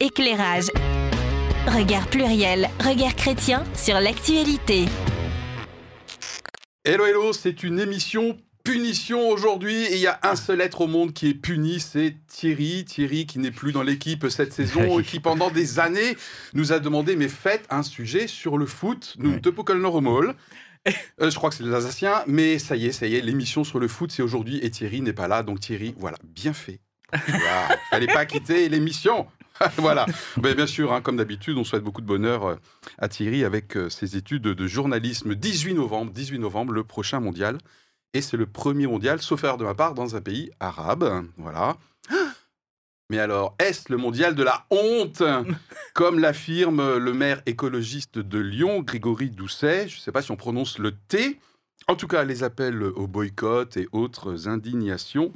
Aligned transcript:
Éclairage. 0.00 0.72
Regard 1.68 2.08
pluriel, 2.08 2.68
regard 2.80 3.14
chrétien 3.14 3.62
sur 3.76 4.00
l'actualité. 4.00 4.86
Hello, 6.84 7.06
hello, 7.06 7.32
c'est 7.32 7.62
une 7.62 7.78
émission 7.78 8.36
punition 8.64 9.28
aujourd'hui 9.28 9.84
et 9.84 9.94
il 9.94 10.00
y 10.00 10.08
a 10.08 10.18
un 10.24 10.34
seul 10.34 10.60
être 10.60 10.80
au 10.80 10.88
monde 10.88 11.12
qui 11.12 11.28
est 11.28 11.34
puni, 11.34 11.78
c'est 11.78 12.16
Thierry. 12.26 12.84
Thierry 12.84 13.24
qui 13.26 13.38
n'est 13.38 13.52
plus 13.52 13.70
dans 13.70 13.84
l'équipe 13.84 14.26
cette 14.30 14.52
saison 14.52 14.98
et 14.98 15.04
qui 15.04 15.20
pendant 15.20 15.52
des 15.52 15.78
années 15.78 16.16
nous 16.54 16.72
a 16.72 16.80
demandé 16.80 17.14
mais 17.14 17.28
faites 17.28 17.64
un 17.70 17.84
sujet 17.84 18.26
sur 18.26 18.58
le 18.58 18.66
foot, 18.66 19.14
nous 19.18 19.38
te 19.38 19.48
Pokelnoromol. 19.48 20.34
Euh, 21.22 21.30
je 21.30 21.36
crois 21.36 21.50
que 21.50 21.56
c'est 21.56 21.62
les 21.62 21.72
Alsaciens, 21.72 22.24
mais 22.26 22.58
ça 22.58 22.74
y 22.74 22.86
est, 22.86 22.92
ça 22.92 23.06
y 23.06 23.14
est, 23.14 23.20
l'émission 23.20 23.62
sur 23.62 23.78
le 23.78 23.86
foot 23.86 24.10
c'est 24.10 24.22
aujourd'hui 24.22 24.58
et 24.60 24.72
Thierry 24.72 25.02
n'est 25.02 25.12
pas 25.12 25.28
là, 25.28 25.44
donc 25.44 25.60
Thierry, 25.60 25.94
voilà, 25.98 26.18
bien 26.24 26.52
fait. 26.52 26.80
Voilà, 27.28 27.78
fallait 27.90 28.08
pas 28.08 28.26
quitter 28.26 28.68
l'émission. 28.68 29.28
voilà. 29.76 30.06
Mais 30.42 30.54
bien 30.54 30.66
sûr, 30.66 30.92
hein, 30.92 31.00
comme 31.00 31.16
d'habitude, 31.16 31.56
on 31.56 31.64
souhaite 31.64 31.82
beaucoup 31.82 32.00
de 32.00 32.06
bonheur 32.06 32.44
euh, 32.44 32.56
à 32.98 33.08
Thierry 33.08 33.44
avec 33.44 33.76
euh, 33.76 33.88
ses 33.88 34.16
études 34.16 34.42
de 34.42 34.66
journalisme. 34.66 35.34
18 35.34 35.74
novembre, 35.74 36.12
18 36.12 36.38
novembre, 36.38 36.72
le 36.72 36.84
prochain 36.84 37.20
mondial. 37.20 37.58
Et 38.12 38.20
c'est 38.20 38.36
le 38.36 38.46
premier 38.46 38.86
mondial, 38.86 39.20
sauf 39.20 39.42
erreur 39.44 39.58
de 39.58 39.64
ma 39.64 39.74
part, 39.74 39.94
dans 39.94 40.16
un 40.16 40.20
pays 40.20 40.50
arabe. 40.60 41.24
Voilà. 41.36 41.76
Mais 43.10 43.18
alors, 43.18 43.54
est-ce 43.58 43.92
le 43.92 43.98
mondial 43.98 44.34
de 44.34 44.42
la 44.42 44.66
honte? 44.70 45.22
Comme 45.94 46.18
l'affirme 46.18 46.96
le 46.96 47.12
maire 47.12 47.42
écologiste 47.46 48.18
de 48.18 48.38
Lyon, 48.38 48.80
Grégory 48.80 49.30
Doucet. 49.30 49.88
Je 49.88 49.96
ne 49.96 50.00
sais 50.00 50.12
pas 50.12 50.22
si 50.22 50.30
on 50.30 50.36
prononce 50.36 50.78
le 50.78 50.92
T. 50.92 51.38
En 51.86 51.96
tout 51.96 52.08
cas, 52.08 52.24
les 52.24 52.42
appels 52.42 52.82
au 52.82 53.06
boycott 53.06 53.76
et 53.76 53.88
autres 53.92 54.48
indignations 54.48 55.32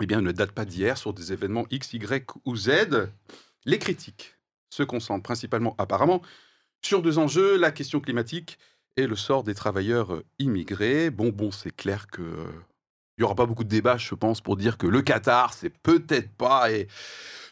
eh 0.00 0.06
bien, 0.06 0.20
ne 0.20 0.32
datent 0.32 0.52
pas 0.52 0.64
d'hier 0.64 0.96
sur 0.96 1.12
des 1.12 1.32
événements 1.32 1.66
X, 1.70 1.92
Y 1.92 2.26
ou 2.44 2.56
Z. 2.56 2.70
Les 3.64 3.78
critiques 3.78 4.36
se 4.70 4.82
concentrent 4.82 5.22
principalement, 5.22 5.74
apparemment, 5.78 6.22
sur 6.82 7.02
deux 7.02 7.18
enjeux, 7.18 7.56
la 7.56 7.70
question 7.70 8.00
climatique 8.00 8.58
et 8.96 9.06
le 9.06 9.16
sort 9.16 9.42
des 9.42 9.54
travailleurs 9.54 10.14
euh, 10.14 10.24
immigrés. 10.38 11.10
Bon, 11.10 11.30
bon, 11.30 11.50
c'est 11.50 11.74
clair 11.74 12.06
que 12.06 12.22
euh, 12.22 12.46
il 13.18 13.20
n'y 13.20 13.24
aura 13.24 13.34
pas 13.34 13.46
beaucoup 13.46 13.64
de 13.64 13.68
débats, 13.68 13.98
je 13.98 14.14
pense, 14.14 14.40
pour 14.40 14.56
dire 14.56 14.78
que 14.78 14.86
le 14.86 15.02
Qatar, 15.02 15.52
c'est 15.52 15.68
peut-être 15.68 16.30
pas 16.30 16.68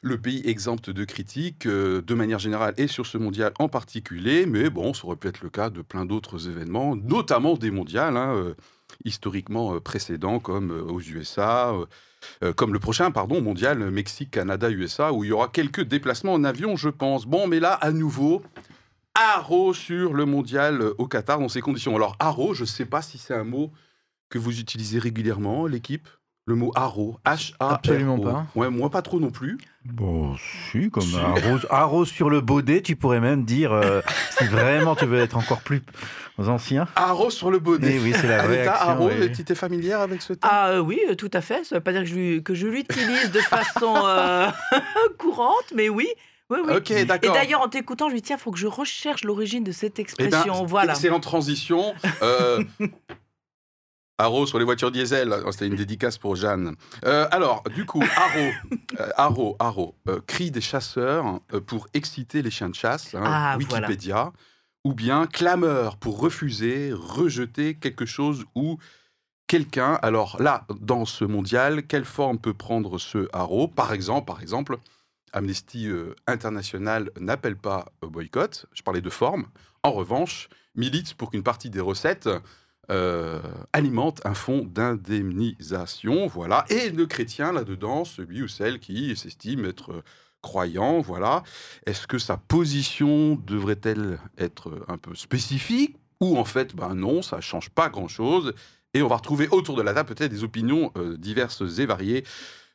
le 0.01 0.19
pays 0.19 0.43
exempt 0.47 0.89
de 0.89 1.05
critiques 1.05 1.67
euh, 1.67 2.01
de 2.01 2.15
manière 2.15 2.39
générale 2.39 2.73
et 2.79 2.87
sur 2.87 3.05
ce 3.05 3.19
mondial 3.19 3.53
en 3.59 3.69
particulier. 3.69 4.47
Mais 4.47 4.71
bon, 4.71 4.95
ça 4.95 5.05
aurait 5.05 5.17
pu 5.17 5.29
être 5.29 5.43
le 5.43 5.51
cas 5.51 5.69
de 5.69 5.83
plein 5.83 6.07
d'autres 6.07 6.49
événements, 6.49 6.97
notamment 6.97 7.55
des 7.55 7.71
mondiales 7.71 8.17
hein, 8.17 8.55
historiquement 9.05 9.81
précédents, 9.81 10.39
comme 10.41 10.71
aux 10.71 11.01
USA. 11.01 11.73
comme 12.57 12.73
le 12.73 12.79
prochain, 12.79 13.11
pardon, 13.11 13.41
mondial 13.41 13.91
Mexique, 13.91 14.33
Canada, 14.33 14.71
USA, 14.71 15.13
où 15.13 15.25
il 15.25 15.29
y 15.29 15.33
aura 15.33 15.49
quelques 15.49 15.83
déplacements 15.83 16.33
en 16.35 16.45
avion, 16.45 16.77
je 16.77 16.89
pense. 16.89 17.27
Bon, 17.27 17.47
mais 17.47 17.61
là, 17.61 17.73
à 17.75 17.93
nouveau, 17.93 18.43
haro 19.15 19.73
sur 19.75 20.15
le 20.15 20.25
mondial 20.25 20.83
au 20.99 21.07
Qatar 21.07 21.39
dans 21.39 21.49
ces 21.49 21.61
conditions. 21.61 21.95
Alors, 21.97 22.17
haro, 22.19 22.55
je 22.55 22.63
ne 22.63 22.67
sais 22.67 22.87
pas 22.87 23.03
si 23.03 23.19
c'est 23.19 23.35
un 23.35 23.45
mot 23.45 23.73
que 24.31 24.39
vous 24.39 24.61
utilisez 24.61 24.99
régulièrement, 24.99 25.67
l'équipe? 25.67 26.09
Le 26.49 26.55
mot 26.55 26.73
haro, 26.75 27.19
H-A-R-O. 27.27 27.75
Absolument 27.75 28.19
pas. 28.19 28.47
Ouais, 28.55 28.71
moi 28.71 28.89
pas 28.89 29.03
trop 29.03 29.21
non 29.21 29.31
plus. 29.31 29.59
Bon, 29.85 30.35
si, 30.73 30.91
comme 30.91 31.05
haro, 31.69 32.07
sur 32.07 32.31
le 32.31 32.41
baudet, 32.41 32.81
tu 32.81 32.97
pourrais 32.97 33.21
même 33.21 33.45
dire, 33.45 33.73
euh, 33.73 34.01
si 34.39 34.45
vraiment 34.47 34.97
tu 34.97 35.05
veux 35.05 35.21
être 35.21 35.37
encore 35.37 35.61
plus 35.61 35.83
ancien. 36.39 36.89
Haro 36.97 37.29
sur 37.29 37.51
le 37.51 37.59
baudet. 37.59 37.97
Eh 37.97 37.99
oui, 37.99 38.15
c'est 38.19 38.27
la 38.27 38.43
réaction. 38.43 38.89
Haro, 38.89 39.11
tu 39.11 39.43
étais 39.43 39.55
familière 39.55 40.01
avec 40.01 40.23
ce 40.23 40.33
terme? 40.33 40.51
Ah 40.51 40.71
euh, 40.71 40.79
oui, 40.79 40.99
euh, 41.11 41.15
tout 41.15 41.31
à 41.35 41.43
fait. 41.43 41.65
Ça 41.65 41.75
ne 41.75 41.81
veut 41.81 41.85
pas 41.85 41.93
dire 41.93 42.03
que 42.43 42.55
je, 42.55 42.67
l'utilise 42.67 43.31
de 43.31 43.41
façon 43.41 43.95
courante, 45.19 45.73
mais 45.75 45.91
oui. 45.91 46.09
Oui, 46.49 46.61
oui. 46.67 46.77
Ok, 46.77 47.05
d'accord. 47.05 47.31
Et 47.31 47.39
d'ailleurs, 47.39 47.61
en 47.61 47.69
t'écoutant, 47.69 48.09
je 48.09 48.15
me 48.15 48.21
dis, 48.21 48.23
tiens, 48.23 48.37
il 48.37 48.43
faut 48.43 48.53
que 48.53 48.59
je 48.59 48.67
recherche 48.67 49.23
l'origine 49.23 49.65
de 49.65 49.73
cette 49.73 49.99
eh 49.99 50.03
ben, 50.03 50.29
expression. 50.29 50.65
voilà. 50.65 50.93
Excellente 50.93 51.23
transition. 51.23 51.93
Euh, 54.21 54.25
Haro 54.25 54.47
sur 54.47 54.59
les 54.59 54.65
voitures 54.65 54.91
diesel, 54.91 55.35
oh, 55.45 55.53
c'était 55.53 55.67
une 55.67 55.77
dédicace 55.77 56.19
pour 56.19 56.37
Jeanne. 56.37 56.75
Euh, 57.05 57.29
alors, 57.31 57.63
du 57.75 57.85
coup, 57.85 58.03
Haro, 58.17 58.51
euh, 59.01 59.09
Haro, 59.17 59.57
Haro, 59.59 59.95
cri 60.27 60.51
des 60.51 60.61
chasseurs 60.61 61.41
pour 61.67 61.87
exciter 61.95 62.43
les 62.43 62.51
chiens 62.51 62.69
de 62.69 62.75
chasse, 62.75 63.15
hein, 63.15 63.23
ah, 63.25 63.57
Wikipédia, 63.59 64.33
ou 64.85 64.93
bien 64.93 65.27
clameur 65.27 65.97
pour 65.97 66.21
refuser, 66.21 66.93
rejeter 66.93 67.75
quelque 67.75 68.07
chose 68.07 68.45
ou 68.55 68.79
quelqu'un. 69.47 69.99
Alors 70.03 70.41
là, 70.41 70.67
dans 70.81 71.05
ce 71.05 71.25
mondial, 71.25 71.85
quelle 71.85 72.05
forme 72.05 72.39
peut 72.39 72.55
prendre 72.55 72.99
ce 72.99 73.29
Haro 73.33 73.69
Par 73.69 73.93
exemple, 73.93 74.27
par 74.27 74.41
exemple, 74.41 74.79
Amnesty 75.33 75.89
euh, 75.89 76.15
International 76.27 77.11
n'appelle 77.19 77.57
pas 77.57 77.87
au 78.03 78.09
boycott, 78.09 78.67
je 78.73 78.83
parlais 78.83 79.01
de 79.01 79.11
forme. 79.11 79.47
En 79.83 79.93
revanche, 79.93 80.49
milite 80.75 81.15
pour 81.15 81.31
qu'une 81.31 81.43
partie 81.43 81.71
des 81.71 81.81
recettes 81.81 82.29
euh, 82.91 83.41
alimente 83.75 84.25
un 84.25 84.33
fonds 84.33 84.65
d'indemnisation, 84.65 86.27
voilà. 86.27 86.65
Et 86.71 86.89
le 86.89 87.05
chrétien 87.05 87.53
là-dedans, 87.53 88.07
celui 88.07 88.43
ou 88.43 88.49
celle 88.49 88.79
qui 88.81 89.15
s'estime 89.15 89.67
être 89.67 90.03
croyant, 90.41 91.01
voilà. 91.01 91.43
Est-ce 91.85 92.07
que 92.07 92.19
sa 92.19 92.39
position 92.39 93.39
devrait-elle 93.47 94.19
être 94.39 94.87
un 94.89 94.97
peu 94.97 95.15
spécifique 95.15 95.97
ou 96.21 96.39
en 96.39 96.45
fait, 96.45 96.75
ben 96.75 96.95
non, 96.95 97.21
ça 97.21 97.43
change 97.43 97.69
pas 97.69 97.91
grand-chose 97.91 98.55
et 98.95 99.03
on 99.03 99.09
va 99.09 99.17
retrouver 99.17 99.49
autour 99.51 99.77
de 99.77 99.83
la 99.83 99.93
table 99.93 100.15
peut-être 100.15 100.33
des 100.33 100.43
opinions 100.43 100.91
euh, 100.97 101.17
diverses 101.19 101.63
et 101.79 101.85
variées. 101.85 102.25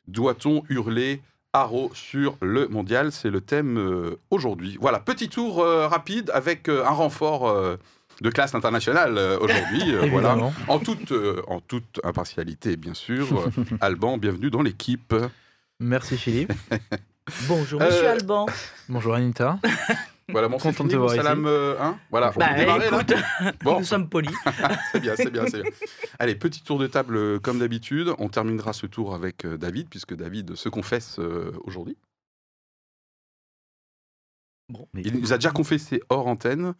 Doit-on 0.06 0.62
hurler 0.68 1.22
Haro 1.52 1.90
sur 1.92 2.36
le 2.40 2.68
mondial? 2.68 3.10
C'est 3.10 3.30
le 3.30 3.40
thème 3.40 3.78
euh, 3.78 4.20
aujourd'hui. 4.30 4.78
Voilà, 4.80 5.00
petit 5.00 5.28
tour 5.28 5.56
rapide 5.56 6.30
avec 6.32 6.68
un 6.68 6.90
renfort 6.90 7.78
de 8.20 8.30
classe 8.30 8.54
internationale 8.54 9.18
aujourd'hui. 9.40 9.94
voilà, 10.10 10.36
en 10.68 10.78
toute, 10.78 11.12
en 11.48 11.60
toute 11.60 12.00
impartialité, 12.04 12.76
bien 12.76 12.94
sûr. 12.94 13.50
Alban, 13.80 14.18
bienvenue 14.18 14.50
dans 14.50 14.62
l'équipe. 14.62 15.14
Merci 15.80 16.16
Philippe. 16.16 16.52
Bonjour 17.48 17.80
Monsieur 17.80 18.08
Alban. 18.08 18.46
Bonjour 18.88 19.14
Anita. 19.14 19.58
Voilà, 20.28 20.48
mon 20.48 20.58
Content 20.58 20.84
de 20.84 21.08
salam, 21.08 21.46
hein 21.46 21.98
voilà, 22.10 22.32
bah, 22.36 22.46
écoute, 22.58 23.12
bon. 23.62 23.78
nous 23.78 23.84
sommes 23.84 24.08
polis. 24.08 24.34
c'est 24.92 25.00
bien, 25.00 25.14
c'est 25.16 25.30
bien, 25.30 25.44
c'est 25.46 25.62
bien. 25.62 25.70
Allez, 26.18 26.34
petit 26.34 26.62
tour 26.62 26.78
de 26.78 26.86
table 26.86 27.16
euh, 27.16 27.38
comme 27.38 27.58
d'habitude. 27.58 28.10
On 28.18 28.28
terminera 28.28 28.72
ce 28.72 28.86
tour 28.86 29.14
avec 29.14 29.44
euh, 29.44 29.58
David, 29.58 29.88
puisque 29.90 30.14
David 30.14 30.54
se 30.54 30.68
confesse 30.70 31.18
euh, 31.18 31.52
aujourd'hui. 31.64 31.96
Bon, 34.70 34.88
Il 34.94 35.20
nous 35.20 35.32
a 35.34 35.36
déjà 35.36 35.50
confessé 35.50 36.00
hors 36.08 36.26
antenne 36.26 36.74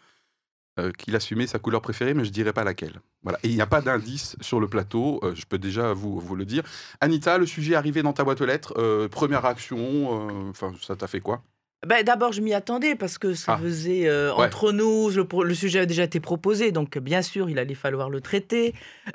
qu'il 0.99 1.15
assumait 1.15 1.47
sa 1.47 1.59
couleur 1.59 1.81
préférée, 1.83 2.15
mais 2.15 2.25
je 2.25 2.31
dirais 2.31 2.53
pas 2.53 2.65
laquelle. 2.65 3.01
Voilà. 3.23 3.39
Et 3.43 3.49
il 3.49 3.55
n'y 3.55 3.61
a 3.61 3.67
pas 3.67 3.81
d'indice 3.81 4.37
sur 4.41 4.61
le 4.61 4.69
plateau, 4.69 5.21
je 5.35 5.45
peux 5.49 5.59
déjà 5.59 5.93
vous, 5.93 6.19
vous 6.19 6.37
le 6.37 6.45
dire. 6.45 6.63
Anita, 7.01 7.39
le 7.39 7.47
sujet 7.47 7.73
est 7.73 7.77
arrivé 7.77 8.03
dans 8.03 8.13
ta 8.13 8.25
boîte 8.25 8.41
aux 8.41 8.47
lettres. 8.47 8.75
première 9.09 9.43
réaction, 9.43 10.49
enfin, 10.51 10.73
ça 10.81 10.97
t'a 10.97 11.07
fait 11.07 11.21
quoi? 11.21 11.43
Ben, 11.87 12.03
D'abord, 12.03 12.33
je 12.33 12.41
m'y 12.41 12.55
attendais 12.55 12.95
parce 12.95 13.19
que 13.19 13.35
ça 13.35 13.55
ah. 13.55 13.59
faisait 13.59 14.09
euh, 14.09 14.33
entre 14.35 14.73
nous, 14.73 15.11
le, 15.11 15.55
sujet 15.55 15.81
a 15.81 15.87
déjà 15.87 16.05
été 16.05 16.21
proposé, 16.21 16.73
donc 16.73 16.99
bien 16.99 17.23
sûr, 17.23 17.51
il 17.51 17.59
allait 17.59 17.75
falloir 17.75 18.11
le 18.11 18.21
traiter. 18.21 18.75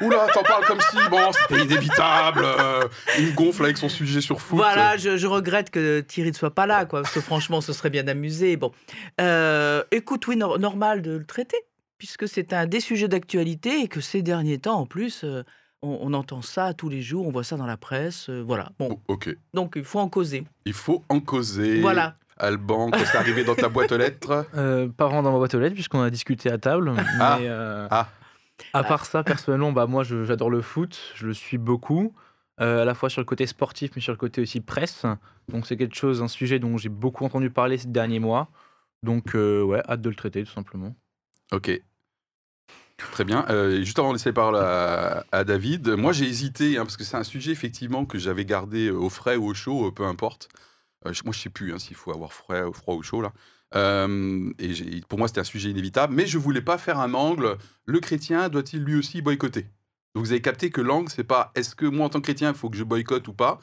Oula, 0.00 0.26
t'en 0.32 0.42
parles 0.42 0.64
comme 0.66 0.80
si, 0.80 0.96
bon, 1.10 1.30
c'était 1.32 1.62
inévitable, 1.64 2.42
euh, 2.44 2.88
il 3.18 3.34
gonfle 3.34 3.64
avec 3.64 3.78
son 3.78 3.88
sujet 3.88 4.20
sur 4.20 4.40
foot. 4.40 4.56
Voilà, 4.56 4.96
je, 4.96 5.26
regrette 5.26 5.70
que 5.70 6.00
Thierry 6.00 6.30
ne 6.30 6.36
soit 6.36 6.54
pas 6.54 6.66
là, 6.66 6.84
quoi, 6.84 7.02
parce 7.02 7.14
que 7.14 7.20
franchement, 7.20 7.60
ce 7.60 7.72
serait 7.72 7.90
bien 7.90 8.06
amusé. 8.08 8.56
Bon, 8.56 8.72
euh, 9.20 9.82
écoute, 9.90 10.26
oui, 10.26 10.36
normal 10.36 11.02
de 11.02 11.12
le 11.12 11.24
traiter, 11.24 11.58
puisque 11.98 12.28
c'est 12.28 12.52
un 12.52 12.66
des 12.66 12.80
sujets 12.80 13.08
d'actualité 13.08 13.80
et 13.80 13.88
que 13.88 14.00
ces 14.00 14.22
derniers 14.22 14.58
temps, 14.58 14.78
en 14.78 14.86
plus 14.86 15.24
on, 15.84 16.14
entend 16.14 16.42
ça 16.42 16.74
tous 16.74 16.88
les 16.88 17.02
jours, 17.02 17.26
on 17.26 17.30
voit 17.30 17.44
ça 17.44 17.56
dans 17.56 17.66
la 17.66 17.76
presse, 17.76 18.28
euh, 18.28 18.42
voilà. 18.46 18.70
Bon, 18.78 19.00
ok. 19.08 19.36
Donc 19.52 19.74
il 19.76 19.84
faut 19.84 19.98
en 19.98 20.08
causer. 20.08 20.44
Il 20.64 20.72
faut 20.72 21.02
en 21.08 21.20
causer. 21.20 21.80
Voilà. 21.80 22.16
Alban, 22.36 22.90
qu'est-ce 22.90 23.10
qui 23.10 23.16
est 23.16 23.20
arrivé 23.20 23.44
dans 23.44 23.54
ta 23.54 23.68
boîte 23.68 23.92
aux 23.92 23.96
lettres? 23.96 24.46
Euh, 24.56 24.88
Pas 24.88 25.06
vraiment 25.06 25.22
dans 25.22 25.32
ma 25.32 25.38
boîte 25.38 25.54
aux 25.54 25.60
lettres, 25.60 25.74
puisqu'on 25.74 26.02
a 26.02 26.10
discuté 26.10 26.50
à 26.50 26.58
table. 26.58 26.92
ah. 27.20 27.38
Euh, 27.40 27.86
ah. 27.90 28.08
À 28.72 28.84
part 28.84 29.06
ça, 29.06 29.24
personnellement, 29.24 29.72
bah, 29.72 29.86
moi 29.86 30.04
j'adore 30.04 30.50
le 30.50 30.62
foot, 30.62 31.12
je 31.14 31.26
le 31.26 31.34
suis 31.34 31.58
beaucoup, 31.58 32.14
euh, 32.60 32.82
à 32.82 32.84
la 32.84 32.94
fois 32.94 33.10
sur 33.10 33.20
le 33.20 33.24
côté 33.24 33.46
sportif, 33.46 33.90
mais 33.96 34.02
sur 34.02 34.12
le 34.12 34.18
côté 34.18 34.40
aussi 34.40 34.60
presse. 34.60 35.04
Donc 35.48 35.66
c'est 35.66 35.76
quelque 35.76 35.96
chose, 35.96 36.22
un 36.22 36.28
sujet 36.28 36.58
dont 36.58 36.76
j'ai 36.76 36.88
beaucoup 36.88 37.24
entendu 37.24 37.50
parler 37.50 37.78
ces 37.78 37.88
derniers 37.88 38.20
mois. 38.20 38.50
Donc 39.02 39.34
ouais, 39.34 39.82
hâte 39.88 40.00
de 40.00 40.08
le 40.08 40.14
traiter 40.14 40.44
tout 40.44 40.52
simplement. 40.52 40.94
Ok. 41.52 41.80
Très 42.96 43.24
bien. 43.24 43.44
Euh, 43.50 43.82
juste 43.82 43.98
avant 43.98 44.08
de 44.08 44.14
laisser 44.14 44.30
la 44.30 44.34
parole 44.34 44.56
à, 44.56 45.44
David, 45.44 45.88
moi 45.88 46.12
j'ai 46.12 46.26
hésité, 46.26 46.78
hein, 46.78 46.84
parce 46.84 46.96
que 46.96 47.04
c'est 47.04 47.16
un 47.16 47.24
sujet 47.24 47.52
effectivement 47.52 48.06
que 48.06 48.18
j'avais 48.18 48.44
gardé 48.44 48.90
au 48.90 49.10
frais 49.10 49.36
ou 49.36 49.46
au 49.46 49.54
chaud, 49.54 49.88
euh, 49.88 49.90
peu 49.90 50.04
importe. 50.04 50.48
Euh, 51.06 51.12
moi 51.24 51.32
je 51.34 51.40
sais 51.40 51.50
plus 51.50 51.72
hein, 51.72 51.78
s'il 51.78 51.96
faut 51.96 52.12
avoir 52.12 52.32
frais, 52.32 52.62
froid 52.72 52.94
ou 52.94 53.02
chaud 53.02 53.20
là. 53.20 53.32
Et 53.72 55.00
pour 55.08 55.18
moi 55.18 55.28
c'était 55.28 55.40
un 55.40 55.44
sujet 55.44 55.70
inévitable, 55.70 56.14
mais 56.14 56.26
je 56.26 56.38
voulais 56.38 56.62
pas 56.62 56.78
faire 56.78 57.00
un 57.00 57.14
angle. 57.14 57.56
Le 57.86 58.00
chrétien 58.00 58.48
doit-il 58.48 58.82
lui 58.82 58.96
aussi 58.96 59.20
boycotter? 59.22 59.66
Donc 60.14 60.24
vous 60.24 60.30
avez 60.30 60.42
capté 60.42 60.70
que 60.70 60.80
l'angle 60.80 61.10
c'est 61.10 61.24
pas 61.24 61.50
est-ce 61.56 61.74
que 61.74 61.86
moi 61.86 62.06
en 62.06 62.08
tant 62.08 62.20
que 62.20 62.24
chrétien 62.24 62.50
il 62.50 62.56
faut 62.56 62.70
que 62.70 62.76
je 62.76 62.84
boycotte 62.84 63.26
ou 63.28 63.32
pas? 63.32 63.58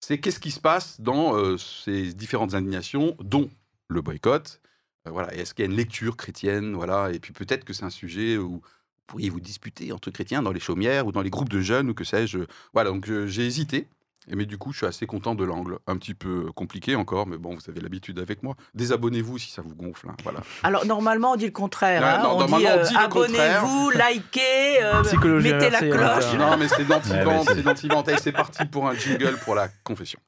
C'est 0.00 0.18
qu'est-ce 0.18 0.40
qui 0.40 0.50
se 0.50 0.58
passe 0.58 1.00
dans 1.00 1.36
euh, 1.36 1.56
ces 1.56 2.12
différentes 2.12 2.54
indignations, 2.54 3.16
dont 3.20 3.48
le 3.88 4.02
boycott. 4.02 4.60
Euh, 5.06 5.12
voilà, 5.12 5.32
est-ce 5.34 5.54
qu'il 5.54 5.64
y 5.64 5.68
a 5.68 5.70
une 5.70 5.76
lecture 5.76 6.16
chrétienne, 6.16 6.74
voilà, 6.74 7.12
et 7.12 7.20
puis 7.20 7.32
peut-être 7.32 7.64
que 7.64 7.72
c'est 7.72 7.84
un 7.84 7.90
sujet 7.90 8.36
où 8.36 8.54
vous 8.54 8.62
pourriez 9.06 9.30
vous 9.30 9.40
disputer 9.40 9.92
entre 9.92 10.10
chrétiens 10.10 10.42
dans 10.42 10.50
les 10.52 10.60
chaumières 10.60 11.06
ou 11.06 11.12
dans 11.12 11.22
les 11.22 11.30
groupes 11.30 11.48
de 11.48 11.60
jeunes 11.60 11.90
ou 11.90 11.94
que 11.94 12.04
sais-je. 12.04 12.40
Voilà, 12.72 12.90
donc 12.90 13.08
euh, 13.08 13.28
j'ai 13.28 13.46
hésité. 13.46 13.86
Et 14.30 14.36
mais 14.36 14.46
du 14.46 14.56
coup, 14.56 14.72
je 14.72 14.78
suis 14.78 14.86
assez 14.86 15.04
content 15.06 15.34
de 15.34 15.44
l'angle. 15.44 15.78
Un 15.88 15.96
petit 15.96 16.14
peu 16.14 16.52
compliqué 16.54 16.94
encore, 16.94 17.26
mais 17.26 17.38
bon, 17.38 17.54
vous 17.56 17.60
avez 17.68 17.80
l'habitude 17.80 18.20
avec 18.20 18.42
moi. 18.44 18.54
Désabonnez-vous 18.74 19.36
si 19.38 19.50
ça 19.50 19.62
vous 19.62 19.74
gonfle. 19.74 20.08
hein, 20.10 20.16
voilà. 20.22 20.40
Alors, 20.62 20.86
normalement, 20.86 21.32
on 21.32 21.36
dit 21.36 21.46
le 21.46 21.50
contraire. 21.50 22.04
Hein. 22.06 22.22
non, 22.22 22.36
on 22.36 22.38
normalement, 22.38 22.58
dit, 22.58 22.66
on 22.66 22.70
euh, 22.78 22.82
dit 22.84 22.94
le 22.94 23.08
contraire. 23.08 23.58
abonnez-vous, 23.64 23.90
likez, 24.14 24.82
euh, 24.82 25.02
mettez 25.40 25.70
la 25.70 25.78
inversée, 25.78 25.90
cloche. 25.90 26.24
hein, 26.34 26.38
Non, 26.38 26.56
mais 26.56 26.68
c'est 26.68 26.84
d'anti-vente, 26.84 27.48
c'est- 27.48 27.54
c'est 27.56 27.62
d'anti-vente. 27.62 28.08
Et 28.10 28.16
c'est 28.18 28.32
parti 28.32 28.64
pour 28.64 28.88
un 28.88 28.94
jingle 28.94 29.36
pour 29.44 29.56
la 29.56 29.68
confession. 29.82 30.20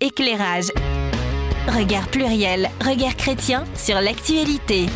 Éclairage. 0.00 0.66
Regard 1.68 2.08
pluriel, 2.08 2.70
regard 2.84 3.16
chrétien 3.16 3.64
sur 3.74 4.00
l'actualité. 4.00 4.86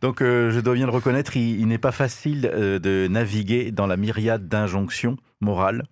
Donc, 0.00 0.20
euh, 0.20 0.50
je 0.50 0.60
dois 0.60 0.74
bien 0.74 0.86
le 0.86 0.92
reconnaître, 0.92 1.36
il, 1.36 1.60
il 1.60 1.66
n'est 1.68 1.78
pas 1.78 1.92
facile 1.92 2.50
euh, 2.52 2.78
de 2.78 3.06
naviguer 3.08 3.72
dans 3.72 3.86
la 3.86 3.96
myriade 3.96 4.46
d'injonctions 4.48 5.16
morales, 5.40 5.82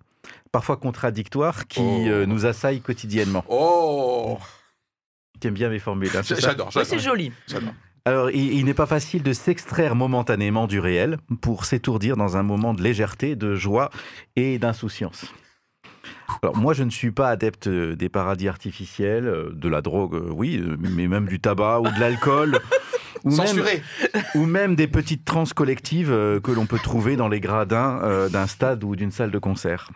parfois 0.51 0.77
contradictoires, 0.77 1.67
qui 1.67 1.81
Oh. 1.81 2.07
euh, 2.07 2.25
nous 2.25 2.45
assaillent 2.45 2.81
quotidiennement. 2.81 3.43
Oh 3.49 4.37
Tu 5.41 5.47
aimes 5.47 5.53
bien 5.53 5.69
mes 5.69 5.79
formules, 5.79 6.09
hein, 6.15 6.21
J'adore, 6.23 6.67
Ouais, 6.75 6.83
c'est 6.85 6.97
j'adore. 6.97 6.99
joli. 6.99 7.31
j'adore. 7.47 7.73
Alors, 8.07 8.29
il, 8.29 8.53
il 8.53 8.65
n'est 8.65 8.73
pas 8.75 8.85
facile 8.85 9.23
de 9.23 9.33
s'extraire 9.33 9.95
momentanément 9.95 10.67
du 10.67 10.79
réel 10.79 11.17
pour 11.41 11.65
s'étourdir 11.65 12.15
dans 12.17 12.37
un 12.37 12.43
moment 12.43 12.73
de 12.75 12.81
légèreté, 12.83 13.35
de 13.35 13.55
joie 13.55 13.89
et 14.35 14.59
d'insouciance. 14.59 15.25
Alors, 16.43 16.55
moi, 16.57 16.73
je 16.73 16.83
ne 16.83 16.89
suis 16.91 17.11
pas 17.11 17.29
adepte 17.29 17.67
euh, 17.67 17.95
des 17.95 18.09
paradis 18.09 18.47
artificiels, 18.47 19.27
euh, 19.27 19.49
de 19.53 19.67
la 19.69 19.81
drogue, 19.81 20.21
oui, 20.31 20.61
mais 20.79 21.07
même 21.07 21.27
du 21.27 21.39
tabac 21.39 21.79
ou 21.79 21.89
de 21.89 21.99
l'alcool. 21.99 22.59
ou 23.23 23.29
même- 23.29 23.47
Censuré 23.47 23.81
ou 24.35 24.45
même 24.45 24.75
des 24.75 24.87
petites 24.87 25.25
transes 25.25 25.53
collectives 25.53 26.11
euh, 26.11 26.39
que 26.39 26.51
l'on 26.51 26.65
peut 26.65 26.79
trouver 26.79 27.15
dans 27.15 27.27
les 27.27 27.39
gradins 27.39 27.99
euh, 28.03 28.29
d'un 28.29 28.47
stade 28.47 28.83
ou 28.83 28.95
d'une 28.95 29.11
salle 29.11 29.31
de 29.31 29.39
concert. 29.39 29.91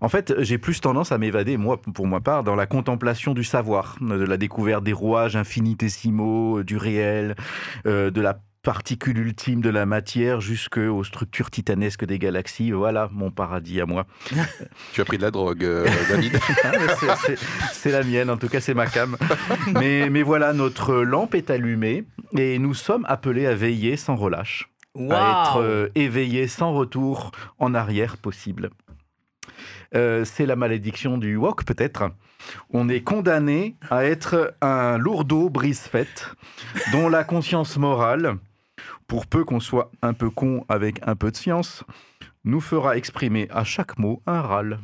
En 0.00 0.08
fait, 0.08 0.34
j'ai 0.38 0.58
plus 0.58 0.80
tendance 0.80 1.12
à 1.12 1.18
m'évader, 1.18 1.56
moi, 1.56 1.80
pour 1.80 2.06
ma 2.08 2.20
part, 2.20 2.42
dans 2.42 2.56
la 2.56 2.66
contemplation 2.66 3.34
du 3.34 3.44
savoir, 3.44 3.96
de 4.00 4.24
la 4.24 4.36
découverte 4.36 4.82
des 4.82 4.92
rouages 4.92 5.36
infinitésimaux, 5.36 6.58
euh, 6.58 6.64
du 6.64 6.76
réel, 6.76 7.36
euh, 7.86 8.10
de 8.10 8.20
la 8.20 8.40
particule 8.62 9.18
ultime 9.18 9.60
de 9.62 9.70
la 9.70 9.86
matière 9.86 10.40
jusqu'aux 10.40 11.02
structures 11.04 11.50
titanesques 11.50 12.04
des 12.04 12.18
galaxies. 12.18 12.70
Voilà 12.72 13.08
mon 13.12 13.30
paradis 13.30 13.80
à 13.80 13.86
moi. 13.86 14.06
Tu 14.92 15.00
as 15.00 15.04
pris 15.04 15.16
de 15.16 15.22
la 15.22 15.30
drogue, 15.30 15.64
euh, 15.64 15.86
David. 16.08 16.38
Ah, 16.64 17.16
c'est- 17.72 17.90
la 17.90 18.02
mienne, 18.02 18.28
en 18.30 18.36
tout 18.36 18.48
cas 18.48 18.60
c'est 18.60 18.74
ma 18.74 18.86
cam. 18.86 19.16
Mais, 19.78 20.08
mais 20.10 20.22
voilà, 20.22 20.52
notre 20.52 20.94
lampe 20.96 21.34
est 21.34 21.50
allumée 21.50 22.04
et 22.36 22.58
nous 22.58 22.74
sommes 22.74 23.04
appelés 23.08 23.46
à 23.46 23.54
veiller 23.54 23.96
sans 23.96 24.14
relâche 24.16 24.68
à 24.96 25.46
être 25.52 25.60
euh, 25.62 25.88
éveillé 25.94 26.48
sans 26.48 26.72
retour 26.72 27.30
en 27.58 27.74
arrière 27.74 28.16
possible. 28.16 28.70
Euh, 29.94 30.24
c'est 30.24 30.46
la 30.46 30.56
malédiction 30.56 31.16
du 31.18 31.36
wok 31.36 31.64
peut-être. 31.64 32.10
On 32.70 32.88
est 32.88 33.00
condamné 33.02 33.76
à 33.90 34.04
être 34.04 34.54
un 34.60 34.98
lourdeau 34.98 35.48
brise-fête 35.50 36.32
dont 36.92 37.08
la 37.08 37.24
conscience 37.24 37.76
morale, 37.76 38.36
pour 39.10 39.26
peu 39.26 39.44
qu'on 39.44 39.58
soit 39.58 39.90
un 40.02 40.14
peu 40.14 40.30
con 40.30 40.64
avec 40.68 41.00
un 41.04 41.16
peu 41.16 41.32
de 41.32 41.36
science, 41.36 41.82
nous 42.44 42.60
fera 42.60 42.96
exprimer 42.96 43.48
à 43.50 43.64
chaque 43.64 43.98
mot 43.98 44.22
un 44.24 44.40
râle. 44.40 44.78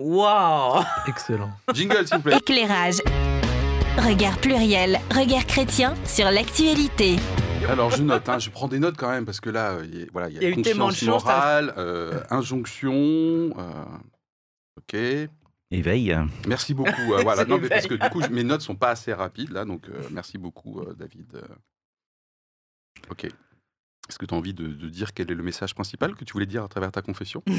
Waouh 0.00 0.82
Excellent. 1.06 1.52
Jingle, 1.72 2.08
s'il 2.08 2.16
vous 2.16 2.22
plaît. 2.24 2.38
Éclairage. 2.38 2.96
Regard 3.98 4.36
pluriel, 4.38 4.98
regard 5.14 5.46
chrétien 5.46 5.94
sur 6.04 6.28
l'actualité. 6.32 7.18
Alors, 7.68 7.90
je 7.92 8.02
note, 8.02 8.28
hein, 8.28 8.40
je 8.40 8.50
prends 8.50 8.66
des 8.66 8.80
notes 8.80 8.96
quand 8.96 9.10
même, 9.10 9.24
parce 9.24 9.38
que 9.40 9.50
là, 9.50 9.74
euh, 9.74 9.84
il 9.86 10.00
y 10.00 10.02
a, 10.02 10.06
voilà, 10.12 10.28
il 10.28 10.34
y 10.34 10.38
a, 10.44 10.48
y 10.48 10.52
a 10.52 10.54
conscience 10.56 11.02
morale, 11.04 11.72
euh, 11.78 12.20
injonction. 12.30 12.92
euh, 12.92 13.84
ok. 14.76 15.30
Éveil. 15.70 16.18
Merci 16.48 16.74
beaucoup. 16.74 17.14
euh, 17.14 17.22
voilà. 17.22 17.44
Non, 17.44 17.58
mais 17.62 17.68
parce 17.68 17.86
que 17.86 17.94
du 17.94 18.08
coup, 18.10 18.22
mes 18.32 18.42
notes 18.42 18.62
sont 18.62 18.74
pas 18.74 18.90
assez 18.90 19.12
rapides 19.12 19.52
là, 19.52 19.64
donc 19.64 19.88
euh, 19.88 19.92
merci 20.10 20.36
beaucoup, 20.36 20.80
euh, 20.80 20.94
David. 20.94 21.40
Ok. 23.10 23.24
Est-ce 23.24 24.18
que 24.18 24.26
tu 24.26 24.34
as 24.34 24.36
envie 24.36 24.54
de, 24.54 24.66
de 24.66 24.88
dire 24.88 25.12
quel 25.14 25.30
est 25.30 25.34
le 25.34 25.42
message 25.42 25.74
principal 25.74 26.14
que 26.14 26.24
tu 26.24 26.32
voulais 26.32 26.46
dire 26.46 26.62
à 26.62 26.68
travers 26.68 26.92
ta 26.92 27.02
confession? 27.02 27.42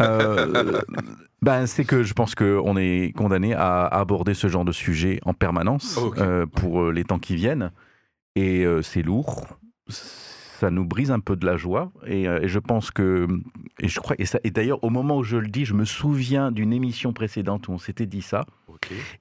Euh, 0.00 0.80
ben, 1.42 1.66
c'est 1.66 1.84
que 1.84 2.02
je 2.02 2.14
pense 2.14 2.34
qu'on 2.34 2.76
est 2.76 3.12
condamné 3.16 3.54
à 3.54 3.84
aborder 3.86 4.34
ce 4.34 4.48
genre 4.48 4.64
de 4.64 4.72
sujet 4.72 5.20
en 5.24 5.34
permanence 5.34 5.98
euh, 6.18 6.46
pour 6.46 6.82
euh, 6.82 6.92
les 6.92 7.04
temps 7.04 7.18
qui 7.18 7.36
viennent. 7.36 7.72
Et 8.34 8.64
euh, 8.64 8.82
c'est 8.82 9.02
lourd. 9.02 9.46
Ça 10.62 10.70
nous 10.70 10.84
brise 10.84 11.10
un 11.10 11.18
peu 11.18 11.34
de 11.34 11.44
la 11.44 11.56
joie. 11.56 11.90
Et, 12.06 12.28
euh, 12.28 12.40
et 12.42 12.46
je 12.46 12.60
pense 12.60 12.92
que. 12.92 13.26
Et, 13.80 13.88
je 13.88 13.98
crois, 13.98 14.14
et, 14.20 14.26
ça- 14.26 14.38
et 14.44 14.52
d'ailleurs, 14.52 14.82
au 14.84 14.90
moment 14.90 15.16
où 15.16 15.24
je 15.24 15.36
le 15.36 15.48
dis, 15.48 15.64
je 15.64 15.74
me 15.74 15.84
souviens 15.84 16.52
d'une 16.52 16.72
émission 16.72 17.12
précédente 17.12 17.66
où 17.66 17.72
on 17.72 17.78
s'était 17.78 18.06
dit 18.06 18.22
ça. 18.22 18.44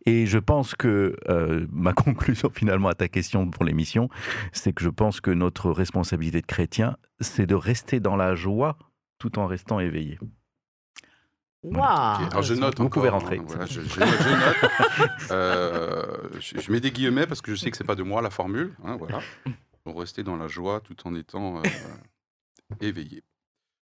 Et 0.06 0.28
je 0.28 0.38
pense 0.38 0.76
que 0.76 1.16
euh, 1.30 1.66
ma 1.72 1.94
conclusion 2.06 2.52
finalement 2.54 2.90
à 2.90 2.94
ta 2.94 3.08
question 3.08 3.50
pour 3.50 3.64
l'émission, 3.66 4.08
c'est 4.54 4.72
que 4.72 4.84
je 4.84 4.90
pense 4.90 5.20
que 5.20 5.32
notre 5.32 5.72
responsabilité 5.72 6.42
de 6.42 6.46
chrétien, 6.46 6.96
c'est 7.22 7.48
de 7.48 7.56
rester 7.56 8.00
dans 8.00 8.16
la 8.16 8.36
joie 8.36 8.78
tout 9.18 9.40
en 9.40 9.48
restant 9.48 9.80
éveillé. 9.80 10.20
Waouh 11.64 12.24
Ok, 12.26 12.32
Alors 12.32 12.44
je 12.44 12.54
note 12.54 12.78
Vous 12.78 12.86
encore, 12.86 13.02
pouvez 13.02 13.10
rentrer. 13.10 13.38
hein, 13.40 13.44
voilà, 13.48 13.66
je, 13.66 13.82
je- 13.82 13.90
je 13.90 14.00
note. 14.00 15.10
Euh, 15.32 16.18
je, 16.40 16.60
je 16.60 16.72
mets 16.72 16.80
des 16.80 16.92
guillemets 16.92 17.26
parce 17.26 17.42
que 17.42 17.52
je 17.52 17.60
sais 17.60 17.72
que 17.72 17.78
c'est 17.78 17.84
pas 17.84 17.96
de 17.96 18.04
moi 18.04 18.22
la 18.22 18.30
formule. 18.30 18.74
hein, 18.84 18.96
voilà. 19.00 19.20
Rester 19.86 20.24
dans 20.24 20.38
la 20.38 20.48
joie 20.48 20.80
tout 20.80 20.96
en 21.08 21.16
étant 21.16 21.58
euh, 21.58 21.62
éveillé. 22.82 23.24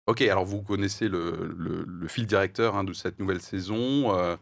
Ok, 0.08 0.22
alors 0.22 0.46
vous 0.46 0.62
connaissez 0.62 1.08
le, 1.08 2.08
fil 2.08 2.26
directeur 2.26 2.76
hein, 2.76 2.84
de 2.84 2.94
cette 2.94 3.20
nouvelle 3.20 3.42
saison. 3.42 4.16
euh, 4.16 4.36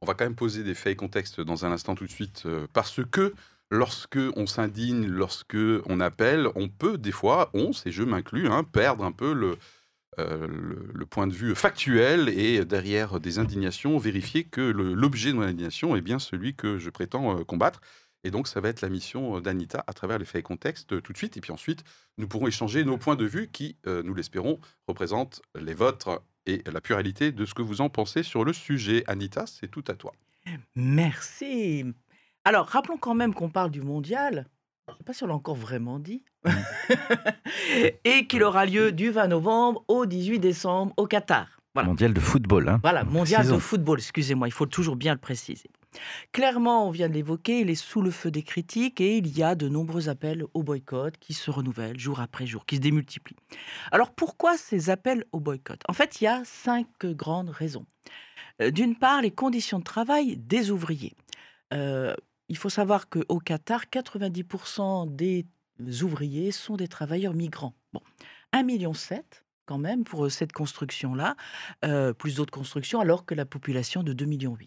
on 0.00 0.06
va 0.06 0.14
quand 0.14 0.24
même 0.24 0.34
poser 0.34 0.64
des 0.64 0.74
faits 0.74 0.94
et 0.94 0.96
contextes 0.96 1.40
dans 1.40 1.64
un 1.64 1.72
instant 1.72 1.94
tout 1.94 2.04
de 2.04 2.10
suite 2.10 2.42
euh, 2.46 2.66
parce 2.72 3.00
que 3.10 3.32
lorsque 3.70 4.18
on 4.36 4.46
s'indigne, 4.46 5.06
lorsque 5.06 5.56
on 5.86 6.00
appelle, 6.00 6.48
on 6.56 6.68
peut 6.68 6.98
des 6.98 7.12
fois, 7.12 7.50
on, 7.54 7.70
et 7.86 7.92
je 7.92 8.02
m'inclus, 8.02 8.48
hein, 8.48 8.64
perdre 8.64 9.04
un 9.04 9.12
peu 9.12 9.32
le, 9.32 9.56
point 11.10 11.26
de 11.26 11.32
vue 11.32 11.54
factuel 11.54 12.28
et 12.28 12.64
derrière 12.64 13.20
des 13.20 13.38
indignations, 13.38 13.98
vérifier 13.98 14.44
que 14.44 14.60
l'objet 14.60 15.30
de 15.30 15.36
mon 15.36 15.42
indignation 15.42 15.96
est 15.96 16.00
bien 16.00 16.18
celui 16.18 16.54
que 16.54 16.78
je 16.78 16.90
prétends 16.90 17.44
combattre. 17.44 17.80
Et 18.24 18.30
donc, 18.30 18.48
ça 18.48 18.60
va 18.60 18.70
être 18.70 18.80
la 18.80 18.88
mission 18.88 19.38
d'Anita 19.40 19.84
à 19.86 19.92
travers 19.92 20.18
les 20.18 20.24
faits 20.24 20.40
et 20.40 20.42
contextes 20.42 20.94
euh, 20.94 21.00
tout 21.00 21.12
de 21.12 21.18
suite. 21.18 21.36
Et 21.36 21.40
puis 21.40 21.52
ensuite, 21.52 21.84
nous 22.16 22.26
pourrons 22.26 22.48
échanger 22.48 22.84
nos 22.84 22.96
points 22.96 23.16
de 23.16 23.26
vue 23.26 23.48
qui, 23.52 23.76
euh, 23.86 24.02
nous 24.02 24.14
l'espérons, 24.14 24.58
représentent 24.88 25.42
les 25.54 25.74
vôtres 25.74 26.22
et 26.46 26.62
la 26.66 26.80
pluralité 26.80 27.32
de 27.32 27.44
ce 27.44 27.54
que 27.54 27.62
vous 27.62 27.82
en 27.82 27.90
pensez 27.90 28.22
sur 28.22 28.44
le 28.44 28.52
sujet. 28.52 29.04
Anita, 29.06 29.46
c'est 29.46 29.68
tout 29.68 29.84
à 29.88 29.94
toi. 29.94 30.12
Merci. 30.74 31.84
Alors, 32.44 32.66
rappelons 32.66 32.96
quand 32.96 33.14
même 33.14 33.34
qu'on 33.34 33.50
parle 33.50 33.70
du 33.70 33.82
mondial. 33.82 34.46
Je 34.88 34.92
ne 34.92 34.98
sais 34.98 35.04
pas 35.04 35.12
si 35.12 35.24
on 35.24 35.26
l'a 35.26 35.34
encore 35.34 35.54
vraiment 35.54 35.98
dit. 35.98 36.24
Et 38.04 38.26
qu'il 38.26 38.42
aura 38.42 38.66
lieu 38.66 38.92
du 38.92 39.10
20 39.10 39.28
novembre 39.28 39.84
au 39.88 40.04
18 40.06 40.40
décembre 40.40 40.92
au 40.96 41.06
Qatar. 41.06 41.60
Voilà. 41.74 41.88
Mondial 41.88 42.14
de 42.14 42.20
football. 42.20 42.68
Hein. 42.68 42.80
Voilà, 42.82 43.02
mondial 43.04 43.48
de 43.48 43.58
football, 43.58 43.98
excusez-moi, 43.98 44.46
il 44.46 44.52
faut 44.52 44.66
toujours 44.66 44.96
bien 44.96 45.12
le 45.12 45.18
préciser. 45.18 45.70
Clairement, 46.32 46.88
on 46.88 46.90
vient 46.90 47.08
de 47.08 47.14
l'évoquer, 47.14 47.60
il 47.60 47.70
est 47.70 47.74
sous 47.74 48.02
le 48.02 48.10
feu 48.10 48.30
des 48.30 48.42
critiques 48.42 49.00
et 49.00 49.16
il 49.18 49.36
y 49.36 49.42
a 49.42 49.54
de 49.54 49.68
nombreux 49.68 50.08
appels 50.08 50.44
au 50.54 50.62
boycott 50.62 51.16
qui 51.18 51.34
se 51.34 51.50
renouvellent 51.50 51.98
jour 51.98 52.20
après 52.20 52.46
jour, 52.46 52.66
qui 52.66 52.76
se 52.76 52.80
démultiplient. 52.80 53.36
Alors 53.92 54.10
pourquoi 54.12 54.56
ces 54.56 54.90
appels 54.90 55.24
au 55.32 55.40
boycott? 55.40 55.80
En 55.88 55.92
fait, 55.92 56.20
il 56.20 56.24
y 56.24 56.26
a 56.26 56.42
cinq 56.44 56.86
grandes 57.04 57.50
raisons. 57.50 57.86
Euh, 58.62 58.70
D'une 58.70 58.96
part, 58.96 59.22
les 59.22 59.30
conditions 59.30 59.78
de 59.78 59.84
travail 59.84 60.36
des 60.36 60.70
ouvriers. 60.70 61.14
Euh, 61.72 62.14
il 62.48 62.56
faut 62.56 62.68
savoir 62.68 63.08
qu'au 63.08 63.38
Qatar, 63.38 63.84
90% 63.86 65.14
des 65.14 65.46
ouvriers 66.02 66.52
sont 66.52 66.76
des 66.76 66.88
travailleurs 66.88 67.34
migrants. 67.34 67.74
Bon, 67.92 68.00
1,7 68.52 68.64
million 68.64 68.92
quand 69.66 69.78
même 69.78 70.04
pour 70.04 70.30
cette 70.30 70.52
construction-là, 70.52 71.36
euh, 71.84 72.12
plus 72.12 72.36
d'autres 72.36 72.52
constructions, 72.52 73.00
alors 73.00 73.24
que 73.24 73.34
la 73.34 73.46
population 73.46 74.02
de 74.02 74.12
2,8 74.12 74.26
millions. 74.26 74.58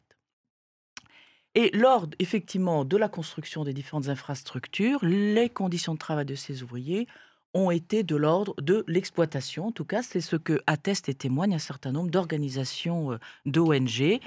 Et 1.56 1.72
lors 1.76 2.08
effectivement 2.20 2.86
de 2.86 2.98
la 2.98 3.10
construction 3.10 3.64
des 3.64 3.74
différentes 3.74 4.10
infrastructures, 4.10 5.00
les 5.04 5.50
conditions 5.50 5.94
de 5.94 6.00
travail 6.00 6.26
de 6.26 6.36
ces 6.36 6.64
ouvriers 6.64 7.08
ont 7.54 7.72
été 7.72 8.04
de 8.04 8.16
l'ordre 8.16 8.54
de 8.62 8.84
l'exploitation. 8.88 9.68
En 9.68 9.72
tout 9.72 9.86
cas, 9.86 10.04
c'est 10.04 10.22
ce 10.22 10.36
que 10.36 10.62
attestent 10.68 11.10
et 11.10 11.16
témoignent 11.16 11.56
un 11.56 11.60
certain 11.60 11.92
nombre 11.92 12.12
d'organisations 12.12 13.14
euh, 13.14 13.18
d'ONG 13.46 14.20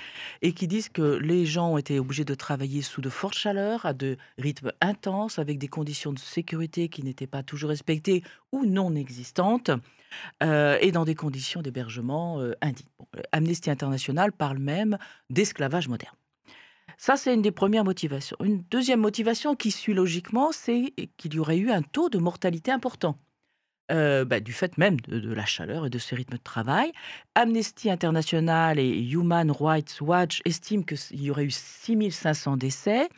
et 0.43 0.53
qui 0.53 0.67
disent 0.67 0.89
que 0.89 1.19
les 1.19 1.47
gens 1.47 1.75
ont 1.75 1.79
été 1.79 2.00
obligés 2.00 2.25
de 2.25 2.35
travailler 2.35 2.83
sous 2.83 3.00
de 3.00 3.11
fortes 3.11 3.35
chaleurs, 3.35 3.87
à 3.87 3.93
de 3.93 4.17
rythmes 4.39 4.73
intenses, 4.81 5.39
avec 5.39 5.59
des 5.59 5.69
conditions 5.69 6.12
de 6.12 6.19
sécurité 6.19 6.89
qui 6.89 7.05
n'étaient 7.05 7.29
pas 7.29 7.45
toujours 7.45 7.71
respectées 7.71 8.25
ou 8.53 8.65
non 8.65 8.97
existantes. 8.97 9.71
euh, 10.43 10.79
et 10.81 10.93
dans 10.93 11.05
des 11.05 11.15
conditions 11.15 11.62
d'hébergement 11.62 12.41
euh, 12.41 12.53
indignes. 12.61 12.87
Euh, 13.17 13.23
Amnesty 13.33 13.71
International 13.71 14.33
parle 14.33 14.59
même 14.59 14.99
d'esclavage 15.31 15.89
moderne. 15.89 16.15
Ça, 17.02 17.16
c'est 17.16 17.33
une 17.33 17.40
des 17.40 17.50
premières 17.50 17.85
motivations. 17.85 18.37
Une 18.45 18.61
deuxième 18.71 19.00
motivation 19.00 19.57
qui 19.57 19.71
suit 19.71 19.95
logiquement, 19.95 20.52
c'est 20.52 20.92
qu'il 21.16 21.33
y 21.33 21.38
aurait 21.38 21.57
eu 21.57 21.71
un 21.71 21.80
taux 21.80 22.11
de 22.11 22.19
mortalité 22.19 22.71
important. 22.71 23.16
Euh, 23.90 24.26
bah, 24.26 24.38
du 24.38 24.52
fait 24.52 24.76
même 24.76 25.00
de, 25.00 25.33
la 25.33 25.47
chaleur 25.47 25.87
et 25.87 25.90
de 25.90 25.99
ce 25.99 26.14
rythme 26.14 26.35
de 26.35 26.42
travail. 26.42 26.92
Amnesty 27.35 27.90
International 27.90 28.78
et 28.78 29.00
Human 29.00 29.50
Rights 29.50 30.02
Watch 30.02 30.42
estiment 30.45 30.83
qu'il 30.83 31.23
y 31.23 31.30
aurait 31.30 31.47
eu 31.47 31.50
6500 31.50 32.59
décès. 32.59 33.09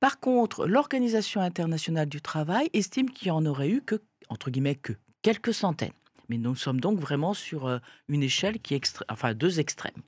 Par 0.00 0.18
contre, 0.18 0.66
l'Organisation 0.66 1.42
internationale 1.42 2.08
du 2.08 2.20
travail 2.20 2.70
estime 2.72 3.08
qu'il 3.08 3.28
y 3.28 3.30
en 3.30 3.46
aurait 3.46 3.70
eu 3.70 3.82
que, 3.82 4.02
entre 4.30 4.50
guillemets, 4.50 4.74
que 4.74 4.94
quelques 5.22 5.54
centaines. 5.54 5.92
Mais 6.28 6.38
nous 6.38 6.56
sommes 6.56 6.80
donc 6.80 6.98
vraiment 6.98 7.34
sur 7.34 7.68
euh, 7.68 7.78
une 8.08 8.24
échelle 8.24 8.58
qui 8.58 8.74
est 8.74 8.78
extré- 8.78 9.04
enfin 9.08 9.32
deux 9.32 9.60
extrêmes. 9.60 10.02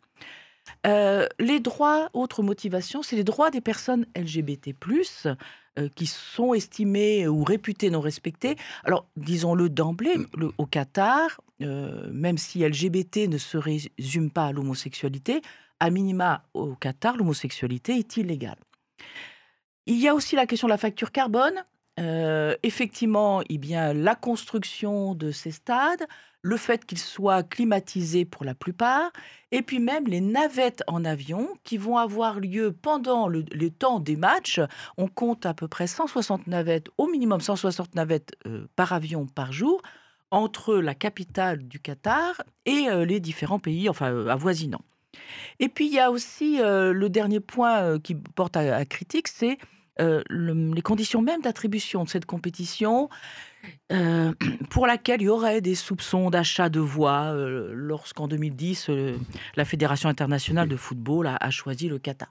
Euh, 0.87 1.26
les 1.38 1.61
droits, 1.61 2.11
autre 2.12 2.42
motivation, 2.42 3.02
c'est 3.02 3.16
les 3.16 3.25
droits 3.25 3.50
des 3.50 3.61
personnes 3.61 4.06
LGBT+, 4.16 4.75
euh, 5.78 5.88
qui 5.94 6.06
sont 6.06 6.54
estimés 6.54 7.26
ou 7.26 7.44
réputés 7.44 7.90
non 7.90 8.00
respectés. 8.00 8.56
Alors, 8.85 9.06
disons-le 9.16 9.68
d'emblée, 9.68 10.16
au 10.59 10.66
Qatar, 10.66 11.40
euh, 11.62 12.11
même 12.12 12.38
si 12.38 12.66
LGBT 12.66 13.28
ne 13.28 13.38
se 13.38 13.56
résume 13.56 14.30
pas 14.30 14.47
à 14.47 14.52
l'homosexualité, 14.52 15.42
à 15.80 15.90
minima 15.90 16.44
au 16.54 16.75
Qatar, 16.75 17.16
l'homosexualité 17.16 17.99
est 17.99 18.16
illégale. 18.16 18.59
Il 19.87 19.97
y 20.00 20.09
a 20.09 20.14
aussi 20.14 20.37
la 20.37 20.47
question 20.47 20.68
de 20.68 20.73
la 20.73 20.78
facture 20.78 21.12
carbone. 21.12 21.64
Effectivement, 22.62 23.42
eh 23.49 23.59
bien, 23.59 23.92
la 23.92 24.16
construction 24.16 25.14
de 25.14 25.30
ces 25.30 25.52
stades, 25.52 26.04
le 26.45 26.59
fait 26.59 26.85
qu'ils 26.85 26.99
soient 26.99 27.43
climatisés 27.43 28.27
pour 28.27 28.45
la 28.45 28.55
plupart, 28.55 29.11
et 29.51 29.63
puis 29.63 29.79
même 29.79 30.07
les 30.07 30.21
navettes 30.21 30.83
en 30.89 31.03
avion 31.07 31.49
qui 31.65 31.79
vont 31.79 31.97
avoir 31.97 32.39
lieu 32.39 32.71
pendant 32.71 33.29
le, 33.29 33.47
le 33.51 33.71
temps 33.71 33.99
des 33.99 34.15
matchs. 34.17 34.61
On 34.99 35.09
compte 35.09 35.47
à 35.47 35.55
peu 35.55 35.69
près 35.69 35.87
160 35.87 36.47
navettes, 36.47 36.89
au 36.99 37.07
minimum 37.07 37.41
160 37.41 37.95
navettes 37.95 38.33
euh, 38.47 38.67
par 38.77 38.93
avion 38.93 39.25
par 39.27 39.53
jour, 39.53 39.81
entre 40.31 40.77
la 40.77 40.95
capitale 40.95 41.67
du 41.67 41.81
Qatar 41.81 42.43
et 42.67 42.89
euh, 42.91 43.07
les 43.07 43.21
différents 43.21 43.59
pays 43.59 43.89
enfin, 43.89 44.13
euh, 44.13 44.29
avoisinants. 44.29 44.85
Et 45.61 45.71
puis 45.71 45.87
il 45.87 45.95
y 45.95 45.99
a 46.01 46.11
aussi 46.11 46.59
le 46.59 47.09
dernier 47.09 47.41
point 47.41 48.01
qui 48.01 48.17
porte 48.17 48.57
à, 48.57 48.85
critique, 48.85 49.29
c'est 49.29 49.59
le- 49.99 50.75
les 50.75 50.83
conditions 50.83 51.23
même 51.23 51.41
d'attribution 51.41 52.03
de 52.03 52.09
cette 52.09 52.27
compétition, 52.27 53.09
euh, 53.92 54.33
pour 54.71 54.87
laquelle 54.87 55.21
il 55.23 55.26
y 55.26 55.28
aurait 55.28 55.61
des 55.61 55.75
soupçons 55.75 56.30
d'achat 56.30 56.68
de 56.68 56.80
voix 56.80 57.33
euh, 57.33 57.71
lorsqu'en 57.75 58.28
2010, 58.28 58.87
euh, 58.88 59.16
la 59.56 59.64
Fédération 59.64 60.09
internationale 60.09 60.68
de 60.68 60.76
football 60.76 61.26
a, 61.26 61.37
a 61.40 61.50
choisi 61.50 61.88
le 61.88 61.99
Qatar. 61.99 62.30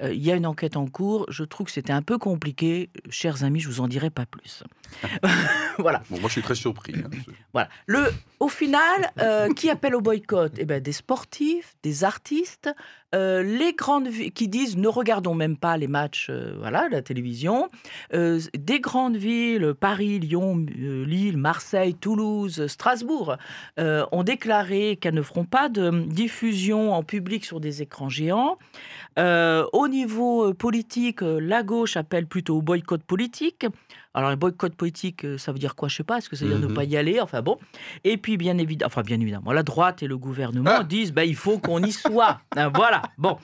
Il 0.00 0.24
y 0.24 0.30
a 0.30 0.36
une 0.36 0.46
enquête 0.46 0.76
en 0.76 0.86
cours. 0.86 1.26
Je 1.28 1.42
trouve 1.42 1.66
que 1.66 1.72
c'était 1.72 1.92
un 1.92 2.02
peu 2.02 2.18
compliqué. 2.18 2.88
Chers 3.10 3.42
amis, 3.42 3.58
je 3.58 3.66
vous 3.66 3.80
en 3.80 3.88
dirai 3.88 4.10
pas 4.10 4.26
plus. 4.26 4.62
voilà. 5.78 6.04
Bon, 6.08 6.20
moi, 6.20 6.28
je 6.28 6.34
suis 6.34 6.42
très 6.42 6.54
surpris. 6.54 6.94
hein. 6.96 7.10
Voilà. 7.52 7.68
Le, 7.86 8.12
au 8.38 8.48
final, 8.48 9.10
qui 9.56 9.68
appelle 9.68 9.96
au 9.96 10.00
boycott? 10.00 10.52
Eh 10.58 10.66
ben, 10.66 10.80
Des 10.80 10.92
sportifs, 10.92 11.74
des 11.82 12.04
artistes, 12.04 12.70
euh, 13.14 13.42
les 13.42 13.72
grandes 13.72 14.08
villes 14.08 14.32
qui 14.32 14.48
disent 14.48 14.76
ne 14.76 14.88
regardons 14.88 15.34
même 15.34 15.56
pas 15.56 15.78
les 15.78 15.88
matchs, 15.88 16.28
euh, 16.28 16.54
voilà, 16.58 16.88
la 16.90 17.00
télévision, 17.00 17.70
euh, 18.12 18.38
des 18.54 18.80
grandes 18.80 19.16
villes, 19.16 19.72
Paris, 19.78 20.18
Lyon, 20.18 20.66
Lille, 20.68 21.38
Marseille, 21.38 21.94
Toulouse, 21.94 22.66
Strasbourg, 22.66 23.36
ont 23.78 24.22
déclaré 24.22 24.98
qu'elles 25.00 25.14
ne 25.14 25.22
feront 25.22 25.44
pas 25.44 25.68
de 25.68 25.90
diffusion 26.06 26.92
en 26.92 27.02
public 27.02 27.44
sur 27.44 27.60
des 27.60 27.82
écrans 27.82 28.08
géants. 28.08 28.58
Au 29.16 29.88
niveau 29.88 30.52
politique, 30.54 31.20
la 31.22 31.62
gauche 31.62 31.96
appelle 31.96 32.26
plutôt 32.26 32.58
au 32.58 32.62
boycott 32.62 33.02
politique. 33.02 33.66
Alors, 34.14 34.30
un 34.30 34.36
boycott 34.36 34.74
politique, 34.74 35.24
euh, 35.24 35.38
ça 35.38 35.52
veut 35.52 35.58
dire 35.58 35.76
quoi? 35.76 35.88
Je 35.88 35.96
sais 35.96 36.02
pas. 36.04 36.18
Est-ce 36.18 36.28
que 36.28 36.34
ça 36.36 36.44
veut 36.44 36.50
dire 36.52 36.60
Mhm. 36.60 36.68
ne 36.70 36.74
pas 36.74 36.84
y 36.84 36.96
aller? 36.96 37.20
Enfin 37.20 37.42
bon. 37.42 37.58
Et 38.04 38.16
puis, 38.16 38.36
bien 38.36 38.58
évidemment, 38.58 38.86
enfin 38.88 39.02
bien 39.02 39.20
évidemment, 39.20 39.52
la 39.52 39.62
droite 39.62 40.02
et 40.02 40.06
le 40.06 40.16
gouvernement 40.18 40.70
Ah 40.74 40.82
disent, 40.84 41.12
bah, 41.12 41.24
il 41.24 41.36
faut 41.36 41.58
qu'on 41.58 41.82
y 41.82 41.92
soit. 41.92 42.40
Hein, 42.56 42.70
voilà. 42.74 43.02
Bon. 43.18 43.38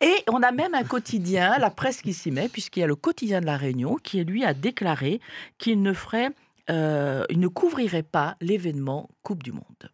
Et 0.00 0.14
on 0.28 0.42
a 0.42 0.50
même 0.50 0.74
un 0.74 0.82
quotidien, 0.84 1.58
la 1.58 1.70
presse 1.70 2.02
qui 2.02 2.14
s'y 2.14 2.30
met, 2.30 2.48
puisqu'il 2.48 2.80
y 2.80 2.82
a 2.82 2.86
le 2.86 2.96
quotidien 2.96 3.40
de 3.40 3.46
la 3.46 3.56
Réunion 3.56 3.96
qui 3.96 4.24
lui 4.24 4.44
a 4.44 4.54
déclaré 4.54 5.20
qu'il 5.58 5.80
ne 5.82 5.92
ferait, 5.92 6.30
euh, 6.70 7.24
il 7.30 7.38
ne 7.38 7.48
couvrirait 7.48 8.02
pas 8.02 8.36
l'événement 8.40 9.08
Coupe 9.22 9.42
du 9.42 9.52
Monde. 9.52 9.92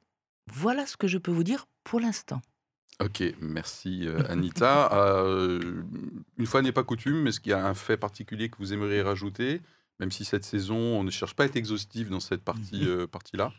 Voilà 0.52 0.87
ce 0.87 0.97
que 0.97 1.09
je 1.09 1.18
peux 1.18 1.30
vous 1.33 1.44
dire 1.44 1.66
pour 1.83 2.00
l'instant. 2.00 2.40
Ok, 3.02 3.23
merci 3.40 4.06
euh, 4.06 4.21
Anita. 4.28 4.90
Euh, 4.92 5.83
une 6.38 6.47
fois 6.47 6.62
n'est 6.62 6.71
pas 6.73 6.85
coutume, 6.85 7.26
est-ce 7.26 7.40
qu'il 7.40 7.50
y 7.50 7.54
a 7.54 7.66
un 7.66 7.75
fait 7.75 7.97
particulier 7.97 8.49
que 8.49 8.56
vous 8.59 8.73
aimeriez 8.73 9.02
rajouter? 9.02 9.61
Même 10.00 10.10
si 10.10 10.24
cette 10.24 10.44
saison, 10.44 10.76
on 10.76 11.04
ne 11.04 11.10
cherche 11.10 11.34
pas 11.34 11.44
à 11.44 11.46
être 11.46 11.56
exhaustif 11.56 12.10
dans 12.10 12.20
cette 12.20 12.42
partie, 12.42 12.86
euh, 12.86 13.06
partie-là. 13.06 13.52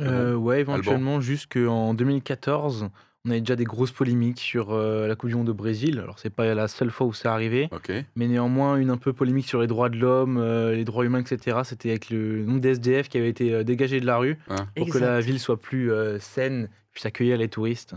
Euh, 0.00 0.34
ouais, 0.34 0.60
éventuellement, 0.60 1.20
jusqu'en 1.20 1.92
2014, 1.94 2.88
on 3.24 3.30
avait 3.30 3.40
déjà 3.40 3.56
des 3.56 3.64
grosses 3.64 3.92
polémiques 3.92 4.40
sur 4.40 4.72
euh, 4.72 5.06
la 5.06 5.14
Coupe 5.16 5.28
du 5.30 5.36
Monde 5.36 5.50
au 5.50 5.54
Brésil. 5.54 5.98
Alors, 6.00 6.18
c'est 6.18 6.30
pas 6.30 6.54
la 6.54 6.66
seule 6.66 6.90
fois 6.90 7.06
où 7.06 7.12
c'est 7.12 7.28
arrivé, 7.28 7.68
mais 8.16 8.26
néanmoins, 8.26 8.76
une 8.76 8.90
un 8.90 8.96
peu 8.96 9.12
polémique 9.12 9.46
sur 9.46 9.60
les 9.60 9.66
droits 9.66 9.90
de 9.90 9.96
l'homme, 9.96 10.38
euh, 10.38 10.74
les 10.74 10.84
droits 10.84 11.04
humains, 11.04 11.20
etc. 11.20 11.60
C'était 11.64 11.90
avec 11.90 12.10
le 12.10 12.44
nombre 12.44 12.60
d'SDF 12.60 13.08
qui 13.08 13.18
avait 13.18 13.28
été 13.28 13.52
euh, 13.52 13.64
dégagé 13.64 14.00
de 14.00 14.06
la 14.06 14.16
rue 14.16 14.38
Hein. 14.48 14.66
pour 14.76 14.88
que 14.88 14.98
la 14.98 15.20
ville 15.20 15.38
soit 15.38 15.60
plus 15.60 15.92
euh, 15.92 16.18
saine, 16.18 16.68
puisse 16.90 17.06
accueillir 17.06 17.36
les 17.36 17.48
touristes. 17.48 17.92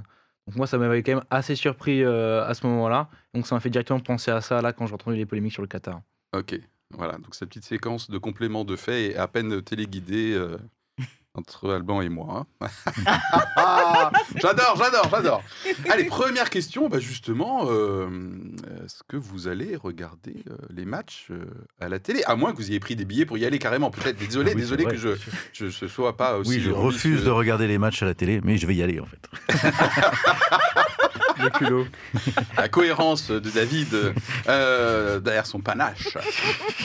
Donc, 0.47 0.57
moi, 0.57 0.67
ça 0.67 0.77
m'avait 0.77 1.01
quand 1.01 1.13
même 1.15 1.23
assez 1.31 1.55
surpris 1.55 2.03
euh, 2.03 2.45
à 2.45 2.53
ce 2.53 2.67
moment-là. 2.67 3.09
Donc, 3.33 3.47
ça 3.47 3.55
m'a 3.55 3.61
fait 3.61 3.71
directement 3.71 3.99
penser 3.99 4.29
à 4.31 4.41
ça 4.41 4.61
là 4.61 4.73
quand 4.73 4.85
j'ai 4.85 4.93
entendu 4.93 5.17
les 5.17 5.25
polémiques 5.25 5.53
sur 5.53 5.63
le 5.63 5.67
Qatar. 5.67 6.01
Ok, 6.35 6.59
voilà. 6.91 7.13
Donc 7.13 7.35
cette 7.35 7.49
petite 7.49 7.65
séquence 7.65 8.09
de 8.09 8.17
complément 8.17 8.63
de 8.65 8.75
faits 8.75 9.11
est 9.11 9.15
à 9.15 9.27
peine 9.27 9.61
téléguidée 9.61 10.33
euh, 10.33 10.57
entre 11.33 11.71
Alban 11.73 12.01
et 12.01 12.09
moi. 12.09 12.45
hein. 12.61 12.67
j'adore, 14.41 14.75
j'adore, 14.77 15.07
j'adore. 15.11 15.43
Allez, 15.89 16.05
première 16.05 16.49
question. 16.49 16.87
Bah 16.87 16.99
justement, 16.99 17.65
euh, 17.69 18.07
est-ce 18.85 19.01
que 19.07 19.17
vous 19.17 19.47
allez 19.47 19.75
regarder 19.75 20.43
euh, 20.49 20.55
les 20.69 20.85
matchs 20.85 21.29
à 21.81 21.89
la 21.89 21.99
télé? 21.99 22.23
À 22.25 22.35
moins 22.35 22.51
que 22.53 22.57
vous 22.57 22.69
ayez 22.69 22.79
pris 22.79 22.95
des 22.95 23.03
billets 23.05 23.25
pour 23.25 23.37
y 23.37 23.45
aller 23.45 23.59
carrément. 23.59 23.91
Peut-être. 23.91 24.17
Désolé, 24.19 24.51
Ah 24.51 24.55
oui, 24.55 24.61
désolé 24.61 24.83
c'est 24.85 24.91
que 24.91 24.97
je 24.97 25.09
vrai. 25.09 25.19
je 25.53 25.65
ne 25.65 25.89
sois 25.89 26.15
pas 26.15 26.37
aussi. 26.37 26.51
Oui, 26.51 26.59
je 26.61 26.71
refuse 26.71 27.23
de 27.25 27.29
regarder 27.31 27.67
les 27.67 27.77
matchs 27.77 28.01
à 28.03 28.05
la 28.05 28.13
télé, 28.13 28.39
mais 28.43 28.57
je 28.57 28.65
vais 28.67 28.75
y 28.75 28.83
aller 28.83 28.99
en 29.01 29.05
fait. 29.05 29.27
Le 31.41 31.49
culot. 31.49 31.85
La 32.57 32.67
cohérence 32.69 33.29
de 33.31 33.49
David 33.49 33.87
euh, 34.47 35.19
derrière 35.19 35.45
son 35.45 35.59
panache. 35.59 36.17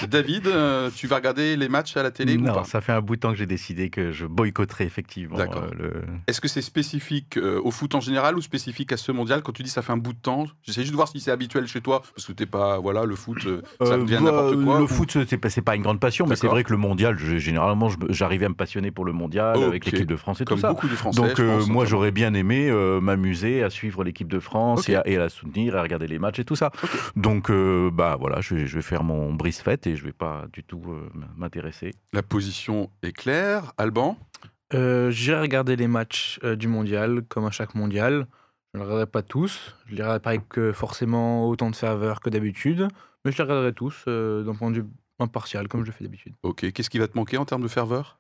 David, 0.09 0.47
euh, 0.47 0.91
tu 0.95 1.07
vas 1.07 1.17
regarder 1.17 1.57
les 1.57 1.69
matchs 1.69 1.97
à 1.97 2.03
la 2.03 2.11
télé 2.11 2.37
ou 2.37 2.41
non, 2.41 2.55
pas 2.55 2.65
ça 2.65 2.81
fait 2.81 2.93
un 2.93 3.01
bout 3.01 3.17
de 3.17 3.21
temps 3.21 3.31
que 3.33 3.37
j'ai 3.39 3.47
décidé 3.47 3.91
que 3.91 4.13
je 4.13 4.27
boycotterai 4.27 4.85
effectivement 4.85 5.37
D'accord. 5.37 5.65
euh, 5.65 5.77
le. 5.79 5.93
Est-ce 6.27 6.41
que 6.41 6.49
c'est 6.49 6.63
spécifique 6.63 7.37
euh, 7.37 7.61
au 7.63 7.71
foot 7.71 7.95
en 7.95 8.01
général 8.01 8.37
ou 8.37 8.43
spécifique 8.43 8.93
à 8.93 8.97
ce 8.97 9.13
mondial? 9.13 9.43
Quand 9.43 9.53
tu 9.53 9.63
dis 9.63 9.71
ça 9.71 9.83
fait 9.83 9.93
un 9.93 9.97
bout 9.97 10.13
de 10.13 10.19
temps, 10.19 10.47
j'essaie 10.63 10.81
juste 10.83 10.93
de 10.93 10.97
voir 10.97 11.09
si 11.09 11.21
c'est 11.21 11.31
habituel 11.31 11.67
chez 11.67 11.81
toi, 11.81 12.03
parce 12.15 12.27
que 12.27 12.33
t'es 12.33 12.47
pas, 12.47 12.79
voilà, 12.79 13.05
le 13.05 13.15
foot, 13.17 13.39
euh, 13.47 13.63
ça 13.83 13.95
Euh, 13.95 13.99
devient 13.99 14.15
bah, 14.23 14.31
n'importe 14.33 14.65
quoi. 14.65 14.79
Le 14.79 14.85
ou- 14.85 14.89
foot, 14.89 15.17
c'est 15.29 15.37
pas, 15.39 15.49
pas 15.65 15.77
une 15.77 15.83
grande 15.83 16.01
passion, 16.01 16.27
mais 16.27 16.35
c'est 16.37 16.43
D'accord. 16.43 16.55
vrai 16.57 16.65
que 16.65 16.71
le 16.73 16.77
mondial, 16.79 17.17
je- 17.19 17.39
généralement, 17.39 17.89
j'arrivais 18.09 18.47
à 18.47 18.49
me 18.49 18.55
passionner 18.55 18.91
pour 18.91 19.05
le 19.05 19.13
mondial 19.13 19.63
avec 19.63 19.85
l'équipe 19.87 20.07
de 20.07 20.17
France 20.17 20.41
et 20.41 20.45
tout 20.45 20.55
comme 20.55 20.61
ça. 20.61 20.69
beaucoup 20.69 20.89
de 20.89 20.95
Français. 20.97 21.21
Donc 21.21 21.37
je 21.37 21.43
euh, 21.43 21.59
pense, 21.59 21.69
moi 21.69 21.85
j'aurais 21.85 22.11
bien 22.11 22.35
aimé 22.35 22.69
euh, 22.71 23.01
m'amuser 23.01 23.63
à 23.63 23.71
suivre 23.71 24.05
l'équipe 24.05 24.29
de 24.29 24.40
France 24.41 24.89
et, 24.89 24.97
à, 24.97 25.07
et 25.07 25.17
à 25.17 25.21
la 25.21 25.29
soutenir, 25.29 25.77
à 25.77 25.83
regarder 25.83 26.07
les 26.07 26.19
matchs 26.19 26.41
et 26.41 26.45
tout 26.45 26.57
ça. 26.57 26.71
Donc 27.17 27.51
euh, 27.51 27.91
bah 27.93 28.17
voilà, 28.19 28.41
je 28.41 28.55
vais, 28.55 28.67
je 28.67 28.77
vais 28.77 28.83
faire 28.83 29.03
mon 29.05 29.33
brise 29.35 29.61
fête 29.61 29.87
et 29.87 29.97
je 29.97 30.05
vais 30.05 30.13
pas 30.13 30.45
du 30.53 30.65
tout 30.65 30.83
euh, 30.89 31.09
m'intéresser. 31.37 31.93
La 32.13 32.23
position 32.23 32.91
est 33.03 33.13
claire. 33.13 33.73
Alban? 33.79 34.17
Euh, 34.73 35.11
J'irai 35.11 35.41
regarder 35.41 35.75
les 35.75 35.89
matchs 35.89 36.39
euh, 36.45 36.55
du 36.55 36.69
mondial, 36.69 37.23
comme 37.29 37.45
à 37.47 37.51
chaque 37.51 37.75
mondial. 37.75 38.29
Je 38.73 38.79
ne 38.79 38.83
les 38.83 38.85
regarderai 38.85 39.11
pas 39.11 39.23
tous. 39.23 39.75
Je 39.87 39.97
les 39.97 40.03
regarderai 40.03 40.21
pas 40.21 40.31
avec 40.31 40.59
euh, 40.59 40.73
forcément 40.73 41.49
autant 41.49 41.71
de 41.71 41.77
ferveur 41.77 42.21
que 42.21 42.31
d'habitude. 42.31 42.87
Mais 43.25 43.33
je 43.33 43.37
les 43.39 43.43
regarderai 43.43 43.73
tous 43.73 44.05
euh, 44.07 44.45
d'un 44.45 44.55
point 44.55 44.71
de 44.71 44.77
vue 44.77 44.87
impartial, 45.19 45.67
comme 45.67 45.81
je 45.81 45.87
le 45.87 45.93
fais 45.93 46.05
d'habitude. 46.05 46.35
Ok, 46.45 46.71
qu'est-ce 46.71 46.89
qui 46.89 47.01
va 47.01 47.09
te 47.09 47.19
manquer 47.19 47.37
en 47.37 47.45
termes 47.45 47.63
de 47.63 47.69
ferveur? 47.69 48.20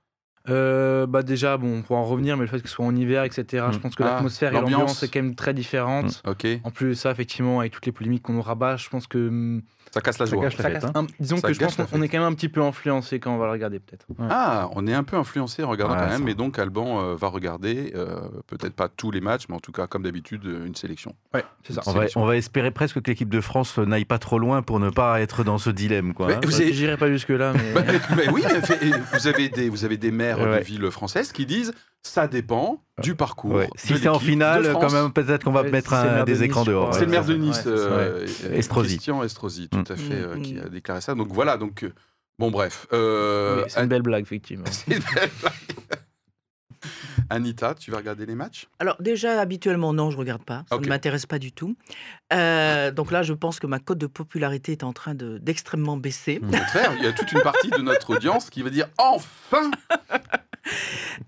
Euh, 0.50 1.06
bah 1.06 1.22
déjà, 1.22 1.56
bon, 1.56 1.78
on 1.78 1.82
pourra 1.82 2.00
en 2.00 2.04
revenir, 2.04 2.36
mais 2.36 2.42
le 2.42 2.48
fait 2.48 2.60
que 2.60 2.68
ce 2.68 2.74
soit 2.74 2.84
en 2.84 2.94
hiver, 2.94 3.24
etc., 3.24 3.64
je 3.70 3.76
Mm. 3.78 3.80
pense 3.80 3.94
que 3.94 4.02
Ah, 4.02 4.14
l'atmosphère 4.14 4.50
et 4.50 4.60
l'ambiance. 4.60 5.02
est 5.02 5.08
quand 5.08 5.22
même 5.22 5.34
très 5.34 5.54
différente. 5.54 6.22
Ok, 6.26 6.46
En 6.64 6.70
plus 6.70 6.88
de 6.90 6.94
ça, 6.94 7.10
effectivement, 7.10 7.60
avec 7.60 7.72
toutes 7.72 7.86
les 7.86 7.92
polémiques 7.92 8.22
qu'on 8.22 8.32
nous 8.34 8.42
rabat, 8.42 8.76
je 8.76 8.88
pense 8.88 9.06
que... 9.06 9.28
hum, 9.28 9.62
ça 9.92 10.00
casse 10.00 10.18
la 10.20 10.26
Ça 10.26 10.36
joie. 10.36 10.48
ça 10.52 10.70
casse 10.70 10.84
hein. 10.84 10.92
un- 10.94 11.06
disons 11.18 11.38
Ça 11.38 11.48
que 11.48 11.54
je 11.54 11.58
pense 11.58 11.74
qu'on 11.74 11.84
on 11.94 12.02
est 12.02 12.08
quand 12.08 12.18
même 12.18 12.28
un 12.28 12.34
petit 12.34 12.48
peu 12.48 12.62
influencé 12.62 13.18
quand 13.18 13.34
on 13.34 13.38
va 13.38 13.46
le 13.46 13.50
regarder, 13.50 13.80
peut-être. 13.80 14.06
Ah, 14.30 14.68
on 14.76 14.86
est 14.86 14.94
un 14.94 15.02
peu 15.02 15.16
influencé 15.16 15.64
en 15.64 15.68
regardant 15.68 15.94
Ouais, 15.94 16.00
quand 16.02 16.08
même, 16.10 16.22
mais 16.22 16.34
donc 16.34 16.60
Alban 16.60 17.00
euh, 17.02 17.16
va 17.16 17.26
regarder, 17.26 17.92
euh, 17.96 18.20
peut-être 18.46 18.74
pas 18.74 18.88
tous 18.88 19.10
les 19.10 19.20
matchs, 19.20 19.46
mais 19.48 19.56
en 19.56 19.60
tout 19.60 19.72
cas, 19.72 19.88
comme 19.88 20.04
d'habitude, 20.04 20.44
une 20.44 20.76
sélection. 20.76 21.16
Ouais, 21.34 21.42
c'est 21.64 21.72
ça. 21.72 21.82
On 21.86 21.92
va, 21.92 22.04
on 22.14 22.24
va 22.24 22.36
espérer 22.36 22.70
presque 22.70 23.00
que 23.00 23.10
l'équipe 23.10 23.28
de 23.28 23.40
France 23.40 23.78
n'aille 23.78 24.04
pas 24.04 24.18
trop 24.18 24.38
loin 24.38 24.62
pour 24.62 24.78
ne 24.78 24.90
pas 24.90 25.20
être 25.20 25.42
dans 25.42 25.58
ce 25.58 25.70
dilemme. 25.70 26.14
Quoi, 26.14 26.34
hein. 26.34 26.40
vous 26.44 26.54
avez- 26.60 26.72
J'irai 26.72 26.96
pas 26.96 27.08
jusque-là, 27.08 27.52
mais... 27.54 27.72
Bah, 27.74 27.82
mais 28.16 28.28
oui, 28.30 28.42
vous 29.12 29.26
avez 29.26 29.48
des, 29.48 29.68
vous 29.68 29.84
avez 29.84 29.96
des 29.96 30.10
mères 30.12 30.39
de 30.46 30.50
Ouais. 30.50 30.62
villes 30.62 30.90
françaises 30.90 31.32
qui 31.32 31.46
disent 31.46 31.72
ça 32.02 32.26
dépend 32.28 32.82
du 33.02 33.14
parcours. 33.14 33.52
Ouais. 33.56 33.68
Si 33.76 33.98
c'est 33.98 34.08
en 34.08 34.18
finale, 34.18 34.72
quand 34.72 34.90
même, 34.92 35.12
peut-être 35.12 35.44
qu'on 35.44 35.52
va 35.52 35.62
Ouais, 35.62 35.70
mettre 35.70 35.92
un- 35.92 36.20
de 36.20 36.24
des 36.24 36.32
Nice, 36.32 36.40
écrans 36.42 36.64
dehors. 36.64 36.94
C'est 36.94 37.04
le 37.04 37.10
maire 37.10 37.24
de 37.26 37.34
Nice, 37.34 37.62
euh, 37.66 38.26
Estrosi. 38.52 38.94
Christian 38.96 39.22
Estrosi, 39.22 39.68
tout 39.68 39.78
Mm. 39.78 39.84
à 39.92 39.96
fait, 39.96 40.14
euh, 40.14 40.36
Mm, 40.36 40.42
qui 40.42 40.54
mm. 40.54 40.62
a 40.64 40.68
déclaré 40.70 41.00
ça. 41.02 41.14
Donc 41.14 41.28
voilà, 41.30 41.58
donc 41.58 41.84
euh, 41.84 41.92
bon 42.38 42.50
bref. 42.50 42.86
euh, 42.94 43.64
c'est 43.68 43.80
une 43.82 43.88
belle 43.88 44.00
blague, 44.02 44.22
effectivement. 44.22 44.64
c'est 44.70 44.92
une 44.94 45.02
belle 45.14 45.30
blague. 45.42 45.52
Anita, 47.30 47.74
tu 47.74 47.90
vas 47.90 47.98
regarder 47.98 48.26
les 48.26 48.34
matchs? 48.34 48.66
Alors 48.80 48.96
déjà, 49.00 49.40
habituellement, 49.40 49.92
non, 49.92 50.10
je 50.10 50.16
regarde 50.16 50.42
pas. 50.44 50.64
Ça 50.68 50.78
ne 50.78 50.86
m'intéresse 50.86 51.26
pas 51.26 51.38
du 51.38 51.52
tout. 51.52 51.76
Euh, 52.32 52.90
donc 52.90 53.10
là, 53.12 53.22
je 53.22 53.32
pense 53.32 53.58
que 53.60 53.66
ma 53.66 53.78
cote 53.78 53.98
de 53.98 54.06
popularité 54.06 54.72
est 54.72 54.84
en 54.84 54.92
train 54.92 55.14
de- 55.14 55.38
d'extrêmement 55.38 55.96
baisser. 55.96 56.40
Au 56.42 56.46
contraire, 56.46 56.92
il 56.98 57.04
y 57.04 57.06
a 57.06 57.12
toute 57.12 57.30
une 57.32 57.40
partie 57.42 57.70
de 57.70 57.78
notre 57.78 58.14
audience 58.16 58.50
qui 58.50 58.62
va 58.62 58.70
dire 58.70 58.88
enfin 58.98 59.70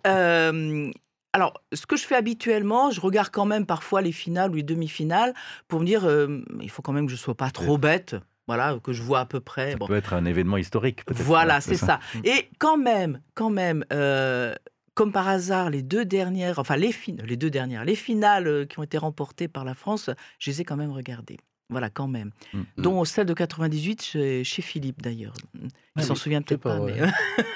Euh, 0.06 0.90
alors, 1.32 1.54
ce 1.72 1.86
que 1.86 1.96
je 1.96 2.04
fais 2.06 2.16
habituellement, 2.16 2.90
je 2.90 3.00
regarde 3.00 3.30
quand 3.30 3.46
même 3.46 3.64
parfois 3.66 4.02
les 4.02 4.12
finales 4.12 4.50
ou 4.50 4.54
les 4.54 4.62
demi-finales 4.62 5.32
pour 5.68 5.80
me 5.80 5.86
dire, 5.86 6.04
euh, 6.04 6.42
il 6.60 6.70
faut 6.70 6.82
quand 6.82 6.92
même 6.92 7.06
que 7.06 7.12
je 7.12 7.16
sois 7.16 7.34
pas 7.36 7.50
trop 7.50 7.78
bête. 7.78 8.16
Voilà, 8.48 8.76
que 8.82 8.92
je 8.92 9.02
vois 9.02 9.20
à 9.20 9.24
peu 9.24 9.40
près. 9.40 9.70
Ça 9.72 9.76
Bon. 9.78 9.86
peut 9.86 9.94
être 9.96 10.12
un 10.14 10.24
événement 10.24 10.56
historique. 10.56 11.04
peut-être. 11.04 11.22
Voilà, 11.22 11.60
c'est 11.60 11.76
ça. 11.76 12.00
Et 12.24 12.50
quand 12.58 12.76
même, 12.76 13.20
quand 13.34 13.50
même, 13.50 13.84
euh, 13.92 14.54
comme 14.94 15.12
par 15.12 15.28
hasard, 15.28 15.70
les 15.70 15.82
deux 15.82 16.04
dernières, 16.04 16.58
enfin 16.58 16.76
les, 16.76 16.92
fin- 16.92 17.16
les 17.24 17.36
deux 17.36 17.50
dernières, 17.50 17.84
les 17.84 17.94
finales 17.96 18.46
euh, 18.46 18.64
qui 18.66 18.78
ont 18.78 18.82
été 18.82 18.98
remportées 18.98 19.48
par 19.48 19.64
la 19.64 19.74
France, 19.74 20.10
je 20.38 20.50
les 20.50 20.60
ai 20.60 20.64
quand 20.64 20.76
même 20.76 20.92
regardées. 20.92 21.38
Voilà, 21.70 21.88
quand 21.88 22.08
même. 22.08 22.32
Mm. 22.52 22.62
Dont 22.76 23.04
celle 23.06 23.24
de 23.26 23.32
98 23.32 24.02
chez, 24.02 24.44
chez 24.44 24.60
Philippe, 24.60 25.00
d'ailleurs. 25.00 25.32
Il 25.54 25.70
Ah 25.96 26.02
s'en 26.02 26.12
oui, 26.12 26.18
souvient 26.20 26.42
peut-être 26.42 26.60
pas 26.60 26.74
pas, 26.76 26.80
vrai. 26.80 27.00
mais... 27.00 27.54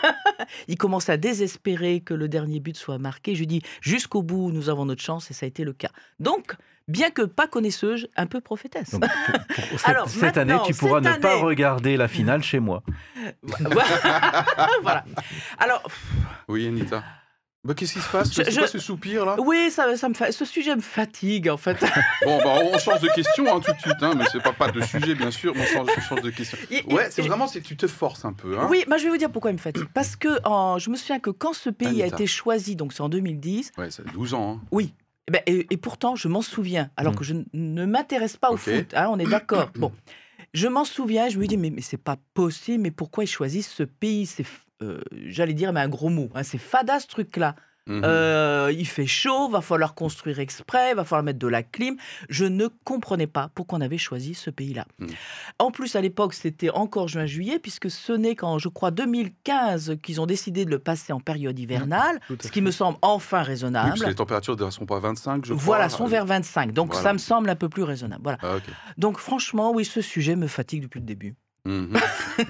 il 0.69 0.79
commence 0.79 1.11
à 1.11 1.19
désespérer 1.19 2.01
que 2.01 2.15
le 2.15 2.27
dernier 2.27 2.59
but 2.61 2.77
soit 2.79 2.97
marqué. 2.97 3.35
Je 3.35 3.41
lui 3.41 3.47
dis, 3.47 3.61
jusqu'au 3.83 4.23
bout, 4.23 4.53
nous 4.53 4.71
avons 4.71 4.87
notre 4.87 5.03
chance, 5.03 5.31
et 5.31 5.35
ça 5.35 5.45
a 5.45 5.49
été 5.49 5.65
le 5.65 5.75
cas. 5.75 5.91
Donc, 6.19 6.55
bien 6.89 7.11
que 7.11 7.21
pas 7.23 7.47
connaisseuse, 7.47 8.09
un 8.17 8.27
peu 8.27 8.41
prophétesse. 8.41 8.93
Donc, 8.93 9.03
pour- 9.03 9.67
pour 9.69 9.81
cette, 9.81 9.89
Alors, 9.91 10.09
cette 10.09 10.39
année, 10.39 10.57
tu 10.65 10.73
pourras 10.73 11.03
ne 11.03 11.13
pas 11.21 11.37
regarder 11.37 11.99
la 11.99 12.09
finale 12.17 12.43
chez 12.43 12.59
moi. 12.61 12.83
voilà. 14.83 15.05
Alors, 15.59 15.83
Oui, 16.49 16.67
Anita. 16.67 17.03
Bah, 17.67 17.75
Qu'est-ce 17.75 17.95
qui 17.95 18.01
se 18.01 18.09
passe? 18.11 18.29
Je- 18.33 18.43
C'est 18.45 18.51
je- 18.51 18.59
quoi 18.61 18.69
ce 18.69 18.79
soupir 18.79 19.25
là? 19.27 19.37
Oui, 19.39 19.71
ça, 19.71 19.97
ça 19.97 20.09
me 20.09 20.15
fa- 20.15 20.31
ce 20.33 20.45
sujet 20.45 20.75
me 20.77 20.81
fatigue, 20.81 21.49
en 21.49 21.57
fait. 21.57 21.77
Bon, 22.25 22.39
bah, 22.43 22.61
on 22.63 22.79
change 22.79 23.01
de 23.01 23.09
question 23.15 23.45
hein, 23.55 23.61
tout 23.61 23.73
de 23.73 23.79
suite, 23.81 24.03
hein, 24.03 24.13
mais 24.17 24.25
c'est 24.31 24.43
pas, 24.43 24.53
pas 24.53 24.71
de 24.71 24.81
sujet 24.83 25.15
bien 25.15 25.31
sûr, 25.31 25.53
mais 25.55 25.63
on 25.63 25.67
change, 25.67 25.89
on 25.97 26.01
change 26.01 26.23
de 26.23 26.31
question. 26.31 26.57
Ouais, 26.89 27.09
c'est 27.11 27.23
vraiment, 27.23 27.47
que 27.49 27.59
tu 27.59 27.77
te 27.77 27.87
forces 27.87 28.25
un 28.25 28.33
peu. 28.33 28.59
Hein. 28.59 28.69
Oui, 28.71 28.85
bah, 28.89 28.97
je 28.99 29.05
vais 29.05 29.11
vous 29.11 29.17
dire 29.17 29.31
pourquoi 29.31 29.51
il 29.51 29.55
me 29.55 29.59
fatigue. 29.59 29.87
Parce 29.93 30.17
que 30.17 30.41
en- 30.47 30.79
je 30.79 30.91
me 30.91 30.97
souviens 30.97 31.19
que 31.21 31.31
quand 31.31 31.53
ce 31.55 31.71
pays 31.71 32.03
a 32.03 32.07
été 32.07 32.27
choisi, 32.27 32.77
donc 32.77 32.93
c'est 32.93 33.03
en 33.03 33.09
2010, 33.09 33.73
Ouais, 33.79 33.91
ça 33.91 34.03
fait 34.03 34.11
12 34.13 34.35
ans. 34.35 34.61
hein. 34.63 34.67
oui. 34.71 34.95
eh 35.29 35.33
ben, 35.33 35.41
et, 35.47 35.67
et 35.71 35.77
pourtant, 35.77 36.15
je 36.15 36.29
m'en 36.29 36.41
souviens, 36.43 36.89
alors 36.97 37.13
Mm. 37.15 37.17
que 37.17 37.25
je 37.25 37.35
ne 37.53 37.85
m'intéresse 37.85 38.37
pas 38.37 38.51
au 38.53 38.57
foot. 38.57 38.95
on 38.95 39.19
est 39.19 39.27
d'accord. 39.29 39.71
Bon, 39.77 39.91
je 40.57 40.69
m'en 40.69 40.85
souviens. 40.85 41.29
Je 41.29 41.39
me 41.39 41.47
dis, 41.47 41.59
mais, 41.59 41.73
c'est 41.83 42.03
pas 42.03 42.17
possible. 42.35 42.83
Mais 42.83 42.91
pourquoi 42.91 43.25
ils 43.25 43.29
choisissent 43.29 43.71
ce 43.71 43.83
pays? 43.83 44.25
C'est, 44.25 44.47
euh, 44.83 45.03
j'allais 45.27 45.53
dire, 45.53 45.73
mais 45.73 45.81
un 45.81 45.89
gros 45.89 46.09
mot. 46.09 46.31
hein, 46.35 46.43
c'est 46.43 46.59
fada 46.59 46.99
ce 46.99 47.07
truc-là. 47.07 47.55
Mhm. 47.87 48.03
Euh, 48.05 48.73
il 48.77 48.87
fait 48.87 49.07
chaud, 49.07 49.49
va 49.49 49.61
falloir 49.61 49.95
construire 49.95 50.41
exprès, 50.41 50.95
va 50.95 51.05
falloir 51.05 51.23
mettre 51.23 51.39
de 51.39 51.47
la 51.47 51.63
clim. 51.63 51.97
Je 52.29 52.45
ne 52.45 52.67
comprenais 52.85 53.27
pas 53.29 53.49
pourquoi 53.55 53.79
on 53.79 53.81
avait 53.83 53.99
choisi 53.99 54.35
ce 54.35 54.51
pays-là. 54.51 54.87
Mm. 54.99 55.07
En 55.61 55.71
plus, 55.71 55.95
à 55.95 56.01
l'époque, 56.01 56.35
c'était 56.35 56.71
encore 56.71 57.07
juin-juillet, 57.09 57.59
puisque 57.61 57.91
ce 57.91 58.13
n'est 58.13 58.35
qu'en, 58.35 58.59
je 58.59 58.69
crois, 58.69 58.91
2015 58.91 59.99
qu'ils 60.03 60.21
ont 60.21 60.27
décidé 60.27 60.65
de 60.65 60.71
le 60.71 60.79
passer 60.79 61.13
en 61.13 61.21
période 61.21 61.59
hivernale, 61.59 62.19
Tout 62.27 62.37
à 62.41 62.47
ce 62.47 62.51
qui 62.51 62.61
me 62.63 62.71
semble 62.71 62.99
enfin 63.03 63.37
Oui, 63.39 63.41
parce 63.41 63.49
raisonnable. 63.49 63.99
que 64.01 64.07
les 64.07 64.15
températures 64.15 64.57
ne 64.57 64.71
sont 64.71 64.87
pas 64.87 64.97
à 64.97 65.01
25, 65.01 65.45
je 65.45 65.53
crois. 65.55 65.65
voilà, 65.65 65.89
sont 65.89 66.07
vers 66.07 66.27
25. 66.27 66.73
Donc, 66.73 66.89
Voilà. 66.93 67.03
ça 67.03 67.13
me 67.13 67.19
semble 67.19 67.49
un 67.51 67.57
peu 67.57 67.69
plus 67.69 67.83
raisonnable. 67.85 68.23
Voilà. 68.23 68.39
Ah. 68.43 68.57
Donc, 68.99 69.19
franchement, 69.19 69.73
oui, 69.73 69.85
ce 69.85 70.01
sujet 70.01 70.35
me 70.37 70.47
fatigue 70.49 70.83
depuis 70.83 71.01
le 71.01 71.07
début. 71.07 71.35
Mhm. 71.67 71.93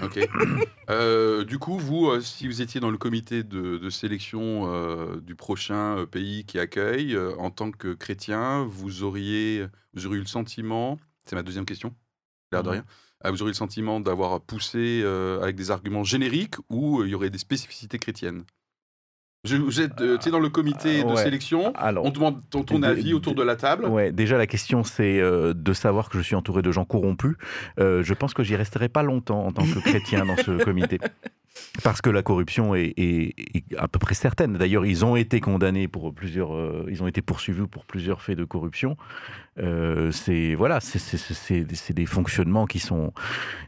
Ok. 0.03 0.19
Euh, 0.89 1.43
du 1.43 1.59
coup, 1.59 1.77
vous, 1.77 2.07
euh, 2.07 2.21
si 2.21 2.47
vous 2.47 2.61
étiez 2.61 2.79
dans 2.79 2.89
le 2.91 2.97
comité 2.97 3.43
de, 3.43 3.77
de 3.77 3.89
sélection 3.89 4.73
euh, 4.73 5.19
du 5.19 5.35
prochain 5.35 6.05
pays 6.09 6.45
qui 6.45 6.59
accueille, 6.59 7.17
en 7.37 7.51
tant 7.51 7.71
que 7.71 7.93
chrétien, 7.93 8.63
vous 8.63 9.03
auriez, 9.03 9.67
vous 9.93 10.05
auriez 10.05 10.19
eu 10.19 10.21
le 10.21 10.27
sentiment, 10.29 10.97
c'est 11.25 11.35
ma 11.35 11.43
deuxième 11.43 11.65
question, 11.65 11.93
l'air 12.53 12.63
de 12.63 12.69
Mhm. 12.69 12.73
rien, 12.75 12.85
ah, 13.21 13.31
vous 13.31 13.41
auriez 13.41 13.51
le 13.51 13.57
sentiment 13.57 13.99
d'avoir 13.99 14.39
poussé 14.41 15.03
avec 15.41 15.57
des 15.57 15.71
arguments 15.71 16.05
génériques 16.05 16.55
ou 16.69 17.03
il 17.03 17.09
y 17.09 17.15
aurait 17.15 17.29
des 17.31 17.37
spécificités 17.37 17.99
chrétiennes? 17.99 18.45
Vous 19.45 19.79
êtes 19.81 20.01
euh, 20.01 20.17
dans 20.31 20.39
le 20.39 20.49
comité 20.49 21.03
de 21.03 21.09
ouais. 21.09 21.23
sélection, 21.23 21.71
Alors, 21.75 22.03
on 22.05 22.09
demande 22.09 22.41
ton, 22.49 22.63
ton 22.63 22.79
de- 22.79 22.85
avis 22.85 23.13
autour 23.13 23.33
de 23.35 23.43
la 23.43 23.55
table. 23.55 23.85
Ouais, 23.85 24.11
déjà 24.11 24.37
la 24.37 24.47
question 24.47 24.83
c'est 24.83 25.19
euh, 25.21 25.53
de 25.53 25.73
savoir 25.73 26.09
que 26.09 26.17
je 26.17 26.23
suis 26.23 26.35
entouré 26.35 26.61
de 26.61 26.71
gens 26.71 26.83
corrompus. 26.85 27.35
Euh, 27.79 28.03
je 28.03 28.13
pense 28.13 28.33
que 28.33 28.43
j'y 28.43 28.55
resterai 28.55 28.89
pas 28.89 29.03
longtemps 29.03 29.45
en 29.45 29.51
tant 29.53 29.63
que 29.63 29.79
chrétien 29.79 30.25
dans 30.25 30.35
ce 30.37 30.51
comité. 30.63 30.99
Parce 31.83 32.01
que 32.01 32.09
la 32.09 32.23
corruption 32.23 32.73
est, 32.75 32.93
à 33.77 33.87
peu 33.87 33.99
près 33.99 34.15
certaine. 34.15 34.53
D'ailleurs, 34.57 34.85
ils 34.85 35.05
ont 35.05 35.15
été 35.15 35.39
condamnés 35.39 35.87
pour 35.87 36.13
plusieurs, 36.13 36.55
euh, 36.55 36.85
ils 36.89 37.03
ont 37.03 37.07
été 37.07 37.21
poursuivis 37.21 37.67
pour 37.67 37.85
plusieurs 37.85 38.21
faits 38.21 38.37
de 38.37 38.45
corruption. 38.45 38.97
Euh, 39.59 40.11
c'est 40.11 40.55
voilà, 40.55 40.79
c'est- 40.79 41.93
des 41.93 42.05
fonctionnements 42.05 42.65
qui 42.67 42.79
sont, 42.79 43.13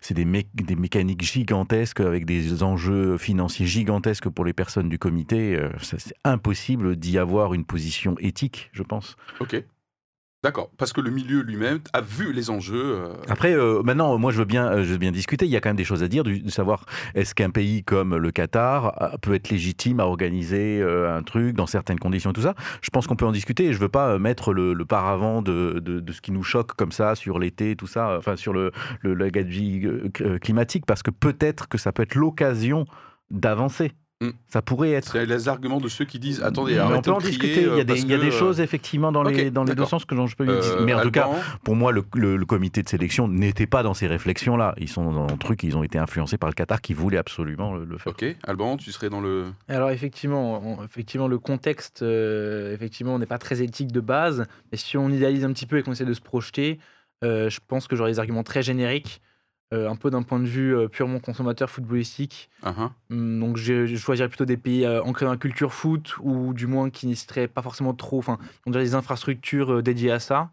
c'est 0.02 0.13
des, 0.13 0.25
mé- 0.25 0.47
des 0.56 0.75
mécaniques 0.75 1.21
gigantesques 1.23 1.99
avec 1.99 2.25
des 2.25 2.63
enjeux 2.63 3.17
financiers 3.17 3.65
gigantesques 3.65 4.30
pour 4.30 4.45
les 4.45 4.54
personnes 4.54 4.89
du 4.89 4.97
comité. 4.99 5.56
Euh, 5.56 5.69
c'est 5.82 6.13
impossible 6.23 6.95
d'y 6.95 7.17
avoir 7.17 7.54
une 7.54 7.65
position 7.65 8.15
éthique, 8.19 8.69
je 8.73 8.84
pense. 8.84 9.17
Ok. 9.39 9.63
D'accord, 10.41 10.71
parce 10.78 10.93
que 10.93 11.02
le 11.02 11.12
milieu 11.12 11.41
lui-même 11.41 11.80
a 11.91 11.99
vu 11.99 12.32
les 12.32 12.49
enjeux. 12.49 12.95
euh, 12.95 13.13
Après, 13.28 13.54
euh, 13.54 13.84
maintenant, 13.84 14.17
moi, 14.17 14.32
je 14.32 14.38
veux, 14.38 14.45
bien, 14.45 14.67
euh, 14.67 14.84
je 14.86 14.93
veux 14.93 14.97
bien 14.97 15.12
discuter. 15.12 15.45
Il 15.45 15.52
y 15.52 15.58
a 15.58 15.60
quand 15.60 15.67
même 15.67 15.75
des 15.75 15.84
choses 15.84 16.02
à 16.02 16.08
dire, 16.08 16.23
de 16.23 16.49
savoir 16.49 16.86
est-ce 17.13 17.36
qu'un 17.36 17.49
pays 17.49 17.84
comme 17.84 18.15
le 18.15 18.32
Qatar 18.32 19.17
peut 19.21 19.34
être 19.34 19.49
légitime 19.49 19.99
à 19.99 20.06
organiser 20.06 20.82
un 20.82 21.23
truc 21.23 21.56
dans 21.56 21.67
certaines 21.67 21.99
conditions 21.99 22.30
et 22.30 22.34
tout 22.34 22.41
ça? 22.41 22.56
Je 22.82 22.89
pense 22.89 23.06
qu'on 23.06 23.17
peut 23.17 23.25
en 23.25 23.34
discuter 23.34 23.65
et 23.65 23.73
je 23.73 23.80
veux 23.80 23.89
pas 23.89 24.17
mettre 24.17 24.54
le, 24.54 24.73
paravent 24.86 25.41
de, 25.41 26.04
ce 26.10 26.21
qui 26.21 26.32
nous 26.32 26.43
choque 26.43 26.73
comme 26.73 26.93
ça 26.93 27.15
sur 27.15 27.38
l'été, 27.38 27.75
tout 27.75 27.88
ça, 27.88 28.15
enfin 28.17 28.38
sur 28.38 28.54
le, 28.54 28.71
euh, 29.06 30.39
climatique, 30.39 30.86
parce 30.86 31.04
que 31.04 31.12
peut-être 31.12 31.67
que 31.67 31.78
ça 31.78 31.91
peut 31.91 32.04
être 32.04 32.15
l'occasion 32.15 32.86
d'avancer. 33.30 33.91
Mm. 34.21 34.32
Ça 34.49 34.62
pourrait 34.62 34.91
être. 34.91 35.13
C'est 35.13 35.25
les 35.25 35.47
arguments 35.47 35.79
de 35.79 35.88
ceux 35.88 36.03
qui 36.03 36.19
disent 36.19 36.43
attendez, 36.43 36.77
on 36.82 37.01
peut 37.01 37.12
en 37.12 37.17
de 37.19 37.23
crier, 37.23 37.29
discuter. 37.38 37.62
Il 37.62 37.67
y 37.77 37.79
a 37.79 37.84
des, 37.84 37.86
parce 37.86 37.99
il 38.01 38.10
y 38.10 38.13
a 38.13 38.17
que, 38.17 38.21
des 38.21 38.27
euh, 38.27 38.32
choses 38.38 38.60
effectivement 38.60 39.13
dans 39.13 39.23
les, 39.23 39.49
dans 39.49 39.63
les 39.63 39.75
deux 39.75 39.86
sens 39.86 40.03
que 40.03 40.13
je 40.27 40.36
peux 40.36 40.45
euh, 40.45 40.60
dire. 40.60 40.82
Mais 40.86 40.93
en 40.93 41.01
tout 41.01 41.12
cas, 41.12 41.29
pour 41.63 41.77
moi, 41.77 41.93
le, 41.93 42.03
le- 42.15 42.36
le 42.36 42.45
comité 42.45 42.84
de 42.84 42.89
sélection 42.89 43.29
n'était 43.29 43.65
pas 43.67 43.82
dans 43.82 43.93
ces 43.93 44.08
réflexions-là. 44.08 44.75
Ils 44.77 44.89
sont 44.89 45.10
dans 45.12 45.23
un 45.23 45.38
truc, 45.38 45.63
ils 45.63 45.77
ont 45.77 45.84
été 45.84 45.97
influencés 45.97 46.38
par 46.38 46.49
le 46.49 46.53
Qatar 46.53 46.82
qui 46.82 46.93
voulait 46.93 47.17
absolument 47.17 47.73
le, 47.73 47.86
le 47.86 47.97
faire. 47.97 48.12
Ok, 48.12 48.25
Alban, 48.45 48.75
tu 48.75 48.91
serais 48.91 49.10
dans 49.10 49.21
le. 49.21 49.53
Alors 49.69 49.89
effectivement, 49.91 50.62
on- 50.65 50.84
effectivement 50.84 51.29
le 51.29 51.39
contexte, 51.39 52.01
euh, 52.01 52.73
effectivement, 52.73 53.17
n'est 53.19 53.25
pas 53.25 53.38
très 53.38 53.62
éthique 53.62 53.93
de 53.93 54.01
base. 54.01 54.45
Mais 54.73 54.77
si 54.77 54.97
on 54.97 55.08
idéalise 55.10 55.45
un 55.45 55.53
petit 55.53 55.65
peu 55.65 55.77
et 55.77 55.84
qu'on 55.84 55.93
essaie 55.93 56.03
de 56.03 56.13
se 56.13 56.19
projeter, 56.21 56.79
euh, 57.23 57.49
je 57.49 57.60
pense 57.65 57.88
que 57.88 57.95
j'aurais 57.95 58.12
des 58.12 58.19
arguments 58.19 58.43
très 58.43 58.63
génériques, 58.63 59.21
euh, 59.21 59.29
un 59.71 59.95
peu 59.95 60.10
d'un 60.10 60.23
point 60.23 60.39
de 60.39 60.45
vue 60.47 60.75
euh, 60.75 60.88
purement 60.88 61.19
consommateur 61.19 61.69
footballistique. 61.69 62.49
Ah. 62.63 62.91
Hum, 63.12 63.39
Donc 63.39 63.58
je, 63.58 63.86
je 63.86 63.95
choisirais 63.97 64.27
plutôt 64.29 64.45
des 64.45 64.58
pays 64.58 64.86
euh, 64.86 65.03
ancrés 65.03 65.25
dans 65.25 65.32
la 65.32 65.38
culture 65.38 65.73
foot 65.73 66.15
ou 66.21 66.53
du 66.53 66.65
moins 66.67 66.89
qui 66.89 67.05
n'y 67.08 67.15
seraient 67.15 67.47
pas 67.47 67.62
forcément 67.62 67.93
trop, 67.93 68.17
enfin, 68.17 68.38
on 68.65 68.71
dirait 68.71 68.84
des 68.84 68.95
infrastructures 68.95 69.73
euh, 69.75 69.82
dédiées 69.84 70.12
à 70.12 70.19
ça. 70.19 70.49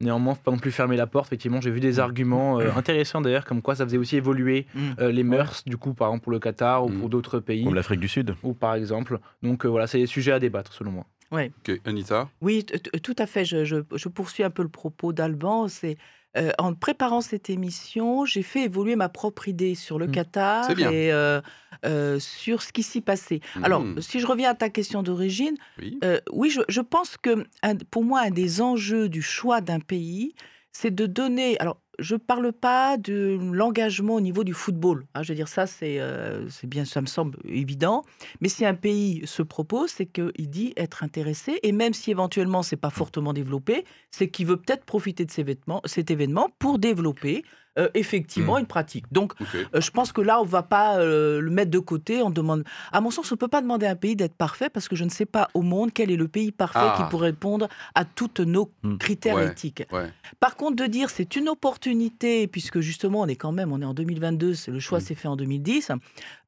Néanmoins, 0.00 0.34
faut 0.34 0.42
pas 0.42 0.50
non 0.50 0.58
plus 0.58 0.72
fermer 0.72 0.96
la 0.96 1.06
porte. 1.06 1.28
Effectivement, 1.28 1.60
j'ai 1.62 1.70
vu 1.70 1.80
des 1.80 2.00
arguments 2.00 2.60
euh, 2.60 2.70
intéressants 2.76 3.22
d'ailleurs, 3.22 3.46
comme 3.46 3.62
quoi 3.62 3.74
ça 3.76 3.84
faisait 3.86 3.96
aussi 3.96 4.16
évoluer 4.16 4.66
Mm. 4.74 4.80
euh, 5.00 5.10
les 5.12 5.22
mœurs, 5.22 5.64
du 5.64 5.78
coup, 5.78 5.94
par 5.94 6.08
exemple 6.08 6.24
pour 6.24 6.32
le 6.32 6.38
Qatar 6.38 6.84
ou 6.84 6.90
pour 6.90 7.08
d'autres 7.08 7.38
pays, 7.40 7.64
Comme 7.64 7.74
l'Afrique 7.74 8.00
du 8.00 8.08
Sud. 8.08 8.34
ou 8.42 8.52
par 8.52 8.74
exemple. 8.74 9.20
Donc 9.42 9.64
euh, 9.64 9.68
voilà, 9.68 9.86
c'est 9.86 9.98
des 9.98 10.06
sujets 10.06 10.32
à 10.32 10.38
débattre 10.38 10.72
selon 10.74 10.90
moi. 10.90 11.06
Ok, 11.32 11.80
Anita? 11.86 12.28
Oui, 12.40 12.64
tout 13.02 13.14
à 13.18 13.26
fait. 13.26 13.44
Je, 13.44 13.64
je- 13.64 13.76
je 13.94 14.08
poursuis 14.08 14.42
un 14.44 14.50
peu 14.50 14.62
le 14.62 14.68
propos 14.68 15.12
d'Alban. 15.12 15.66
C'est 15.68 15.96
euh, 16.36 16.50
en 16.58 16.74
préparant 16.74 17.20
cette 17.20 17.48
émission, 17.50 18.24
j'ai 18.24 18.42
fait 18.42 18.64
évoluer 18.64 18.96
ma 18.96 19.08
propre 19.08 19.48
idée 19.48 19.74
sur 19.74 19.98
le 19.98 20.06
Mm. 20.06 20.12
Qatar 20.12 20.70
et 20.70 21.12
euh, 21.12 21.40
euh, 21.84 22.18
sur 22.18 22.62
ce 22.62 22.72
qui 22.72 22.82
s'y 22.82 23.00
passait. 23.00 23.40
Alors, 23.62 23.82
Mhm. 23.82 24.00
si 24.00 24.20
je 24.20 24.26
reviens 24.26 24.50
à 24.50 24.54
ta 24.54 24.68
question 24.70 25.02
d'origine, 25.02 25.56
Oui. 25.78 25.98
oui, 26.32 26.50
je, 26.50 26.60
je 26.68 26.80
pense 26.80 27.16
que 27.16 27.44
un- 27.62 27.76
pour 27.76 28.04
moi, 28.04 28.20
un 28.20 28.30
des 28.30 28.60
enjeux 28.60 29.08
du 29.08 29.22
choix 29.22 29.60
d'un 29.60 29.80
pays, 29.80 30.34
c'est 30.72 30.94
de 30.94 31.06
donner. 31.06 31.58
Alors, 31.58 31.80
je 31.98 32.14
ne 32.14 32.18
parle 32.18 32.52
pas 32.52 32.96
de 32.96 33.38
l'engagement 33.52 34.14
au 34.14 34.20
niveau 34.20 34.44
du 34.44 34.54
football. 34.54 35.06
hein, 35.14 35.22
je 35.22 35.32
veux 35.32 35.36
dire, 35.36 35.48
ça, 35.48 35.66
c'est 35.66 36.00
euh, 36.00 36.48
c'est 36.48 36.66
bien, 36.66 36.84
ça 36.84 37.00
me 37.00 37.06
semble 37.06 37.38
évident. 37.44 38.04
Mais 38.40 38.48
si 38.48 38.64
un 38.64 38.74
pays 38.74 39.22
se 39.26 39.42
propose, 39.42 39.90
c'est 39.90 40.06
qu'il 40.06 40.50
dit 40.50 40.72
être 40.76 41.02
intéressé, 41.02 41.58
et 41.62 41.72
même 41.72 41.94
si 41.94 42.10
éventuellement 42.10 42.62
c'est 42.62 42.76
pas 42.76 42.90
fortement 42.90 43.32
développé, 43.32 43.84
c'est 44.10 44.28
qu'il 44.28 44.46
veut 44.46 44.56
peut-être 44.56 44.84
profiter 44.84 45.24
de 45.24 45.30
cet 45.84 46.10
événement 46.10 46.50
pour 46.58 46.78
développer 46.78 47.44
euh, 47.78 47.88
effectivement 47.94 48.56
Mm. 48.56 48.60
une 48.60 48.66
pratique. 48.66 49.04
Donc, 49.12 49.32
euh, 49.54 49.80
je 49.80 49.90
pense 49.90 50.12
que 50.12 50.20
là, 50.20 50.40
on 50.40 50.44
ne 50.44 50.48
va 50.50 50.62
pas 50.62 50.98
euh, 50.98 51.40
le 51.40 51.50
mettre 51.50 51.70
de 51.70 51.78
côté. 51.78 52.22
On 52.22 52.30
demande, 52.30 52.64
à 52.92 53.00
mon 53.00 53.10
sens, 53.10 53.30
on 53.30 53.34
ne 53.34 53.38
peut 53.38 53.48
pas 53.48 53.60
demander 53.60 53.86
à 53.86 53.90
un 53.90 53.96
pays 53.96 54.16
d'être 54.16 54.34
parfait 54.34 54.68
parce 54.70 54.88
que 54.88 54.96
je 54.96 55.04
ne 55.04 55.10
sais 55.10 55.26
pas 55.26 55.48
au 55.54 55.62
monde 55.62 55.92
quel 55.92 56.10
est 56.10 56.16
le 56.16 56.28
pays 56.28 56.52
parfait 56.52 56.78
Ah. 56.80 56.94
qui 56.96 57.04
pourrait 57.10 57.28
répondre 57.30 57.68
à 57.94 58.04
tous 58.04 58.30
nos 58.44 58.70
Mm. 58.82 58.96
critères 58.98 59.36
Ouais. 59.36 59.48
éthiques. 59.48 59.84
Ouais. 59.92 60.10
Par 60.40 60.56
contre, 60.56 60.76
de 60.76 60.86
dire 60.86 61.10
c'est 61.10 61.36
une 61.36 61.48
opportunité, 61.48 62.46
puisque 62.46 62.80
justement, 62.80 63.20
on 63.22 63.26
est 63.26 63.36
quand 63.36 63.52
même, 63.52 63.72
on 63.72 63.80
est 63.80 63.84
en 63.84 63.94
2022, 63.94 64.54
c'est- 64.54 64.70
le 64.70 64.80
choix 64.80 64.98
Mm. 64.98 65.02
s'est 65.02 65.14
fait 65.14 65.28
en 65.28 65.36
2010, 65.36 65.90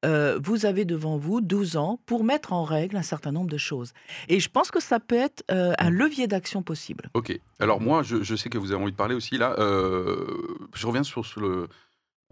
euh, 0.05 0.39
vous 0.43 0.67
avez 0.67 0.85
devant 0.85 1.17
vous 1.19 1.41
12 1.41 1.77
ans 1.77 2.01
pour 2.07 2.25
mettre 2.25 2.53
en 2.53 2.65
règle 2.65 2.97
un 2.97 3.03
certain 3.03 3.33
nombre 3.33 3.51
de 3.51 3.59
choses. 3.59 3.93
Et 4.29 4.41
je 4.41 4.49
pense 4.49 4.71
que 4.71 4.81
ça 4.81 5.01
peut 5.01 5.17
être 5.17 5.43
un 5.49 5.91
levier 5.91 6.27
d'action 6.27 6.63
possible. 6.63 7.11
Ok. 7.15 7.39
Alors 7.61 7.81
moi, 7.81 8.03
je, 8.03 8.23
je 8.23 8.35
sais 8.37 8.49
que 8.49 8.59
vous 8.59 8.73
avez 8.73 8.81
envie 8.83 8.93
de 8.93 8.97
parler 8.97 9.15
aussi 9.15 9.37
là. 9.39 9.55
Je 9.59 10.87
reviens 10.87 11.03
sur, 11.03 11.18
sur 11.27 11.41
le. 11.41 11.69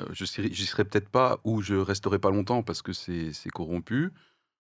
euh, 0.01 0.07
je 0.13 0.25
j'y 0.25 0.67
serai 0.67 0.85
peut-être 0.85 1.09
pas 1.09 1.41
ou 1.45 1.63
je 1.63 1.75
resterai 1.75 2.19
pas 2.19 2.31
longtemps 2.31 2.63
parce 2.63 2.83
que 2.83 2.93
c'est, 2.93 3.33
corrompu. 3.53 4.13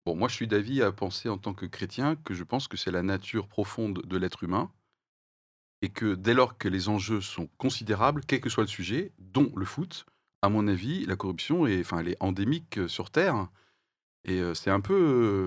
Bon, 0.06 0.16
moi, 0.16 0.28
je 0.28 0.34
suis 0.34 0.46
d'avis 0.46 0.80
à 0.82 0.90
penser 0.92 1.28
en 1.28 1.36
tant 1.38 1.52
que 1.54 1.66
chrétien 1.66 2.16
que 2.16 2.32
je 2.34 2.44
pense 2.44 2.66
que 2.68 2.76
c'est 2.76 2.90
la 2.90 3.02
nature 3.02 3.46
profonde 3.48 4.02
de 4.06 4.16
l'être 4.16 4.42
humain 4.44 4.70
et 5.82 5.90
que 5.90 6.14
dès 6.14 6.34
lors 6.34 6.58
que 6.58 6.68
les 6.68 6.88
enjeux 6.88 7.20
sont 7.20 7.48
considérables, 7.58 8.22
quel 8.26 8.40
que 8.40 8.48
soit 8.50 8.64
le 8.64 8.68
sujet, 8.68 9.12
dont 9.18 9.52
le 9.54 9.64
foot, 9.64 10.06
à 10.42 10.48
mon 10.48 10.66
avis, 10.66 11.04
la 11.06 11.16
corruption 11.16 11.66
est, 11.66 11.80
enfin, 11.80 11.98
elle 12.00 12.08
est 12.08 12.16
endémique 12.20 12.78
euh, 12.78 12.88
sur 12.88 13.10
Terre. 13.10 13.48
Et 14.24 14.40
euh, 14.40 14.54
c'est 14.54 14.70
un 14.70 14.80
peu, 14.80 14.94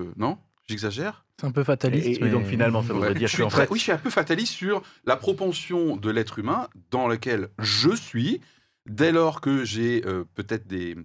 euh, 0.08 0.12
non? 0.16 0.38
J'exagère? 0.68 1.26
C'est 1.40 1.46
un 1.46 1.50
peu 1.52 1.64
fataliste. 1.64 2.06
Et, 2.06 2.24
et 2.24 2.30
donc 2.30 2.44
mais- 2.44 2.48
finalement, 2.50 2.82
ça 2.82 2.92
voudrait 2.92 3.08
Ouais. 3.10 3.14
dire 3.14 3.28
je 3.28 3.34
suis 3.34 3.42
qu'en 3.42 3.48
très- 3.48 3.66
fait, 3.66 3.72
Oui, 3.72 3.78
je 3.78 3.82
suis 3.84 3.92
un 3.92 3.98
peu 3.98 4.10
fataliste 4.10 4.52
sur 4.54 4.82
la 5.04 5.16
propension 5.16 5.96
de 5.96 6.10
l'être 6.10 6.38
humain 6.38 6.68
dans 6.90 7.08
laquelle 7.08 7.50
je 7.58 7.90
suis, 7.94 8.40
dès 8.86 9.12
lors 9.12 9.40
que 9.40 9.64
j'ai 9.64 10.04
euh, 10.06 10.24
peut-être 10.34 10.66
des, 10.66 10.96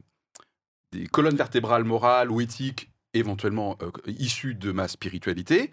des 0.92 1.08
colonnes 1.08 1.36
vertébrales 1.36 1.84
morales 1.84 2.32
ou 2.32 2.42
éthiques, 2.42 2.92
éventuellement 3.13 3.78
euh, 3.82 3.92
issues 4.08 4.56
de 4.56 4.72
ma 4.72 4.88
spiritualité, 4.88 5.72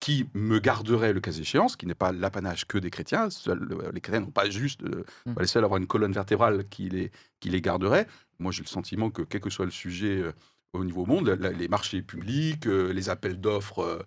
qui 0.00 0.26
me 0.34 0.58
garderaient 0.58 1.12
le 1.14 1.20
cas 1.20 1.32
échéant, 1.32 1.68
ce 1.68 1.76
qui 1.78 1.86
n'est 1.86 1.94
pas 1.94 2.12
l'apanage 2.12 2.66
que 2.66 2.76
des 2.76 2.90
chrétiens. 2.90 3.30
Seuls, 3.30 3.66
euh, 3.72 3.90
les 3.92 4.00
chrétiens 4.00 4.20
n'ont 4.20 4.30
pas 4.30 4.50
juste 4.50 4.82
euh, 4.82 5.04
Mm. 5.26 5.34
pas 5.34 5.40
les 5.40 5.46
seuls 5.46 5.64
à 5.64 5.66
avoir 5.66 5.78
une 5.78 5.86
colonne 5.86 6.12
vertébrale 6.12 6.68
qui 6.68 6.88
les, 6.90 7.10
qui 7.40 7.48
les 7.48 7.60
garderait. 7.62 8.06
Moi, 8.38 8.52
j'ai 8.52 8.62
le 8.62 8.68
sentiment 8.68 9.10
que, 9.10 9.22
quel 9.22 9.40
que 9.40 9.50
soit 9.50 9.64
le 9.64 9.70
sujet 9.70 10.18
euh, 10.18 10.32
au 10.74 10.84
niveau 10.84 11.06
monde, 11.06 11.28
la- 11.28 11.50
les 11.52 11.68
marchés 11.68 12.02
publics, 12.02 12.66
euh, 12.66 12.92
les 12.92 13.08
appels 13.08 13.40
d'offres 13.40 14.04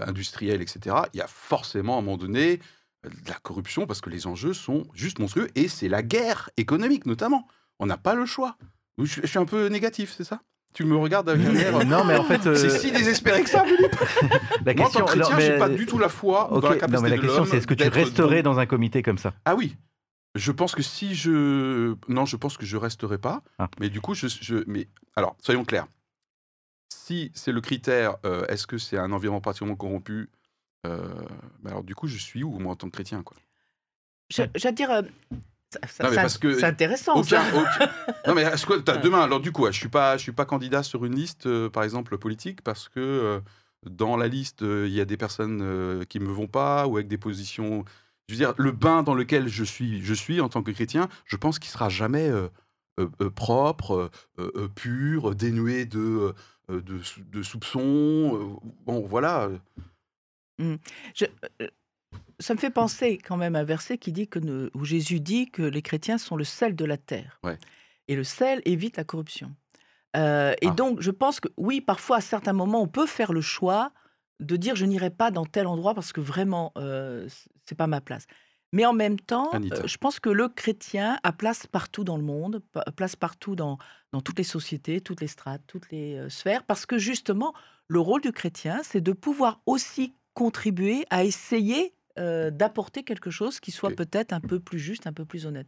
industriels, 0.00 0.60
etc., 0.60 0.96
il 1.14 1.18
y 1.18 1.20
a 1.20 1.28
forcément 1.28 1.94
à 1.94 1.98
un 2.00 2.02
moment 2.02 2.16
donné 2.16 2.58
de 3.04 3.28
la 3.28 3.34
corruption 3.34 3.86
parce 3.86 4.00
que 4.00 4.10
les 4.10 4.26
enjeux 4.26 4.52
sont 4.54 4.84
juste 4.94 5.18
monstrueux 5.18 5.48
et 5.54 5.68
c'est 5.68 5.88
la 5.88 6.02
guerre 6.02 6.50
économique 6.56 7.06
notamment. 7.06 7.46
On 7.78 7.86
n'a 7.86 7.96
pas 7.96 8.14
le 8.14 8.26
choix. 8.26 8.56
Je, 8.98 9.20
je 9.22 9.26
suis 9.26 9.38
un 9.38 9.44
peu 9.44 9.68
négatif, 9.68 10.12
c'est 10.16 10.24
ça? 10.24 10.40
Tu 10.74 10.84
me 10.84 10.96
regardes 10.96 11.28
avec 11.28 11.46
un 11.46 11.54
air. 11.54 11.86
non, 11.86 12.04
mais 12.04 12.16
en 12.16 12.24
fait, 12.24 12.46
euh, 12.46 12.54
C'est 12.56 12.78
si 12.78 12.90
désespéré 12.92 13.42
que 13.42 13.48
ça, 13.48 13.64
Philippe. 13.64 13.96
la 14.64 14.74
Moi, 14.74 14.86
en 14.86 14.90
tant 14.90 15.04
que 15.06 15.10
chrétien, 15.12 15.34
non, 15.36 15.40
j'ai 15.40 15.58
pas 15.58 15.68
du 15.68 15.86
tout 15.86 15.98
la 15.98 16.08
foi 16.08 16.48
dans 16.50 16.60
la 16.60 16.74
non, 16.74 16.78
capacité 16.80 17.02
mais 17.10 17.16
la 17.16 17.22
question, 17.22 17.44
c'est 17.46 17.56
est-ce 17.58 17.66
que 17.66 17.74
tu 17.74 17.88
resterais 17.88 18.42
dans 18.42 18.58
un 18.58 18.66
comité 18.66 19.02
comme 19.02 19.18
ça? 19.18 19.32
Ah 19.44 19.54
oui. 19.54 19.76
Je 20.34 20.52
pense 20.52 20.74
que 20.74 20.82
si 20.82 21.14
je 21.14 21.94
non, 22.08 22.26
je 22.26 22.36
pense 22.36 22.56
que 22.58 22.66
je 22.66 22.76
resterai 22.76 23.18
pas. 23.18 23.42
Ah. 23.58 23.68
Mais 23.80 23.88
du 23.88 24.00
coup, 24.00 24.14
je, 24.14 24.26
je- 24.28 24.62
mais 24.66 24.88
alors 25.16 25.36
soyons 25.40 25.64
clairs. 25.64 25.86
Si 26.94 27.32
c'est 27.34 27.52
le 27.52 27.60
critère, 27.60 28.16
euh, 28.26 28.44
est-ce 28.48 28.66
que 28.66 28.76
c'est 28.78 28.98
un 28.98 29.10
environnement 29.12 29.40
particulièrement 29.40 29.76
corrompu? 29.76 30.12
euh, 30.22 30.26
bah 30.84 31.70
alors 31.70 31.84
du 31.84 31.94
coup, 31.94 32.06
je 32.06 32.16
suis 32.18 32.42
où 32.44 32.58
moi 32.58 32.72
en 32.72 32.76
tant 32.76 32.86
que 32.88 32.92
chrétien 32.94 33.22
quoi? 33.22 33.36
Je, 34.30 34.42
je 34.54 34.68
veux 34.68 34.74
dire, 34.74 34.90
euh, 34.90 35.02
ça- 35.72 35.80
ça- 35.86 36.04
Non, 36.04 36.10
mais 36.10 36.16
c'est 36.16 36.22
parce 36.22 36.38
que 36.38 36.54
c'est 36.58 36.64
intéressant. 36.66 37.14
Aucun, 37.14 37.42
ça. 37.42 37.44
aucun- 37.54 37.90
Non 38.26 38.34
mais 38.34 38.44
t'as 38.84 38.96
demain 38.98 39.22
alors 39.22 39.40
du 39.40 39.52
coup, 39.52 39.66
je 39.66 39.72
suis 39.78 39.88
pas, 39.88 40.16
je 40.16 40.22
suis 40.22 40.32
pas 40.32 40.44
candidat 40.44 40.82
sur 40.82 41.04
une 41.04 41.14
liste, 41.14 41.46
euh, 41.46 41.68
par 41.70 41.82
exemple 41.82 42.16
politique, 42.18 42.62
parce 42.62 42.88
que 42.88 43.00
euh, 43.00 43.40
dans 43.88 44.16
la 44.16 44.28
liste 44.28 44.62
euh, 44.62 44.86
il 44.88 44.92
y 44.94 45.00
a 45.00 45.04
des 45.04 45.16
personnes 45.16 45.60
euh, 45.62 46.04
qui 46.04 46.20
me 46.20 46.30
vont 46.30 46.46
pas 46.48 46.86
ou 46.86 46.96
avec 46.96 47.08
des 47.08 47.18
positions. 47.18 47.84
Je 48.28 48.34
veux 48.34 48.38
dire, 48.38 48.52
le 48.58 48.72
bain 48.72 49.02
dans 49.02 49.14
lequel 49.14 49.48
je 49.48 49.64
suis, 49.64 50.02
je 50.04 50.12
suis 50.12 50.42
en 50.42 50.50
tant 50.50 50.62
que 50.62 50.70
chrétien, 50.70 51.08
je 51.24 51.36
pense 51.36 51.58
qu'il 51.58 51.70
sera 51.70 51.88
jamais 51.88 52.28
euh, 52.28 52.48
euh, 53.00 53.08
euh, 53.22 53.30
propre, 53.30 54.10
euh, 54.38 54.52
euh, 54.54 54.68
pur, 54.68 55.34
dénué 55.34 55.86
de 55.86 56.34
euh, 56.70 56.82
de, 56.82 57.00
sou- 57.02 57.22
de 57.24 57.42
soupçons. 57.42 57.80
euh, 57.80 58.68
bon, 58.84 59.00
voilà. 59.06 59.48
Je- 60.58 61.24
euh, 61.62 61.68
ça 62.40 62.54
me 62.54 62.58
fait 62.58 62.70
penser 62.70 63.18
quand 63.18 63.36
même 63.36 63.56
à 63.56 63.60
un 63.60 63.64
verset 63.64 63.98
qui 63.98 64.12
dit 64.12 64.28
que 64.28 64.38
ne- 64.38 64.70
où 64.74 64.84
Jésus 64.84 65.20
dit 65.20 65.50
que 65.50 65.62
les 65.62 65.82
chrétiens 65.82 66.18
sont 66.18 66.36
le 66.36 66.44
sel 66.44 66.74
de 66.76 66.84
la 66.84 66.96
terre. 66.96 67.38
Ouais. 67.44 67.58
Et 68.08 68.16
le 68.16 68.24
sel 68.24 68.62
évite 68.64 68.96
la 68.96 69.04
corruption. 69.04 69.54
Euh, 70.16 70.54
et 70.62 70.68
Ah. 70.68 70.70
donc, 70.70 71.00
je 71.00 71.10
pense 71.10 71.40
que 71.40 71.48
oui, 71.56 71.80
parfois, 71.80 72.16
à 72.18 72.20
certains 72.20 72.54
moments, 72.54 72.80
on 72.82 72.88
peut 72.88 73.06
faire 73.06 73.32
le 73.32 73.40
choix 73.42 73.92
de 74.40 74.56
dire 74.56 74.74
je 74.76 74.84
n'irai 74.86 75.10
pas 75.10 75.30
dans 75.30 75.44
tel 75.44 75.66
endroit 75.66 75.94
parce 75.94 76.12
que 76.12 76.20
vraiment, 76.20 76.72
euh, 76.78 77.28
c'est 77.66 77.74
pas 77.74 77.86
ma 77.88 78.00
place. 78.00 78.26
Mais 78.72 78.84
en 78.86 78.92
même 78.92 79.18
temps, 79.18 79.50
euh, 79.54 79.86
je 79.86 79.96
pense 79.96 80.20
que 80.20 80.28
le 80.30 80.48
chrétien 80.48 81.18
a 81.22 81.32
place 81.32 81.66
partout 81.66 82.04
dans 82.04 82.16
le 82.16 82.22
monde, 82.22 82.62
place 82.96 83.16
partout 83.16 83.56
dans, 83.56 83.78
dans 84.12 84.20
toutes 84.20 84.38
les 84.38 84.44
sociétés, 84.44 85.00
toutes 85.00 85.20
les 85.22 85.26
strates, 85.26 85.62
toutes 85.66 85.90
les 85.90 86.28
sphères, 86.30 86.64
parce 86.64 86.84
que 86.86 86.98
justement, 86.98 87.52
le 87.88 87.98
rôle 88.00 88.20
du 88.20 88.30
chrétien, 88.32 88.82
c'est 88.82 89.00
de 89.00 89.12
pouvoir 89.12 89.60
aussi 89.66 90.12
contribuer 90.38 91.04
à 91.10 91.24
essayer 91.24 91.92
euh, 92.16 92.50
d'apporter 92.50 93.02
quelque 93.02 93.28
chose 93.30 93.58
qui 93.58 93.72
soit 93.72 93.90
peut-être 93.90 94.32
un 94.32 94.40
peu 94.40 94.60
plus 94.60 94.78
juste, 94.78 95.08
un 95.08 95.12
peu 95.12 95.24
plus 95.24 95.46
honnête. 95.46 95.66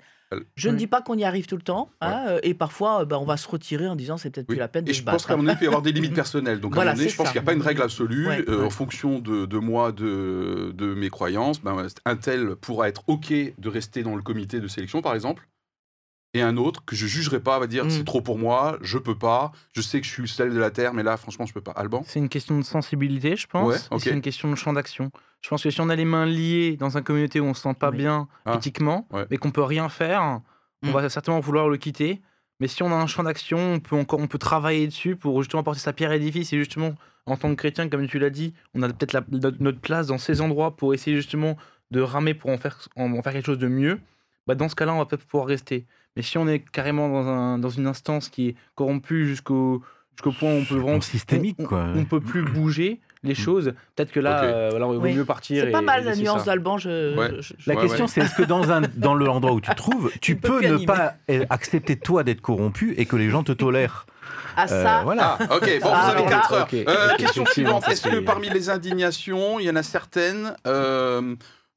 Je 0.55 0.69
ne 0.69 0.77
dis 0.77 0.87
pas 0.87 1.03
qu'on 1.03 1.19
y 1.19 1.25
arrive 1.25 1.47
tout 1.47 1.57
le 1.57 1.63
temps, 1.63 1.91
hein, 2.01 2.25
euh, 2.29 2.41
et 2.45 2.55
parfois, 2.55 3.01
euh, 3.01 3.05
ben, 3.05 3.17
on 3.19 3.25
va 3.25 3.37
se 3.37 3.49
retirer 3.49 3.89
en 3.89 3.97
disant 3.97 4.17
c'est 4.17 4.31
peut-être 4.31 4.49
Oui. 4.49 4.55
plus 4.55 4.61
la 4.61 4.69
peine 4.69 4.85
de 4.85 4.91
Et 4.91 4.95
se 4.95 5.01
je 5.01 5.05
pense 5.05 5.13
battre. 5.15 5.27
qu'à 5.27 5.35
un 5.35 5.37
moment 5.39 5.51
il 5.53 5.59
peut 5.59 5.65
y 5.65 5.69
avoir 5.69 5.83
des 5.83 5.91
limites 5.99 6.15
personnelles. 6.15 6.61
Donc, 6.61 6.77
à 6.77 6.83
un 6.83 6.85
moment 6.85 6.97
je 6.97 7.17
pense 7.17 7.29
qu'il 7.31 7.41
n'y 7.41 7.45
a 7.45 7.47
pas 7.47 7.53
une 7.53 7.63
règle 7.63 7.83
absolue. 7.83 8.29
Ouais, 8.29 8.45
euh, 8.49 8.59
ouais. 8.61 8.65
En 8.67 8.71
fonction 8.71 9.19
de, 9.19 9.45
de 9.47 9.59
moi, 9.59 9.91
de, 9.91 10.73
de 10.75 10.95
mes 10.95 11.11
croyances, 11.11 11.61
ben, 11.61 11.87
un 12.05 12.17
tel 12.17 12.55
pourra 12.57 12.89
être 12.89 13.03
OK 13.09 13.33
de 13.33 13.69
rester 13.69 14.05
dans 14.05 14.15
le 14.15 14.23
comité 14.23 14.61
de 14.61 14.69
sélection, 14.69 15.03
par 15.03 15.15
exemple. 15.17 15.49
Et 16.33 16.43
un 16.43 16.57
autre 16.57 16.85
que 16.85 16.95
je 16.95 17.07
jugerai 17.07 17.41
pas 17.41 17.59
va 17.59 17.67
dire 17.67 17.85
Mm. 17.87 17.91
c'est 17.91 18.05
trop 18.05 18.21
pour 18.21 18.39
moi, 18.39 18.79
je 18.83 18.99
peux 18.99 19.17
pas, 19.17 19.51
je 19.75 19.81
sais 19.81 20.01
que 20.01 20.07
je 20.07 20.13
suis 20.13 20.29
celle 20.29 20.53
de 20.55 20.59
la 20.59 20.71
terre, 20.71 20.95
mais 20.95 21.03
là, 21.03 21.17
franchement, 21.17 21.45
je 21.47 21.53
peux 21.53 21.61
pas. 21.61 21.73
Alban? 21.73 22.03
C'est 22.07 22.21
une 22.21 22.29
question 22.29 22.57
de 22.57 22.63
sensibilité, 22.65 23.35
je 23.37 23.47
pense. 23.49 23.89
Ouais. 23.91 23.99
C'est 23.99 24.11
une 24.11 24.21
question 24.21 24.49
de 24.49 24.55
champ 24.55 24.73
d'action. 24.73 25.11
Je 25.41 25.49
pense 25.49 25.63
que 25.63 25.71
si 25.71 25.81
on 25.81 25.89
a 25.89 25.97
les 25.97 26.05
mains 26.05 26.27
liées 26.27 26.77
dans 26.79 26.97
une 26.97 27.03
communauté 27.03 27.41
où 27.41 27.45
on 27.47 27.55
se 27.55 27.63
sent 27.63 27.75
pas 27.75 27.91
Oui. 27.91 27.97
bien 27.99 28.29
Ah. 28.45 28.55
éthiquement, 28.55 29.09
Ouais. 29.11 29.27
mais 29.31 29.39
qu'on 29.39 29.51
peut 29.51 29.63
rien 29.63 29.89
faire, 29.89 30.41
on 30.85 30.89
Mm. 30.89 30.93
va 30.93 31.09
certainement 31.09 31.41
vouloir 31.41 31.69
le 31.69 31.77
quitter. 31.79 32.21
Mais 32.61 32.69
si 32.69 32.83
on 32.85 32.93
a 32.93 32.95
un 32.95 33.07
champ 33.09 33.23
d'action, 33.25 33.59
on 33.75 33.81
peut 33.81 33.97
encore, 33.97 34.21
on 34.21 34.27
peut 34.29 34.39
travailler 34.39 34.87
dessus 34.87 35.17
pour 35.17 35.43
justement 35.43 35.63
apporter 35.63 35.81
sa 35.81 35.93
pierre 35.93 36.11
à 36.11 36.15
l'édifice. 36.17 36.53
Et 36.53 36.59
justement, 36.59 36.95
en 37.27 37.37
tant 37.37 37.49
que 37.51 37.55
chrétien, 37.55 37.89
comme 37.89 38.07
tu 38.07 38.19
l'as 38.21 38.31
dit, 38.31 38.55
on 38.75 38.83
a 38.83 38.89
peut-être 38.89 39.15
la- 39.15 39.25
notre 39.31 39.57
notre 39.63 39.81
place 39.81 40.07
dans 40.09 40.19
ces 40.19 40.41
endroits 40.43 40.77
pour 40.77 40.95
essayer 40.95 41.17
justement 41.17 41.57
de 41.91 42.01
ramer 42.03 42.35
pour 42.35 42.51
en 42.51 42.59
faire, 42.59 42.79
en, 42.97 43.13
en 43.15 43.23
faire 43.23 43.33
quelque 43.33 43.47
chose 43.47 43.59
de 43.59 43.67
mieux. 43.67 43.99
Bah 44.47 44.55
dans 44.55 44.69
ce 44.69 44.75
cas-là, 44.77 44.95
on 44.95 44.99
va 44.99 45.07
peut-être 45.07 45.25
pouvoir 45.27 45.49
rester. 45.49 45.87
Mais 46.17 46.23
si 46.23 46.39
on 46.39 46.49
est 46.49 46.59
carrément 46.59 47.09
dans, 47.09 47.27
un, 47.29 47.59
dans 47.59 47.69
une 47.71 47.87
instance 47.87 48.29
qui 48.29 48.49
est 48.49 48.55
corrompue 48.75 49.27
jusqu'au 49.27 49.83
jusqu'au 50.17 50.33
point 50.33 50.51
où 50.53 50.57
on 50.59 50.65
peut 50.65 50.75
vraiment 50.77 51.01
systémique, 51.01 51.57
on- 51.61 51.65
quoi. 51.65 51.87
on, 51.97 52.05
peut 52.05 52.21
plus 52.21 52.43
bouger 52.43 53.01
les 53.23 53.35
choses. 53.35 53.73
Peut-être 53.97 54.13
que 54.13 54.21
là, 54.21 54.39
Ok. 54.41 54.45
euh, 54.45 54.69
voilà, 54.71 54.87
il 54.89 54.97
vaut 54.97 55.01
Oui. 55.03 55.15
mieux 55.15 55.25
partir. 55.25 55.65
C'est 55.65 55.71
pas 55.71 55.81
mal 55.81 56.03
et 56.03 56.05
la 56.05 56.17
nuance 56.17 56.45
d'Alban. 56.45 56.77
Je, 56.79 57.17
Ouais. 57.17 57.31
je- 57.41 57.55
je- 57.59 57.71
La 57.71 57.75
Ouais, 57.77 57.81
question, 57.83 58.05
ouais. 58.05 58.11
c'est 58.11 58.21
est-ce 58.23 58.35
que 58.35 58.43
dans, 58.43 58.71
un, 58.71 58.83
dans 58.97 59.15
l'endroit 59.15 59.53
où 59.55 59.61
tu 59.63 59.71
te 59.71 59.77
trouves, 59.77 60.11
tu 60.21 60.37
peux 60.37 60.61
ne 60.61 60.67
animer. 60.75 60.85
pas 60.87 61.15
euh, 61.31 61.47
accepter 61.49 61.97
toi 61.97 62.23
d'être 62.23 62.41
corrompu 62.43 62.93
et 62.99 63.07
que 63.07 63.17
les 63.17 63.31
gens 63.31 63.43
te 63.45 63.53
tolèrent 63.53 64.05
Ah, 64.57 64.65
Euh, 64.65 64.83
ça, 64.83 65.01
Voilà. 65.05 65.39
Ah, 65.41 65.57
ok, 65.57 65.79
bon, 65.81 65.89
Ah, 65.91 66.01
vous 66.05 66.11
avez 66.11 66.23
voilà. 66.23 66.31
4 66.37 66.53
heures. 66.53 66.63
Ok. 66.65 66.75
Euh, 66.75 67.17
question 67.17 67.47
suivante. 67.47 67.89
Est-ce 67.89 68.03
que 68.09 68.19
parmi 68.21 68.51
les 68.51 68.69
indignations, 68.69 69.59
il 69.61 69.65
y 69.67 69.71
en 69.71 69.77
a 69.77 69.83
certaines 69.83 70.55
euh, 70.67 71.35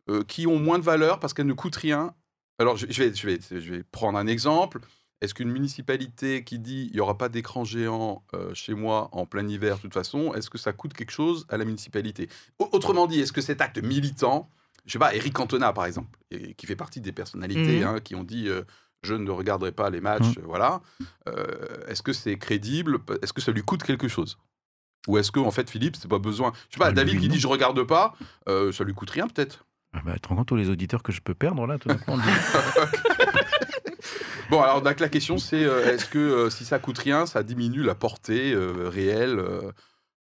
euh, 0.09 0.23
qui 0.27 0.47
ont 0.47 0.59
moins 0.59 0.79
de 0.79 0.83
valeur 0.83 1.19
parce 1.19 1.33
qu'elles 1.33 1.45
ne 1.45 1.53
coûtent 1.53 1.75
rien 1.77 2.13
Alors, 2.59 2.77
je, 2.77 2.85
je 2.89 3.03
vais, 3.03 3.13
je, 3.13 3.27
vais, 3.27 3.39
je 3.61 3.73
vais 3.73 3.83
prendre 3.83 4.17
un 4.17 4.27
exemple. 4.27 4.79
Est-ce 5.21 5.33
qu'une 5.33 5.49
municipalité 5.51 6.43
qui 6.43 6.59
dit 6.59 6.87
il 6.91 6.95
n'y 6.95 6.99
aura 6.99 7.17
pas 7.17 7.29
d'écran 7.29 7.63
géant 7.63 8.23
euh, 8.33 8.53
chez 8.53 8.73
moi 8.73 9.07
en 9.13 9.25
plein 9.25 9.47
hiver 9.47 9.77
de 9.77 9.81
toute 9.81 9.93
façon, 9.93 10.33
est-ce 10.33 10.49
que 10.49 10.57
ça 10.57 10.73
coûte 10.73 10.93
quelque 10.93 11.11
chose 11.11 11.45
à 11.49 11.57
la 11.57 11.63
municipalité? 11.65 12.27
Au- 12.59 12.67
Autrement 12.73 13.07
dit, 13.07 13.21
est-ce 13.21 13.31
que 13.31 13.39
cet 13.41 13.61
acte 13.61 13.77
militant, 13.81 14.49
je 14.85 14.91
sais 14.91 14.99
pas, 14.99 15.15
Eric 15.15 15.33
Cantona 15.33 15.71
par 15.71 15.85
exemple, 15.85 16.17
et- 16.29 16.53
qui 16.55 16.65
fait 16.65 16.75
partie 16.75 16.99
des 16.99 17.13
personnalités 17.13 17.79
Mhm. 17.79 17.83
hein, 17.87 17.99
qui 18.01 18.15
ont 18.15 18.23
dit 18.25 18.49
euh, 18.49 18.63
je 19.01 19.13
ne 19.15 19.31
regarderai 19.31 19.71
pas 19.71 19.89
les 19.89 20.01
matchs, 20.01 20.37
euh, 20.39 20.41
voilà, 20.43 20.81
euh, 21.29 21.85
est-ce 21.87 22.03
que 22.03 22.11
c'est 22.13 22.37
crédible? 22.37 22.99
Est-ce 23.21 23.31
que 23.33 23.41
ça 23.41 23.51
lui 23.53 23.61
coûte 23.63 23.83
quelque 23.83 24.09
chose? 24.09 24.37
Ou 25.07 25.17
est-ce 25.17 25.31
que 25.31 25.39
en 25.39 25.51
fait 25.51 25.69
Philippe, 25.69 25.95
c'est 25.95 26.07
pas 26.09 26.19
besoin? 26.19 26.51
Je 26.69 26.73
sais 26.75 26.79
pas, 26.79 26.87
Ah, 26.87 26.91
David 26.91 27.19
qui 27.21 27.27
dit 27.29 27.39
je 27.39 27.47
regarde 27.47 27.81
pas, 27.83 28.13
ça 28.47 28.83
lui 28.83 28.93
coûte 28.93 29.09
rien 29.11 29.27
peut-être. 29.27 29.65
Ah 29.93 29.99
bah, 30.03 30.13
tu 30.13 30.21
te 30.21 30.27
rends 30.27 30.35
compte 30.37 30.47
tous 30.47 30.55
les 30.55 30.69
auditeurs 30.69 31.03
que 31.03 31.11
je 31.11 31.21
peux 31.21 31.35
perdre 31.35 31.67
là 31.67 31.77
tout 31.77 31.87
d'un 31.87 31.97
coup, 31.97 32.11
Bon, 34.49 34.61
alors 34.61 34.81
donc 34.81 34.99
la 34.99 35.09
question 35.09 35.37
c'est 35.37 35.63
euh, 35.63 35.93
est-ce 35.93 36.05
que 36.05 36.19
euh, 36.19 36.49
si 36.49 36.65
ça 36.65 36.77
coûte 36.79 36.97
rien, 36.97 37.25
ça 37.25 37.43
diminue 37.43 37.81
la 37.83 37.95
portée 37.95 38.53
euh, 38.53 38.89
réelle 38.89 39.39
euh, 39.39 39.71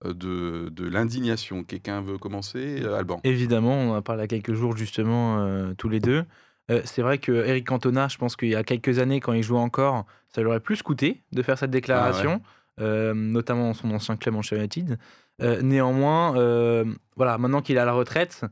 de, 0.05 0.69
de 0.71 0.89
l'indignation? 0.89 1.65
Quelqu'un 1.65 2.01
veut 2.01 2.19
commencer, 2.19 2.83
euh, 2.83 2.99
Alban? 2.99 3.21
Évidemment, 3.25 3.75
on 3.75 3.91
en 3.93 3.95
a 3.95 4.03
parlé 4.03 4.21
il 4.21 4.23
y 4.23 4.25
a 4.25 4.29
quelques 4.29 4.55
jours 4.57 4.77
justement, 4.77 5.41
euh, 5.41 5.73
tous 5.77 5.89
les 5.89 6.01
deux. 6.01 6.25
Euh, 6.71 6.83
c'est 6.85 7.03
vrai 7.03 7.19
que 7.19 7.33
Eric 7.33 7.67
Cantona, 7.67 8.09
je 8.09 8.19
pense 8.19 8.37
qu'il 8.37 8.51
y 8.51 8.55
a 8.55 8.63
quelques 8.63 8.99
années, 8.99 9.21
quand 9.21 9.33
il 9.33 9.43
jouait 9.43 9.59
encore, 9.59 10.05
ça 10.29 10.41
lui 10.43 10.49
aurait 10.49 10.61
plus 10.61 10.83
coûté 10.83 11.23
de 11.33 11.43
faire 11.43 11.59
cette 11.59 11.71
déclaration, 11.73 12.41
euh, 12.81 13.15
notamment 13.15 13.75
son 13.75 13.91
ancien 13.91 14.17
club 14.17 14.37
en 14.37 14.43
United. 14.43 14.99
Euh, 15.43 15.63
néanmoins, 15.63 16.37
euh, 16.37 16.85
voilà, 17.17 17.39
maintenant 17.39 17.63
qu'il 17.63 17.77
est 17.77 17.81
à 17.81 17.85
la 17.85 17.93
retraite, 17.93 18.45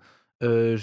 euh, 0.42 0.76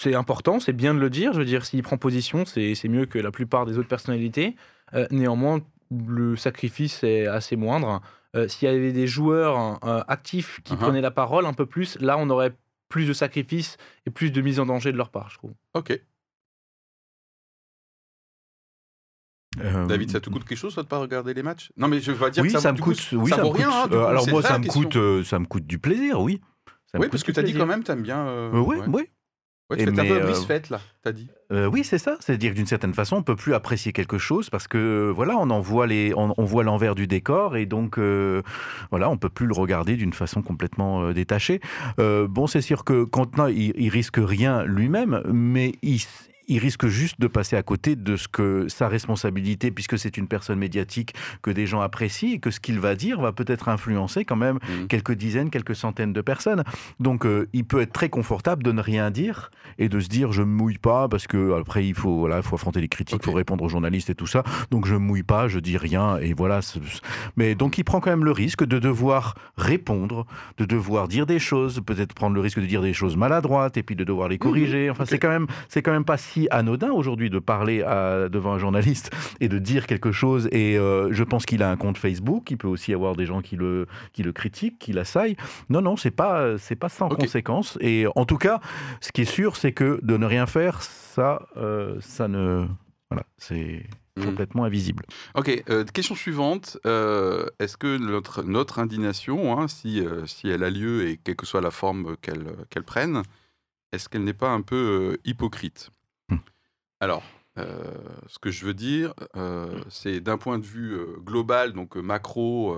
c'est 0.00 0.14
important, 0.14 0.60
c'est 0.60 0.72
bien 0.72 0.94
de 0.94 1.00
le 1.00 1.10
dire. 1.10 1.32
Je 1.34 1.38
veux 1.40 1.44
dire, 1.44 1.66
s'il 1.66 1.82
prend 1.82 1.98
position, 1.98 2.44
c'est 2.46 2.74
c'est 2.74 2.88
mieux 2.88 3.04
que 3.06 3.18
la 3.18 3.30
plupart 3.30 3.66
des 3.66 3.78
autres 3.78 3.88
personnalités. 3.88 4.56
Euh, 4.94 5.06
néanmoins, 5.10 5.60
le 5.90 6.36
sacrifice 6.36 7.02
est 7.04 7.26
assez 7.26 7.56
moindre. 7.56 8.00
Euh, 8.36 8.46
S'il 8.48 8.68
y 8.68 8.70
avait 8.70 8.92
des 8.92 9.06
joueurs 9.06 9.78
euh, 9.84 10.02
actifs 10.08 10.60
qui 10.64 10.74
Uh-huh. 10.74 10.78
prenaient 10.78 11.00
la 11.00 11.10
parole 11.10 11.46
un 11.46 11.54
peu 11.54 11.66
plus, 11.66 11.98
là, 12.00 12.16
on 12.18 12.28
aurait 12.30 12.52
plus 12.88 13.06
de 13.06 13.12
sacrifices 13.12 13.76
et 14.06 14.10
plus 14.10 14.30
de 14.30 14.40
mise 14.40 14.60
en 14.60 14.66
danger 14.66 14.92
de 14.92 14.96
leur 14.98 15.10
part, 15.10 15.28
je 15.30 15.38
trouve. 15.38 15.52
Ok. 15.74 15.98
Euh, 19.60 19.86
David, 19.86 20.10
ça 20.10 20.20
te 20.20 20.30
coûte 20.30 20.44
quelque 20.44 20.58
chose 20.58 20.74
toi, 20.74 20.82
de 20.84 20.88
pas 20.88 20.98
regarder 20.98 21.34
les 21.34 21.42
matchs? 21.42 21.72
Non, 21.76 21.88
mais 21.88 22.00
je 22.00 22.12
veux 22.12 22.18
pas 22.18 22.30
dire 22.30 22.42
oui, 22.42 22.48
que 22.48 22.52
ça, 22.52 22.60
ça 22.60 22.72
me 22.72 22.78
coûte. 22.78 22.96
coup, 23.10 23.16
oui, 23.16 23.30
ça, 23.30 23.36
ça 23.36 23.42
vaut 23.42 23.50
me 23.52 23.56
rien. 23.56 23.66
coûte. 23.70 23.76
hein, 23.76 23.88
coup, 23.88 23.94
alors 23.96 24.28
moi, 24.28 24.42
ça 24.42 24.48
ça 24.50 24.58
me 24.58 24.64
question. 24.64 24.82
coûte, 24.82 24.96
euh, 24.96 25.24
ça 25.24 25.38
me 25.38 25.46
coûte 25.46 25.66
du 25.66 25.78
plaisir, 25.78 26.20
oui. 26.20 26.40
Ça 26.92 26.98
Oui, 26.98 27.08
parce 27.10 27.22
que 27.24 27.32
tu 27.32 27.40
as 27.40 27.42
dit 27.42 27.54
quand 27.54 27.66
même, 27.66 27.82
t'aimes 27.82 28.02
bien. 28.02 28.26
euh, 28.28 28.52
Euh, 28.52 28.60
oui, 28.60 28.76
ouais. 28.76 28.86
oui. 28.88 29.08
Ouais, 29.70 29.76
tu 29.76 29.82
Et 29.82 29.86
fais 29.86 30.00
un 30.00 30.04
peu 30.04 30.16
euh, 30.16 30.24
brise 30.24 30.46
faite, 30.46 30.70
là, 30.70 30.80
t'as 31.02 31.12
dit. 31.12 31.28
Euh, 31.52 31.66
oui, 31.66 31.84
c'est 31.84 31.98
ça. 31.98 32.16
C'est-à-dire 32.20 32.54
d'une 32.54 32.66
certaine 32.66 32.94
façon, 32.94 33.16
on 33.16 33.22
peut 33.22 33.36
plus 33.36 33.52
apprécier 33.52 33.92
quelque 33.92 34.16
chose 34.16 34.48
parce 34.48 34.66
que 34.66 35.12
voilà, 35.14 35.36
on 35.36 35.50
en 35.50 35.60
voit 35.60 35.86
les, 35.86 36.14
on, 36.16 36.32
on 36.38 36.44
voit 36.44 36.64
l'envers 36.64 36.94
du 36.94 37.06
décor 37.06 37.54
et 37.54 37.66
donc 37.66 37.98
euh, 37.98 38.42
voilà, 38.90 39.10
on 39.10 39.18
peut 39.18 39.28
plus 39.28 39.46
le 39.46 39.52
regarder 39.52 39.96
d'une 39.96 40.14
façon 40.14 40.40
complètement 40.40 41.02
euh, 41.02 41.12
détachée. 41.12 41.60
Euh, 42.00 42.26
bon, 42.26 42.46
c'est 42.46 42.62
sûr 42.62 42.82
que 42.84 43.04
Contenant, 43.04 43.48
il, 43.48 43.72
il 43.76 43.90
risque 43.90 44.16
rien 44.18 44.64
lui-même, 44.64 45.22
mais 45.30 45.72
il, 45.82 46.00
il 46.48 46.58
risque 46.58 46.86
juste 46.86 47.20
de 47.20 47.26
passer 47.26 47.56
à 47.56 47.62
côté 47.62 47.94
de 47.96 48.16
ce 48.16 48.28
que 48.28 48.66
sa 48.68 48.88
responsabilité, 48.88 49.70
puisque 49.70 49.98
c'est 49.98 50.16
une 50.16 50.28
personne 50.28 50.58
médiatique 50.58 51.14
que 51.42 51.50
des 51.50 51.66
gens 51.66 51.80
apprécient 51.80 52.32
et 52.32 52.38
que 52.38 52.50
ce 52.50 52.60
qu'il 52.60 52.80
va 52.80 52.94
dire 52.94 53.20
va 53.20 53.32
peut-être 53.32 53.68
influencer 53.68 54.24
quand 54.24 54.36
même 54.36 54.58
Mhm. 54.68 54.88
quelques 54.88 55.12
dizaines, 55.12 55.50
quelques 55.50 55.76
centaines 55.76 56.12
de 56.12 56.20
personnes. 56.20 56.64
Donc 57.00 57.24
euh, 57.26 57.48
il 57.52 57.64
peut 57.64 57.80
être 57.80 57.92
très 57.92 58.08
confortable 58.08 58.62
de 58.62 58.72
ne 58.72 58.80
rien 58.80 59.10
dire 59.10 59.50
et 59.78 59.88
de 59.88 60.00
se 60.00 60.08
dire 60.08 60.32
je 60.32 60.42
me 60.42 60.52
mouille 60.52 60.78
pas 60.78 61.08
parce 61.08 61.26
que 61.26 61.58
après 61.60 61.86
il 61.86 61.94
faut 61.94 62.18
voilà, 62.18 62.38
il 62.38 62.42
faut 62.42 62.54
affronter 62.56 62.80
les 62.80 62.88
critiques, 62.88 63.20
il 63.22 63.24
faut 63.24 63.32
répondre 63.32 63.62
aux 63.64 63.68
journalistes 63.68 64.10
et 64.10 64.14
tout 64.14 64.26
ça. 64.26 64.42
Donc 64.70 64.86
je 64.86 64.94
me 64.94 64.98
mouille 65.00 65.22
pas, 65.22 65.48
je 65.48 65.58
dis 65.58 65.76
rien 65.76 66.16
et 66.18 66.34
voilà. 66.34 66.60
Mais 67.36 67.54
donc 67.54 67.78
il 67.78 67.84
prend 67.84 68.00
quand 68.00 68.10
même 68.10 68.24
le 68.24 68.32
risque 68.32 68.64
de 68.64 68.78
devoir 68.78 69.34
répondre, 69.56 70.26
de 70.58 70.64
devoir 70.64 71.08
dire 71.08 71.26
des 71.26 71.38
choses, 71.38 71.80
peut-être 71.84 72.14
prendre 72.14 72.34
le 72.34 72.40
risque 72.40 72.60
de 72.60 72.66
dire 72.66 72.82
des 72.82 72.92
choses 72.92 73.16
maladroites 73.16 73.76
et 73.76 73.82
puis 73.82 73.96
de 73.96 74.04
devoir 74.04 74.28
les 74.28 74.38
corriger. 74.38 74.90
Enfin 74.90 75.04
c'est 75.04 75.18
quand 75.18 75.28
même 75.28 75.46
c'est 75.68 75.82
quand 75.82 75.92
même 75.92 76.04
pas 76.04 76.16
si 76.16 76.37
anodin 76.50 76.92
aujourd'hui 76.92 77.28
de 77.30 77.40
parler 77.40 77.82
à- 77.82 78.28
devant 78.28 78.52
un 78.52 78.58
journaliste 78.58 79.10
et 79.40 79.48
de 79.48 79.58
dire 79.58 79.86
quelque 79.88 80.12
chose. 80.12 80.48
Et 80.52 80.78
euh, 80.78 81.08
je 81.12 81.24
pense 81.24 81.44
qu'il 81.44 81.62
a 81.64 81.70
un 81.70 81.76
compte 81.76 81.98
Facebook. 81.98 82.50
Il 82.52 82.58
peut 82.58 82.68
aussi 82.68 82.94
avoir 82.94 83.16
des 83.16 83.26
gens 83.26 83.42
qui 83.42 83.56
le 83.56 83.86
qui 84.12 84.22
le 84.22 84.32
critiquent, 84.32 84.78
qui 84.78 84.92
l'assaillent. 84.92 85.36
Non, 85.70 85.80
non, 85.80 85.96
c'est 85.96 86.10
pas, 86.12 86.56
c'est 86.58 86.76
pas 86.76 86.88
sans 86.88 87.06
Ok. 87.08 87.18
conséquence. 87.20 87.76
Et 87.80 88.06
en 88.14 88.24
tout 88.24 88.38
cas, 88.38 88.60
ce 89.00 89.10
qui 89.10 89.22
est 89.22 89.32
sûr, 89.32 89.56
c'est 89.56 89.72
que 89.72 89.98
de 90.02 90.16
ne 90.16 90.26
rien 90.26 90.46
faire, 90.46 90.82
ça, 90.82 91.46
euh, 91.56 91.96
ça 92.00 92.28
ne, 92.28 92.66
voilà, 93.10 93.24
c'est 93.38 93.84
Mhm. 94.16 94.24
complètement 94.24 94.64
invisible. 94.64 95.04
Ok, 95.36 95.62
euh, 95.70 95.84
question 95.84 96.16
suivante. 96.16 96.76
euh, 96.86 97.46
Est-ce 97.60 97.76
que 97.76 97.96
notre, 97.98 98.42
notre 98.42 98.80
indignation, 98.80 99.56
hein, 99.56 99.68
si, 99.68 100.00
euh, 100.04 100.26
si 100.26 100.48
elle 100.48 100.64
a 100.64 100.70
lieu 100.70 101.06
et 101.06 101.18
quelle 101.22 101.36
que 101.36 101.46
soit 101.46 101.60
la 101.60 101.70
forme 101.70 102.16
qu'elle 102.20 102.46
qu'elle 102.68 102.82
prenne, 102.82 103.22
est-ce 103.92 104.08
qu'elle 104.08 104.24
n'est 104.24 104.32
pas 104.32 104.50
un 104.50 104.60
peu 104.62 105.18
hypocrite? 105.24 105.90
Hmm. 105.90 105.97
Alors, 107.00 107.22
euh, 107.58 107.94
ce 108.26 108.38
que 108.38 108.50
je 108.50 108.64
veux 108.64 108.74
dire, 108.74 109.14
euh, 109.36 109.80
c'est 109.88 110.20
d'un 110.20 110.38
point 110.38 110.58
de 110.58 110.66
vue 110.66 110.94
euh, 110.94 111.16
global, 111.18 111.72
donc 111.72 111.96
macro, 111.96 112.76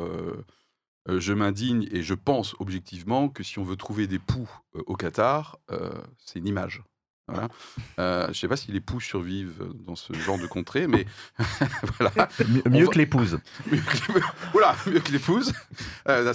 je 1.08 1.32
m'indigne 1.32 1.88
et 1.90 2.02
je 2.02 2.14
pense 2.14 2.54
objectivement 2.60 3.28
que 3.28 3.42
si 3.42 3.58
on 3.58 3.64
veut 3.64 3.76
trouver 3.76 4.06
des 4.06 4.18
poux 4.18 4.48
au 4.74 4.94
Qatar, 4.94 5.58
c'est 6.18 6.38
une 6.38 6.46
image. 6.46 6.82
Voilà. 7.30 7.48
Euh, 7.98 8.24
je 8.24 8.28
ne 8.28 8.34
sais 8.34 8.48
pas 8.48 8.56
si 8.56 8.72
les 8.72 8.80
poux 8.80 9.00
survivent 9.00 9.62
dans 9.86 9.96
ce 9.96 10.12
genre 10.12 10.38
de 10.38 10.46
contrée, 10.46 10.86
mais 10.86 11.06
voilà. 11.98 12.28
Mieux, 12.68 12.84
va- 12.84 12.90
que 12.90 12.98
l'épouse. 12.98 13.38
Oula, 14.54 14.76
mieux 14.86 15.00
que 15.00 15.12
l'épouse. 15.12 15.52
Euh, 16.08 16.32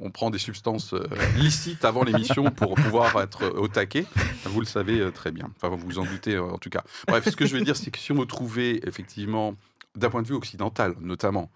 on 0.00 0.10
prend 0.10 0.30
des 0.30 0.38
substances 0.38 0.92
euh, 0.94 1.06
licites 1.36 1.84
avant 1.84 2.04
l'émission 2.04 2.50
pour 2.50 2.74
pouvoir 2.74 3.20
être 3.20 3.46
au 3.56 3.68
taquet. 3.68 4.04
Vous 4.44 4.60
le 4.60 4.66
savez 4.66 5.10
très 5.12 5.32
bien. 5.32 5.50
Enfin, 5.56 5.68
vous 5.74 5.78
vous 5.78 5.98
en 5.98 6.04
doutez 6.04 6.38
en 6.38 6.58
tout 6.58 6.70
cas. 6.70 6.82
Bref, 7.08 7.28
ce 7.28 7.36
que 7.36 7.46
je 7.46 7.56
veux 7.56 7.62
dire, 7.62 7.76
c'est 7.76 7.90
que 7.90 7.98
si 7.98 8.12
on 8.12 8.16
veut 8.16 8.26
trouver 8.26 8.86
effectivement, 8.86 9.54
d'un 9.96 10.10
point 10.10 10.22
de 10.22 10.28
vue 10.28 10.34
occidental 10.34 10.94
notamment, 11.00 11.50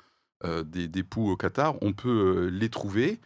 euh, 0.44 0.62
des, 0.62 0.88
des 0.88 1.02
poux 1.02 1.30
au 1.30 1.36
Qatar, 1.36 1.74
on 1.82 1.92
peut 1.92 2.48
les 2.52 2.68
trouver. 2.68 3.20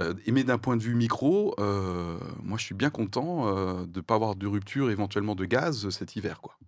Euh, 0.00 0.14
et 0.24 0.32
mais 0.32 0.42
d'un 0.42 0.58
point 0.58 0.76
de 0.76 0.82
vue 0.82 0.94
micro, 0.94 1.54
euh, 1.58 2.18
moi 2.42 2.56
je 2.58 2.64
suis 2.64 2.74
bien 2.74 2.90
content 2.90 3.46
euh, 3.46 3.84
de 3.84 3.98
ne 3.98 4.00
pas 4.00 4.14
avoir 4.14 4.36
de 4.36 4.46
rupture 4.46 4.90
éventuellement 4.90 5.34
de 5.34 5.44
gaz 5.44 5.90
cet 5.90 6.16
hiver. 6.16 6.40
Quoi. 6.40 6.58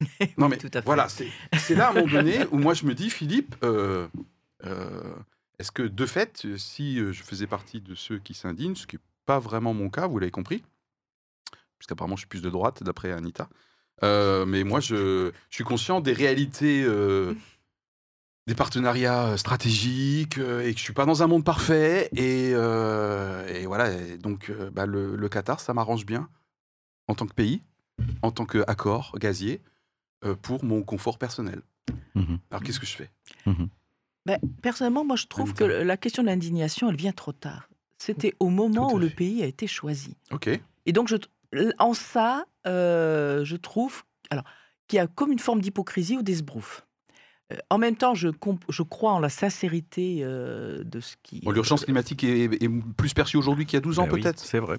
Non 0.38 0.48
mais 0.48 0.56
tout 0.56 0.68
à 0.72 0.80
fait. 0.80 0.86
voilà, 0.86 1.08
c'est 1.08 1.74
là 1.74 1.88
à 1.88 1.90
un 1.90 1.94
moment 1.94 2.06
donné 2.12 2.46
où 2.52 2.58
moi 2.58 2.74
je 2.74 2.86
me 2.86 2.94
dis, 2.94 3.10
Philippe, 3.10 3.56
euh, 3.62 4.08
euh, 4.64 5.14
est-ce 5.58 5.72
que 5.72 5.82
de 5.82 6.06
fait, 6.06 6.46
si 6.56 7.00
euh, 7.00 7.12
je 7.12 7.22
faisais 7.22 7.46
partie 7.46 7.80
de 7.80 7.94
ceux 7.94 8.18
qui 8.18 8.34
s'indignent, 8.34 8.76
ce 8.76 8.86
qui 8.86 8.96
n'est 8.96 9.02
pas 9.26 9.38
vraiment 9.38 9.74
mon 9.74 9.90
cas, 9.90 10.06
vous 10.06 10.18
l'avez 10.18 10.30
compris, 10.30 10.62
puisqu'apparemment 11.78 12.16
je 12.16 12.20
suis 12.20 12.28
plus 12.28 12.42
de 12.42 12.50
droite 12.50 12.82
d'après 12.82 13.12
Anita, 13.12 13.48
euh, 14.04 14.46
mais 14.46 14.64
moi 14.64 14.80
je, 14.80 15.32
je 15.50 15.54
suis 15.54 15.64
conscient 15.64 16.00
des 16.00 16.12
réalités, 16.12 16.84
euh, 16.84 17.34
des 18.48 18.54
partenariats 18.54 19.36
stratégiques, 19.36 20.38
euh, 20.38 20.66
et 20.66 20.72
que 20.72 20.78
je 20.78 20.82
suis 20.82 20.94
pas 20.94 21.04
dans 21.04 21.22
un 21.22 21.26
monde 21.26 21.44
parfait, 21.44 22.08
et, 22.16 22.52
euh, 22.54 23.46
et 23.46 23.66
voilà, 23.66 23.92
et 23.92 24.16
donc 24.16 24.48
euh, 24.48 24.70
bah, 24.70 24.86
le, 24.86 25.14
le 25.16 25.28
Qatar, 25.28 25.60
ça 25.60 25.74
m'arrange 25.74 26.06
bien 26.06 26.28
en 27.08 27.14
tant 27.14 27.26
que 27.26 27.34
pays, 27.34 27.60
en 28.22 28.30
tant 28.30 28.46
qu'accord 28.46 29.12
gazier 29.18 29.60
euh, 30.24 30.34
pour 30.34 30.64
mon 30.64 30.82
confort 30.82 31.18
personnel. 31.18 31.60
Mhm. 32.14 32.38
Alors 32.50 32.62
qu'est-ce 32.62 32.80
que 32.80 32.86
je 32.86 32.96
fais? 32.96 33.10
Ben, 34.26 34.38
personnellement, 34.62 35.04
moi, 35.04 35.16
je 35.16 35.26
trouve 35.26 35.52
que 35.54 35.64
la 35.64 35.96
question 35.96 36.22
de 36.22 36.28
l'indignation, 36.28 36.88
elle 36.88 36.96
vient 36.96 37.12
trop 37.12 37.32
tard. 37.32 37.68
C'était 37.98 38.34
au 38.40 38.48
moment 38.48 38.92
où 38.92 38.98
le 38.98 39.10
pays 39.10 39.42
a 39.42 39.46
été 39.46 39.66
choisi. 39.66 40.16
Ok. 40.30 40.48
Et 40.86 40.92
donc, 40.92 41.08
je, 41.08 41.16
en 41.78 41.92
ça, 41.94 42.46
euh, 42.66 43.44
je 43.44 43.56
trouve 43.56 44.04
alors, 44.30 44.44
qu'il 44.86 44.96
y 44.96 45.00
a 45.00 45.06
comme 45.06 45.32
une 45.32 45.38
forme 45.38 45.60
d'hypocrisie 45.60 46.16
ou 46.16 46.22
d'esbrouf. 46.22 46.86
En 47.70 47.78
même 47.78 47.96
temps, 47.96 48.14
je, 48.14 48.28
comp- 48.28 48.64
je 48.68 48.82
crois 48.82 49.12
en 49.12 49.20
la 49.20 49.30
sincérité 49.30 50.20
euh, 50.22 50.84
de 50.84 51.00
ce 51.00 51.16
qui. 51.22 51.40
Bon, 51.40 51.50
L'urgence 51.50 51.84
climatique 51.84 52.22
est, 52.24 52.62
est 52.62 52.68
plus 52.96 53.14
perçue 53.14 53.38
aujourd'hui 53.38 53.64
qu'il 53.64 53.74
y 53.74 53.78
a 53.78 53.80
12 53.80 53.98
ans 54.00 54.04
Ben 54.06 54.12
oui, 54.12 54.20
peut-être? 54.20 54.38
c'est 54.40 54.58
vrai. 54.58 54.76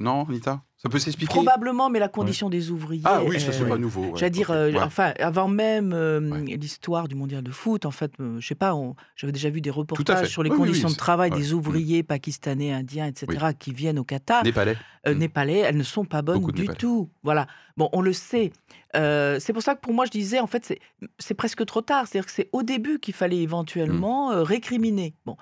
Non, 0.00 0.24
Anita? 0.28 0.60
Ça 0.76 0.88
peut 0.90 0.98
s'expliquer? 0.98 1.32
Probablement, 1.32 1.88
mais 1.88 1.98
la 1.98 2.08
condition 2.08 2.50
des 2.50 2.70
ouvriers. 2.70 3.02
Ah 3.04 3.22
oui, 3.24 3.40
ça 3.40 3.52
c'est 3.52 3.62
euh, 3.62 3.68
pas 3.68 3.78
nouveau. 3.78 4.02
ouais. 4.06 4.10
J'allais 4.16 4.30
dire, 4.30 4.50
euh, 4.50 4.70
ouais. 4.72 4.80
enfin, 4.82 5.14
avant 5.18 5.48
même 5.48 5.92
euh, 5.94 6.20
l'histoire 6.44 7.06
du 7.08 7.14
mondial 7.14 7.42
de 7.42 7.50
foot, 7.52 7.86
en 7.86 7.90
fait, 7.90 8.12
euh, 8.20 8.38
je 8.40 8.46
sais 8.46 8.54
pas, 8.56 8.74
j'avais 9.16 9.32
déjà 9.32 9.48
vu 9.50 9.60
des 9.60 9.70
reportages 9.70 10.28
sur 10.28 10.42
les 10.42 10.50
Oui, 10.50 10.56
conditions 10.56 10.88
oui, 10.88 10.94
de 10.94 10.98
travail 10.98 11.30
des 11.30 11.48
ouais. 11.48 11.52
ouvriers 11.54 12.02
pakistanais, 12.02 12.72
indiens, 12.72 13.06
etc., 13.06 13.26
qui 13.58 13.72
viennent 13.72 13.98
au 13.98 14.04
Qatar, 14.04 14.42
Népalais. 14.44 14.76
Mm. 15.06 15.12
népalais, 15.12 15.58
elles 15.58 15.76
ne 15.76 15.82
sont 15.84 16.04
pas 16.04 16.22
bonnes 16.22 16.40
Beaucoup 16.40 16.52
du 16.52 16.66
tout. 16.66 17.08
Voilà. 17.22 17.46
Bon, 17.76 17.88
on 17.92 18.02
le 18.02 18.12
sait. 18.12 18.52
C'est 18.94 19.52
pour 19.52 19.62
ça 19.62 19.74
que 19.76 19.80
pour 19.80 19.94
moi, 19.94 20.04
je 20.06 20.10
disais, 20.10 20.40
en 20.40 20.46
fait, 20.48 20.78
c'est- 21.18 21.34
presque 21.34 21.64
trop 21.66 21.80
tard. 21.82 22.06
C'est-à-dire 22.08 22.26
que 22.26 22.32
c'est 22.32 22.48
au 22.52 22.62
début 22.62 22.98
qu'il 22.98 23.14
fallait 23.14 23.38
éventuellement 23.40 24.32
Mm. 24.32 24.38
récriminer. 24.42 25.14
Bon. 25.24 25.36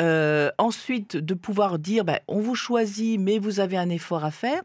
Euh, 0.00 0.50
ensuite, 0.58 1.16
de 1.16 1.34
pouvoir 1.34 1.78
dire, 1.78 2.04
ben, 2.04 2.18
on 2.26 2.40
vous 2.40 2.54
choisit, 2.54 3.20
mais 3.20 3.38
vous 3.38 3.60
avez 3.60 3.76
un 3.76 3.90
effort 3.90 4.24
à 4.24 4.30
faire. 4.30 4.60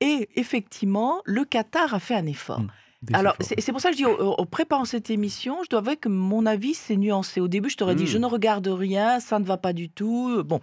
Et 0.00 0.28
effectivement, 0.36 1.22
le 1.24 1.44
Qatar 1.44 1.94
a 1.94 1.98
fait 1.98 2.14
un 2.14 2.26
effort. 2.26 2.60
Mm. 2.60 2.68
Des 3.04 3.14
Alors, 3.14 3.36
c'est 3.40 3.70
pour 3.70 3.82
ça 3.82 3.90
que 3.90 3.98
je 3.98 4.02
dis, 4.02 4.06
en 4.06 4.46
préparant 4.46 4.86
cette 4.86 5.10
émission, 5.10 5.58
je 5.62 5.68
dois 5.68 5.80
avouer 5.80 5.96
que 5.96 6.08
mon 6.08 6.46
avis 6.46 6.72
s'est 6.72 6.96
nuancé. 6.96 7.38
Au 7.38 7.48
début, 7.48 7.68
je 7.68 7.76
t'aurais 7.76 7.94
dit, 7.94 8.06
je 8.06 8.16
ne 8.16 8.24
regarde 8.24 8.66
rien, 8.66 9.20
ça 9.20 9.38
ne 9.38 9.44
va 9.44 9.58
pas 9.58 9.74
du 9.74 9.90
tout. 9.90 10.42
Bon, 10.42 10.60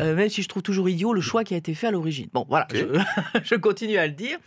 euh, 0.00 0.16
même 0.16 0.30
si 0.30 0.42
je 0.42 0.48
trouve 0.48 0.62
toujours 0.62 0.88
idiot 0.88 1.12
le 1.12 1.20
choix 1.20 1.44
qui 1.44 1.52
a 1.52 1.58
été 1.58 1.74
fait 1.74 1.88
à 1.88 1.90
l'origine. 1.90 2.28
Bon, 2.32 2.46
voilà, 2.48 2.66
je, 2.72 2.86
je 3.44 3.54
continue 3.54 3.98
à 3.98 4.06
le 4.06 4.14
dire. 4.14 4.38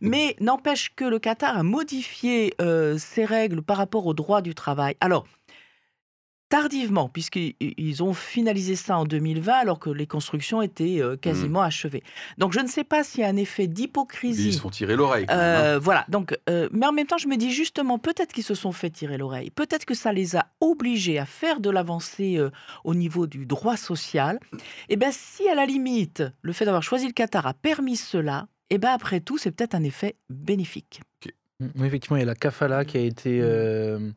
Mais 0.00 0.34
n'empêche 0.40 0.94
que 0.96 1.04
le 1.04 1.18
Qatar 1.18 1.58
a 1.58 1.62
modifié 1.62 2.54
euh, 2.62 2.96
ses 2.96 3.26
règles 3.26 3.60
par 3.60 3.76
rapport 3.76 4.06
au 4.06 4.14
droit 4.14 4.40
du 4.40 4.54
travail. 4.54 4.96
Alors, 5.02 5.26
tardivement, 6.48 7.08
puisqu'ils 7.08 7.54
ils 7.60 8.02
ont 8.02 8.14
finalisé 8.14 8.74
ça 8.76 8.98
en 8.98 9.04
2020, 9.04 9.52
alors 9.52 9.78
que 9.78 9.90
les 9.90 10.06
constructions 10.06 10.62
étaient 10.62 11.00
euh, 11.00 11.16
quasiment 11.16 11.60
achevées. 11.62 12.02
Donc, 12.38 12.52
je 12.52 12.60
ne 12.60 12.66
sais 12.68 12.84
pas 12.84 13.04
s'il 13.04 13.20
y 13.20 13.24
a 13.24 13.28
un 13.28 13.36
effet 13.36 13.64
Ils 13.64 13.72
d'hypocrisie. 13.74 14.52
se 14.54 14.60
font 14.60 14.70
tirer 14.70 14.96
l'oreille. 14.96 15.26
hein. 15.28 15.36
Euh, 15.38 15.78
voilà, 15.78 16.04
donc, 16.08 16.36
euh, 16.48 16.68
mais 16.72 16.86
en 16.86 16.92
même 16.92 17.06
temps, 17.06 17.18
je 17.18 17.28
me 17.28 17.36
dis 17.36 17.50
justement, 17.52 17.98
peut-être 17.98 18.32
qu'ils 18.32 18.44
se 18.44 18.54
sont 18.54 18.72
fait 18.72 18.90
tirer 18.90 19.18
l'oreille, 19.18 19.50
peut-être 19.50 19.84
que 19.84 19.94
ça 19.94 20.12
les 20.12 20.36
a 20.36 20.46
obligés 20.60 21.18
à 21.18 21.26
faire 21.26 21.60
de 21.60 21.70
l'avancée 21.70 22.36
euh, 22.38 22.50
au 22.84 22.94
niveau 22.94 23.26
du 23.26 23.44
droit 23.46 23.76
social. 23.76 24.38
Et 24.88 24.96
bien, 24.96 25.10
si 25.12 25.48
à 25.48 25.54
la 25.54 25.66
limite, 25.66 26.22
le 26.42 26.52
fait 26.52 26.64
d'avoir 26.64 26.82
choisi 26.82 27.06
le 27.06 27.12
Qatar 27.12 27.46
a 27.46 27.54
permis 27.54 27.96
cela, 27.96 28.48
et 28.70 28.78
ben 28.78 28.90
après 28.90 29.20
tout, 29.20 29.38
c'est 29.38 29.50
peut-être 29.50 29.74
un 29.74 29.82
effet 29.82 30.16
bénéfique. 30.30 31.00
Oui, 31.60 31.86
effectivement, 31.86 32.16
il 32.16 32.20
y 32.20 32.22
a 32.22 32.26
la 32.26 32.34
kafala 32.34 32.84
qui 32.84 32.96
a 32.98 33.00
été, 33.00 33.40
euh, 33.42 34.10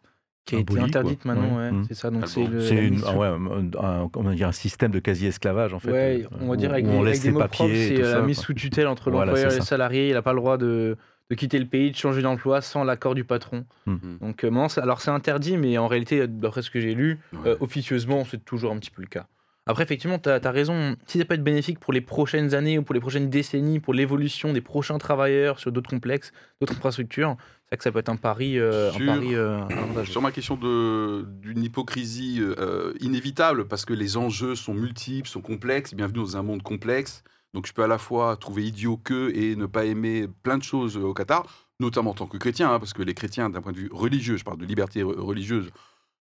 qui 0.46 0.56
a 0.56 0.60
été 0.60 0.80
interdite 0.80 1.22
quoi. 1.24 1.34
maintenant. 1.36 1.58
Ouais. 1.58 1.64
ouais, 1.66 1.72
Mm. 1.72 1.86
C'est 1.88 1.94
ça. 1.94 2.10
Donc 2.10 2.22
Ah 2.26 2.28
c'est 2.28 2.44
bon. 2.44 2.50
le- 2.50 2.62
C'est 2.62 2.76
la 2.76 2.82
une- 2.82 2.94
mission. 2.96 3.08
ah 3.10 3.18
ouais, 3.18 4.44
un, 4.44 4.52
système 4.52 4.92
de 4.92 5.00
quasi-esclavage 5.00 5.74
en 5.74 5.80
fait. 5.80 5.92
Ouais, 5.92 6.24
euh, 6.26 6.38
on 6.42 6.50
va 6.50 6.56
dire 6.56 6.72
avec 6.72 6.86
où 6.86 6.90
des, 6.90 6.94
on 6.96 7.02
avec 7.02 7.12
laisse 7.14 7.20
des 7.22 7.28
ses 7.28 7.32
mots 7.32 7.40
propres, 7.40 7.58
papiers 7.60 7.94
et 7.94 7.96
c'est 7.98 8.04
euh, 8.04 8.16
la 8.20 8.22
mise 8.24 8.40
sous 8.40 8.54
tutelle 8.54 8.88
entre 8.88 9.12
Voilà, 9.12 9.26
l'employeur 9.28 9.52
c'est 9.52 9.58
et 9.58 9.60
le 9.60 9.66
salarié. 9.66 10.08
Il 10.10 10.14
n'a 10.14 10.22
pas 10.22 10.34
le 10.34 10.40
droit 10.40 10.58
de, 10.58 10.98
de 11.30 11.36
quitter 11.36 11.60
le 11.60 11.66
pays, 11.68 11.92
de 11.92 11.96
changer 11.96 12.22
d'emploi 12.22 12.62
sans 12.62 12.84
l'accord 12.84 13.16
du 13.16 13.24
patron. 13.24 13.66
Mm. 13.86 13.96
Donc, 14.20 14.44
euh, 14.44 14.68
alors 14.78 15.02
c'est 15.02 15.12
interdit, 15.12 15.58
mais 15.58 15.78
en 15.78 15.88
réalité, 15.88 16.28
d'après 16.28 16.62
ce 16.64 16.70
que 16.72 16.80
j'ai 16.82 16.94
lu, 16.96 17.20
Ouais. 17.34 17.40
euh, 17.52 17.56
officieusement, 17.60 18.26
c'est 18.30 18.44
toujours 18.44 18.72
un 18.72 18.78
petit 18.78 18.92
peu 18.92 19.02
le 19.02 19.08
cas. 19.08 19.28
Après, 19.68 19.84
effectivement, 19.84 20.18
tu 20.18 20.28
as, 20.30 20.40
raison. 20.52 20.96
Si 21.06 21.20
ça 21.20 21.26
peut 21.26 21.36
être 21.36 21.44
bénéfique 21.44 21.80
pour 21.80 21.94
les 21.94 22.02
prochaines 22.02 22.56
années 22.56 22.80
ou 22.80 22.84
pour 22.84 22.96
les 22.96 23.00
prochaines 23.00 23.30
décennies, 23.30 23.80
pour 23.80 23.94
l'évolution 23.94 24.54
des 24.54 24.62
prochains 24.62 24.98
travailleurs 24.98 25.60
sur 25.60 25.72
d'autres 25.72 25.90
complexes, 25.90 26.32
d'autres 26.60 26.74
infrastructures, 26.76 27.36
c'est 27.40 27.76
vrai 27.76 27.78
que 27.78 27.84
ça 27.84 27.92
peut 27.92 28.00
être 28.00 28.10
un 28.10 28.16
pari, 28.16 28.58
euh, 28.58 28.90
un 28.90 28.94
Sur- 28.94 29.06
pari 29.06 29.36
euh. 29.36 30.06
Sur 30.06 30.22
ma 30.24 30.32
question 30.32 30.56
d'une 30.56 31.64
hypocrisie 31.64 32.40
euh, 32.42 32.94
inévitable, 33.02 33.68
parce 33.68 33.86
que 33.86 33.94
les 33.94 34.18
enjeux 34.18 34.56
sont 34.56 34.74
multiples, 34.74 35.30
sont 35.30 35.42
complexes, 35.42 35.94
bienvenue 35.94 36.20
dans 36.20 36.38
un 36.38 36.44
monde 36.44 36.64
complexe, 36.64 37.24
donc 37.54 37.68
je 37.68 37.74
peux 37.74 37.84
à 37.84 37.88
la 37.88 38.00
fois 38.00 38.36
trouver 38.38 38.64
idiot 38.66 38.98
que 38.98 39.32
et 39.36 39.56
ne 39.56 39.68
pas 39.68 39.86
aimer 39.86 40.28
plein 40.42 40.58
de 40.58 40.64
choses 40.64 40.98
au 40.98 41.14
Qatar, 41.14 41.46
notamment 41.80 42.12
en 42.12 42.16
tant 42.16 42.26
que 42.28 42.38
chrétien, 42.38 42.74
hein, 42.74 42.80
parce 42.80 42.94
que 42.94 43.04
les 43.04 43.14
chrétiens, 43.14 43.50
d'un 43.52 43.62
point 43.62 43.74
de 43.74 43.78
vue 43.78 43.90
religieux, 43.92 44.38
je 44.38 44.44
parle 44.44 44.58
de 44.58 44.66
liberté 44.66 45.04
re- 45.04 45.20
religieuse, 45.20 45.70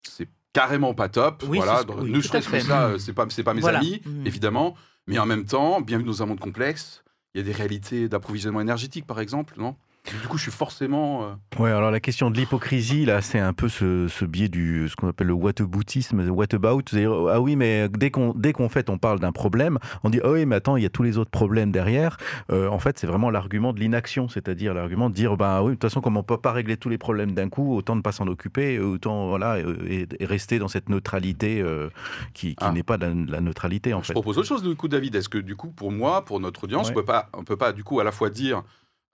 c'est 0.03 0.29
carrément 0.53 0.95
pas 0.95 1.09
top. 1.09 1.45
Oui, 1.49 1.59
voilà, 1.59 1.83
ce- 1.83 1.93
oui, 2.03 2.11
ne 2.11 2.21
serait-ce 2.21 2.49
que 2.49 2.61
ça, 2.61 2.87
euh, 2.89 2.99
c'est 2.99 3.13
pas, 3.13 3.27
pas 3.27 3.55
mes 3.55 3.61
Voilà. 3.61 3.79
amis, 3.79 4.03
Mhm. 4.05 4.27
évidemment, 4.27 4.75
mais 5.07 5.19
en 5.19 5.27
même 5.27 5.45
temps, 5.45 5.81
bienvenue 5.81 6.09
dans 6.09 6.23
un 6.23 6.27
monde 6.27 6.41
complexe, 6.41 7.03
il 7.35 7.39
y 7.39 7.41
a 7.41 7.45
des 7.45 7.53
réalités 7.53 8.09
d'approvisionnement 8.09 8.61
énergétique, 8.61 9.07
par 9.07 9.21
exemple, 9.21 9.55
non? 9.59 9.77
Du 10.21 10.27
coup, 10.27 10.37
je 10.37 10.43
suis 10.43 10.51
forcément... 10.53 11.23
euh, 11.25 11.61
Ouais, 11.63 11.71
alors 11.71 11.93
la 11.93 12.01
question 12.01 12.29
de 12.31 12.37
l'hypocrisie, 12.37 13.05
là, 13.05 13.23
c'est 13.23 13.39
un 13.39 13.53
peu 13.53 13.69
ce, 13.69 14.09
ce 14.09 14.25
biais 14.25 14.49
du 14.49 14.89
ce 14.89 14.97
qu'on 14.97 15.07
appelle 15.07 15.29
le 15.29 15.33
whataboutisme, 15.33 16.29
whatabout. 16.29 16.83
c'est-à-dire, 16.91 17.13
Ah 17.31 17.41
oui, 17.41 17.55
mais 17.55 17.89
dès 17.89 18.11
qu'on 18.11 18.35
dès 18.35 18.53
qu'on 18.53 18.69
fait, 18.69 18.91
on 18.91 18.99
parle 18.99 19.21
d'un 19.21 19.31
problème, 19.31 19.79
on 20.03 20.11
dit 20.11 20.19
ah 20.25 20.33
oui, 20.33 20.45
mais 20.45 20.57
attends, 20.57 20.77
il 20.77 20.83
y 20.83 20.87
a 20.87 20.91
tous 20.91 21.05
les 21.05 21.19
autres 21.19 21.31
problèmes 21.31 21.71
derrière. 21.71 22.17
Euh, 22.51 22.69
en 22.69 22.81
fait, 22.81 22.99
c'est 22.99 23.07
vraiment 23.07 23.31
l'argument 23.31 23.73
de 23.73 23.79
l'inaction, 23.79 24.29
c'est-à-dire 24.29 24.75
l'argument 24.75 25.09
de 25.09 25.15
dire 25.15 25.37
bah 25.37 25.63
oui, 25.63 25.69
de 25.71 25.75
toute 25.77 25.83
façon, 25.89 26.01
comme 26.01 26.17
on 26.17 26.25
peut 26.25 26.37
pas 26.37 26.51
régler 26.53 26.77
tous 26.77 26.89
les 26.89 26.99
problèmes 26.99 27.31
d'un 27.33 27.49
coup, 27.49 27.73
autant 27.77 27.95
ne 27.95 28.03
pas 28.03 28.13
s'en 28.13 28.27
occuper, 28.27 28.81
autant 28.81 29.29
voilà 29.29 29.55
euh, 29.59 29.77
et, 29.89 30.09
et 30.19 30.27
rester 30.27 30.59
dans 30.59 30.69
cette 30.69 30.89
neutralité 30.89 31.61
euh, 31.61 31.91
qui, 32.35 32.57
qui 32.57 32.65
Ah. 32.65 32.73
n'est 32.73 32.83
pas 32.83 32.97
la, 32.97 33.11
la 33.15 33.41
neutralité 33.41 33.95
en 33.95 34.03
Je 34.03 34.09
fait. 34.09 34.13
propose 34.15 34.37
autre 34.37 34.49
chose 34.49 34.65
du 34.65 34.75
coup, 34.75 34.89
David. 34.89 35.15
Est-ce 35.15 35.29
que 35.29 35.39
du 35.39 35.55
coup, 35.55 35.71
pour 35.71 35.93
moi, 35.93 36.25
pour 36.25 36.41
notre 36.41 36.65
audience, 36.65 36.89
Ouais. 36.89 36.93
on 36.93 36.97
peut 36.97 37.05
pas, 37.05 37.29
on 37.35 37.45
peut 37.45 37.57
pas 37.57 37.73
du 37.73 37.85
coup 37.85 38.01
à 38.01 38.05
la 38.05 38.11
fois 38.11 38.31
dire, 38.31 38.63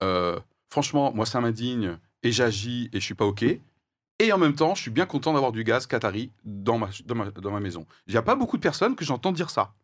euh, 0.03 0.39
franchement, 0.71 1.13
moi 1.15 1.27
ça 1.27 1.41
m'indigne 1.41 1.99
et 2.23 2.33
j'agis 2.33 2.89
et 2.93 3.01
je 3.01 3.05
suis 3.05 3.15
pas 3.15 3.25
ok, 3.27 3.45
et 4.21 4.33
en 4.33 4.39
même 4.39 4.55
temps, 4.55 4.75
je 4.75 4.83
suis 4.83 4.91
bien 4.91 5.07
content 5.07 5.33
d'avoir 5.33 5.53
du 5.53 5.63
gaz 5.65 5.87
qatari 5.87 6.31
dans 6.45 6.79
ma, 6.79 6.89
dans 7.05 7.15
ma, 7.15 7.31
dans 7.31 7.51
ma 7.53 7.61
maison. 7.61 7.87
Il 8.07 8.13
n'y 8.13 8.17
a 8.19 8.23
pas 8.23 8.35
beaucoup 8.35 8.57
de 8.57 8.63
personnes 8.63 8.97
que 8.97 9.05
j'entends 9.05 9.31
dire 9.33 9.51
ça. 9.51 9.75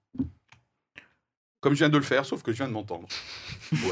Comme 1.60 1.72
je 1.74 1.78
viens 1.78 1.88
de 1.88 1.96
le 1.96 2.02
faire, 2.02 2.26
sauf 2.26 2.42
que 2.42 2.52
je 2.52 2.58
viens 2.58 2.66
de 2.68 2.72
m'entendre. 2.72 3.08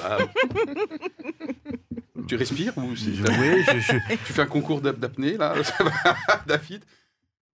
Tu 2.28 2.37
respires 2.37 2.76
ou 2.78 2.94
Je- 2.94 3.11
oui, 3.11 3.64
je- 3.64 3.81
je- 3.81 4.14
tu 4.26 4.33
fais 4.33 4.42
un 4.42 4.46
concours 4.46 4.81
d'ap- 4.81 4.98
d'apnée 4.98 5.37
là, 5.37 5.55
David? 6.46 6.85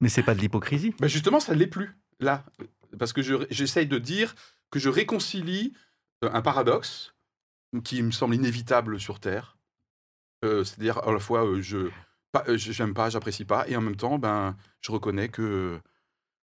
Mais 0.01 0.09
c'est 0.09 0.23
pas 0.23 0.35
de 0.35 0.41
l'hypocrisie. 0.41 0.95
ben 1.01 1.09
justement, 1.09 1.41
ça 1.41 1.55
ne 1.55 1.59
l'est 1.59 1.67
plus, 1.67 1.97
là. 2.21 2.45
Parce 2.99 3.13
que 3.13 3.23
je- 3.23 3.47
j'essaye 3.51 3.87
de 3.87 3.99
dire 3.99 4.35
que 4.71 4.79
je 4.79 4.89
réconcilie 4.89 5.73
euh, 6.25 6.31
un 6.33 6.43
paradoxe 6.43 7.15
qui 7.85 8.03
me 8.03 8.11
semble 8.11 8.35
inévitable 8.35 8.99
sur 9.01 9.21
Terre. 9.21 9.57
Euh, 10.45 10.65
C'est-à-dire, 10.65 10.99
à 10.99 11.13
la 11.13 11.19
fois, 11.19 11.45
euh, 11.47 11.61
je 11.61 11.79
euh, 11.79 12.57
je- 12.57 12.73
j'aime 12.73 12.95
pas, 12.95 13.11
j'apprécie 13.11 13.45
pas, 13.45 13.67
et 13.69 13.77
en 13.77 13.81
même 13.81 13.97
temps, 13.97 14.19
ben, 14.19 14.57
je 14.81 14.93
reconnais 14.93 15.29
que 15.29 15.81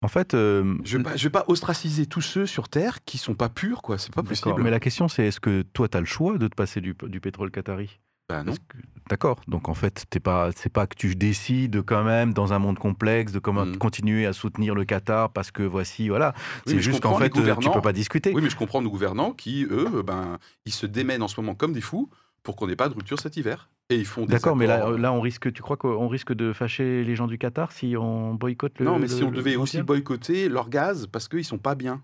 En 0.02 0.08
fait, 0.08 0.34
euh, 0.34 0.76
je 0.84 0.98
vais 0.98 1.04
pas, 1.04 1.16
je 1.16 1.24
vais 1.24 1.30
pas 1.30 1.44
ostraciser 1.48 2.06
tous 2.06 2.20
ceux 2.20 2.46
sur 2.46 2.68
Terre 2.68 3.04
qui 3.04 3.18
sont 3.18 3.34
pas 3.34 3.48
purs, 3.48 3.82
quoi. 3.82 3.98
C'est 3.98 4.14
pas 4.14 4.22
possible. 4.22 4.62
Mais 4.62 4.70
la 4.70 4.80
question, 4.80 5.08
c'est 5.08 5.26
est-ce 5.26 5.40
que 5.40 5.62
toi, 5.62 5.88
tu 5.88 5.96
as 5.96 6.00
le 6.00 6.06
choix 6.06 6.38
de 6.38 6.48
te 6.48 6.54
passer 6.54 6.80
du, 6.80 6.94
du 7.04 7.20
pétrole 7.20 7.50
qatari? 7.50 8.00
Non. 8.30 8.52
Que- 8.68 8.78
D'accord. 9.10 9.40
Donc 9.46 9.68
en 9.68 9.74
fait, 9.74 10.04
t'es 10.08 10.20
pas, 10.20 10.50
c'est 10.56 10.72
pas 10.72 10.86
que 10.86 10.94
tu 10.96 11.14
décides 11.16 11.82
quand 11.82 12.02
même 12.04 12.32
dans 12.32 12.52
un 12.54 12.58
monde 12.58 12.78
complexe 12.78 13.32
de 13.32 13.38
comment 13.40 13.66
Mhm. 13.66 13.76
continuer 13.76 14.24
à 14.26 14.32
soutenir 14.32 14.74
le 14.74 14.84
Qatar 14.84 15.30
parce 15.32 15.50
que 15.50 15.62
voici, 15.62 16.08
voilà. 16.08 16.32
Oui, 16.66 16.74
c'est 16.74 16.78
juste 16.80 17.00
qu'en 17.00 17.18
fait, 17.18 17.36
euh, 17.36 17.54
tu 17.60 17.70
peux 17.70 17.80
pas 17.82 17.92
discuter. 17.92 18.32
Oui, 18.34 18.40
mais 18.42 18.48
je 18.48 18.56
comprends 18.56 18.80
nos 18.80 18.88
gouvernants 18.90 19.32
qui, 19.32 19.64
eux, 19.64 19.88
euh, 19.96 20.02
ben, 20.02 20.38
ils 20.64 20.72
se 20.72 20.86
démènent 20.86 21.22
en 21.22 21.28
ce 21.28 21.38
moment 21.40 21.54
comme 21.54 21.72
des 21.74 21.80
fous 21.82 22.08
pour 22.42 22.56
qu'on 22.56 22.66
n'ait 22.68 22.76
pas 22.76 22.88
de 22.88 22.94
rupture 22.94 23.18
cet 23.20 23.36
hiver. 23.36 23.68
Et 23.90 23.96
ils 23.96 24.06
font 24.06 24.22
des 24.24 24.28
D'accord, 24.28 24.56
mais 24.56 24.66
là, 24.66 24.88
là, 24.96 25.12
on 25.12 25.20
risque. 25.20 25.52
Tu 25.52 25.60
crois 25.60 25.76
qu'on 25.76 26.08
risque 26.08 26.32
de 26.32 26.54
fâcher 26.54 27.04
les 27.04 27.14
gens 27.16 27.26
du 27.26 27.36
Qatar 27.36 27.72
si 27.72 27.96
on 27.98 28.32
boycotte 28.34 28.78
le 28.78 28.86
Non, 28.86 28.94
mais 28.98 29.08
le- 29.08 29.12
si 29.12 29.22
on 29.24 29.30
devait 29.30 29.56
aussi 29.56 29.82
boycotter 29.82 30.48
leur 30.48 30.70
gaz 30.70 31.06
parce 31.08 31.28
qu'ils 31.28 31.44
sont 31.44 31.58
pas 31.58 31.74
bien. 31.74 32.02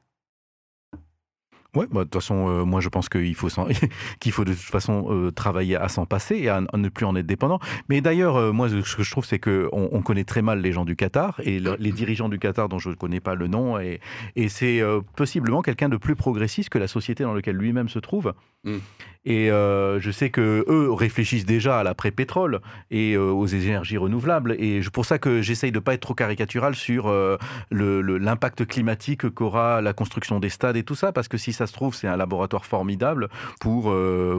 Ouais, 1.77 1.87
bah, 1.93 2.01
de 2.01 2.05
toute 2.05 2.15
façon, 2.15 2.49
euh, 2.49 2.65
moi 2.65 2.81
je 2.81 2.89
pense 2.89 3.09
qu'il 3.11 3.35
faut, 3.35 3.49
qu'il 4.21 4.33
faut 4.33 4.45
de 4.45 4.53
toute 4.53 4.63
façon 4.63 5.07
euh, 5.11 5.31
travailler 5.31 5.77
à 5.77 5.89
s'en 5.89 6.07
passer 6.07 6.37
et 6.37 6.49
à, 6.49 6.63
ne 6.75 6.89
plus 6.89 7.05
en 7.05 7.15
être 7.15 7.27
dépendant. 7.27 7.59
Mais 7.89 8.01
d'ailleurs, 8.01 8.37
euh, 8.37 8.53
moi 8.53 8.69
ce 8.71 8.97
que 8.97 9.03
je 9.03 9.11
trouve, 9.11 9.27
c'est 9.27 9.39
qu'on 9.39 9.69
on 9.93 10.01
connaît 10.03 10.25
très 10.25 10.41
mal 10.41 10.61
les 10.63 10.73
gens 10.73 10.85
du 10.87 10.97
Qatar 10.97 11.41
et 11.45 11.61
le- 11.61 11.77
les 11.79 11.93
dirigeants 11.93 12.31
du 12.31 12.39
Qatar 12.39 12.69
dont 12.71 12.79
je 12.79 12.89
ne 12.89 12.95
connais 12.95 13.21
pas 13.21 13.35
le 13.35 13.49
nom. 13.49 13.79
Et, 13.79 14.01
c'est 14.49 14.83
possiblement 15.15 15.61
quelqu'un 15.63 15.89
de 15.91 15.97
plus 15.99 16.17
progressiste 16.17 16.71
que 16.71 16.79
la 16.79 16.89
société 16.89 17.23
dans 17.25 17.35
laquelle 17.35 17.57
lui-même 17.57 17.89
se 17.89 17.99
trouve. 17.99 18.33
Mm. 18.65 18.79
Et 19.25 19.51
euh, 19.51 20.01
je 20.01 20.11
sais 20.11 20.31
que 20.31 20.65
eux 20.69 20.93
réfléchissent 20.93 21.45
déjà 21.47 21.79
à 21.81 21.83
l'après-pétrole 21.83 22.61
et 22.91 23.15
euh, 23.15 23.31
aux 23.31 23.47
énergies 23.47 23.99
renouvelables. 23.99 24.57
Et 24.59 24.81
c'est 24.83 24.93
pour 24.93 25.05
ça 25.05 25.19
que 25.19 25.43
j'essaye 25.43 25.73
de 25.73 25.79
pas 25.81 25.95
être 25.95 26.01
trop 26.01 26.15
caricatural 26.15 26.75
sur 26.75 27.09
euh, 27.09 27.37
le- 27.71 28.01
le- 28.01 28.19
l'impact 28.19 28.65
climatique 28.67 29.29
qu'aura 29.31 29.81
la 29.83 29.93
construction 29.93 30.41
des 30.41 30.49
stades 30.49 30.77
et 30.77 30.83
tout 30.83 30.95
ça, 30.95 31.13
parce 31.13 31.29
que 31.29 31.37
si 31.37 31.53
ça 31.53 31.67
se 31.67 31.73
trouve, 31.73 31.95
c'est 31.95 32.09
un 32.09 32.17
laboratoire 32.17 32.65
formidable 32.65 33.29
pour 33.61 33.93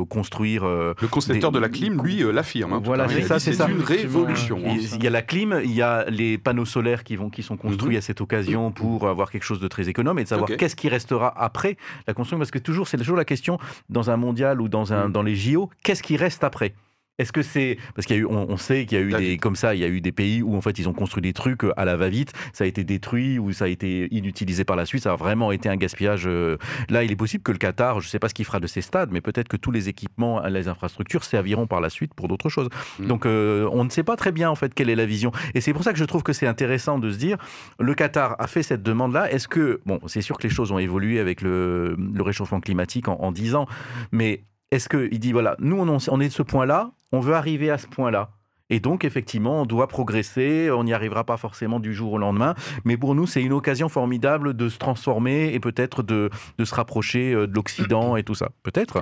construire. 0.10 0.64
Le 0.66 0.94
concepteur 1.10 1.52
Des- 1.52 1.58
de 1.58 1.62
la 1.62 1.70
clim, 1.70 2.02
lui, 2.04 2.24
l'affirme. 2.34 2.74
hein, 2.74 2.82
Voilà, 2.84 3.08
c'est 3.10 3.22
ça, 3.24 3.40
c'est 3.40 3.54
ça. 3.54 3.68
une 3.70 3.82
révolution. 3.82 4.58
Hein. 4.66 4.78
il 4.96 5.04
y 5.04 5.08
a 5.08 5.10
la 5.10 5.22
clim, 5.22 5.60
il 5.64 5.72
y 5.74 5.82
a 5.82 6.06
les 6.10 6.38
panneaux 6.38 6.66
solaires 6.66 7.04
qui, 7.04 7.16
vont, 7.16 7.30
qui 7.30 7.44
sont 7.44 7.58
construits 7.58 7.92
Mhm. 7.96 7.98
à 7.98 8.02
cette 8.02 8.22
occasion 8.22 8.72
pour 8.72 9.08
avoir 9.08 9.32
quelque 9.32 9.44
chose 9.44 9.60
de 9.60 9.68
très 9.68 9.90
économe 9.90 10.20
et 10.20 10.24
de 10.24 10.28
savoir 10.30 10.50
qu'est-ce 10.50 10.76
qui 10.76 10.90
restera 10.90 11.34
après 11.42 11.78
la 12.08 12.14
construction. 12.14 12.38
Parce 12.38 12.52
que 12.52 12.60
toujours, 12.60 12.88
c'est 12.88 12.98
toujours 12.98 13.18
la 13.18 13.26
question 13.26 13.58
dans 13.90 14.10
un 14.10 14.18
mondial 14.18 14.62
ou 14.62 14.68
dans, 14.68 14.79
un, 14.94 15.06
Mhm. 15.08 15.12
dans 15.12 15.24
les 15.24 15.36
JO, 15.36 15.70
qu'est-ce 15.84 16.04
qui 16.04 16.18
reste 16.18 16.44
après? 16.44 16.74
Est-ce 17.18 17.34
que 17.34 17.42
c'est 17.42 17.78
parce 17.96 18.06
qu'il 18.06 18.16
y 18.16 18.20
a 18.20 18.22
eu, 18.22 18.26
on, 18.26 18.50
on 18.50 18.56
sait 18.56 18.86
qu'il 18.86 18.98
y 18.98 19.02
a 19.02 19.04
eu 19.04 19.12
des 19.12 19.38
comme 19.38 19.58
ça, 19.58 19.76
il 19.76 19.82
y 19.82 19.84
a 19.84 19.90
eu 19.90 20.00
des 20.00 20.14
pays 20.14 20.42
où 20.42 20.56
en 20.56 20.62
fait 20.62 20.80
ils 20.80 20.88
ont 20.88 20.94
construit 20.94 21.22
des 21.22 21.34
trucs 21.34 21.66
euh, 21.66 21.74
à 21.76 21.84
la 21.84 21.98
va-vite, 21.98 22.32
ça 22.54 22.64
a 22.64 22.68
été 22.68 22.86
détruit 22.86 23.38
ou 23.40 23.52
ça 23.52 23.66
a 23.66 23.68
été 23.68 24.08
inutilisé 24.16 24.64
par 24.64 24.78
la 24.78 24.86
suite, 24.86 25.04
ça 25.04 25.12
a 25.12 25.16
vraiment 25.18 25.52
été 25.52 25.68
un 25.68 25.76
gaspillage. 25.76 26.28
euh. 26.28 26.56
Là, 26.88 27.04
il 27.04 27.12
est 27.12 27.18
possible 27.18 27.44
que 27.44 27.52
le 27.52 27.58
Qatar, 27.58 28.00
je 28.00 28.08
ne 28.08 28.10
sais 28.10 28.20
pas 28.20 28.30
ce 28.30 28.34
qu'il 28.34 28.46
fera 28.46 28.62
de 28.62 28.68
ses 28.68 28.80
stades, 28.80 29.10
mais 29.12 29.20
peut-être 29.20 29.50
que 29.50 29.58
tous 29.58 29.72
les 29.72 29.90
équipements, 29.90 30.42
les 30.48 30.70
infrastructures 30.70 31.26
serviront 31.26 31.68
par 31.68 31.82
la 31.82 31.90
suite 31.90 32.14
pour 32.14 32.30
d'autres 32.30 32.48
choses. 32.48 32.70
Mm. 33.00 33.08
Donc 33.08 33.26
euh, 33.26 33.68
on 33.74 33.84
ne 33.84 33.90
sait 33.90 34.04
pas 34.04 34.16
très 34.16 34.32
bien 34.32 34.50
en 34.50 34.56
fait 34.56 34.74
quelle 34.74 34.90
est 34.90 34.96
la 34.96 35.06
vision. 35.06 35.34
Et 35.56 35.60
c'est 35.60 35.74
pour 35.74 35.84
ça 35.84 35.92
que 35.92 36.00
je 36.00 36.06
trouve 36.06 36.24
que 36.24 36.32
c'est 36.32 36.48
intéressant 36.48 37.00
de 37.00 37.12
se 37.12 37.18
dire, 37.18 37.36
le 37.82 37.94
Qatar 37.96 38.38
a 38.40 38.48
fait 38.48 38.64
cette 38.64 38.82
demande-là. 38.82 39.30
Est-ce 39.30 39.50
que, 39.50 39.82
bon, 39.86 40.00
c'est 40.08 40.22
sûr 40.22 40.38
que 40.38 40.44
les 40.48 40.54
choses 40.54 40.72
ont 40.72 40.80
évolué 40.80 41.20
avec 41.20 41.42
le, 41.42 41.98
le 41.98 42.24
réchauffement 42.24 42.62
climatique 42.62 43.10
en, 43.10 43.16
en 43.20 43.34
10 43.34 43.56
ans, 43.56 43.68
mais 44.14 44.46
est-ce 44.72 44.90
qu'il 44.90 45.20
dit, 45.20 45.32
voilà, 45.32 45.56
nous 45.60 45.78
on, 45.78 46.20
est 46.20 46.28
de 46.28 46.34
ce 46.34 46.44
point-là, 46.44 46.92
on 47.12 47.20
veut 47.20 47.34
arriver 47.34 47.70
à 47.70 47.78
ce 47.78 47.88
point-là 47.88 48.32
et 48.72 48.80
donc, 48.80 49.04
effectivement, 49.04 49.64
on 49.64 49.66
doit 49.66 49.88
progresser. 49.88 50.70
On 50.72 50.84
n'y 50.84 50.94
arrivera 50.94 51.24
pas 51.24 51.38
forcément 51.38 51.80
du 51.80 51.94
jour 51.96 52.14
au 52.14 52.18
lendemain. 52.20 52.54
Mais 52.86 52.98
pour 52.98 53.16
nous, 53.16 53.26
c'est 53.26 53.42
une 53.42 53.54
occasion 53.54 53.90
formidable 53.90 54.54
de 54.54 54.70
se 54.70 54.78
transformer 54.78 55.54
et 55.54 55.60
peut-être 55.60 56.04
de, 56.04 56.30
de 56.60 56.66
se 56.66 56.76
rapprocher 56.76 57.34
euh, 57.34 57.48
de 57.48 57.56
l'Occident 57.56 58.16
et 58.16 58.22
tout 58.22 58.36
ça. 58.36 58.50
Peut-être. 58.62 59.02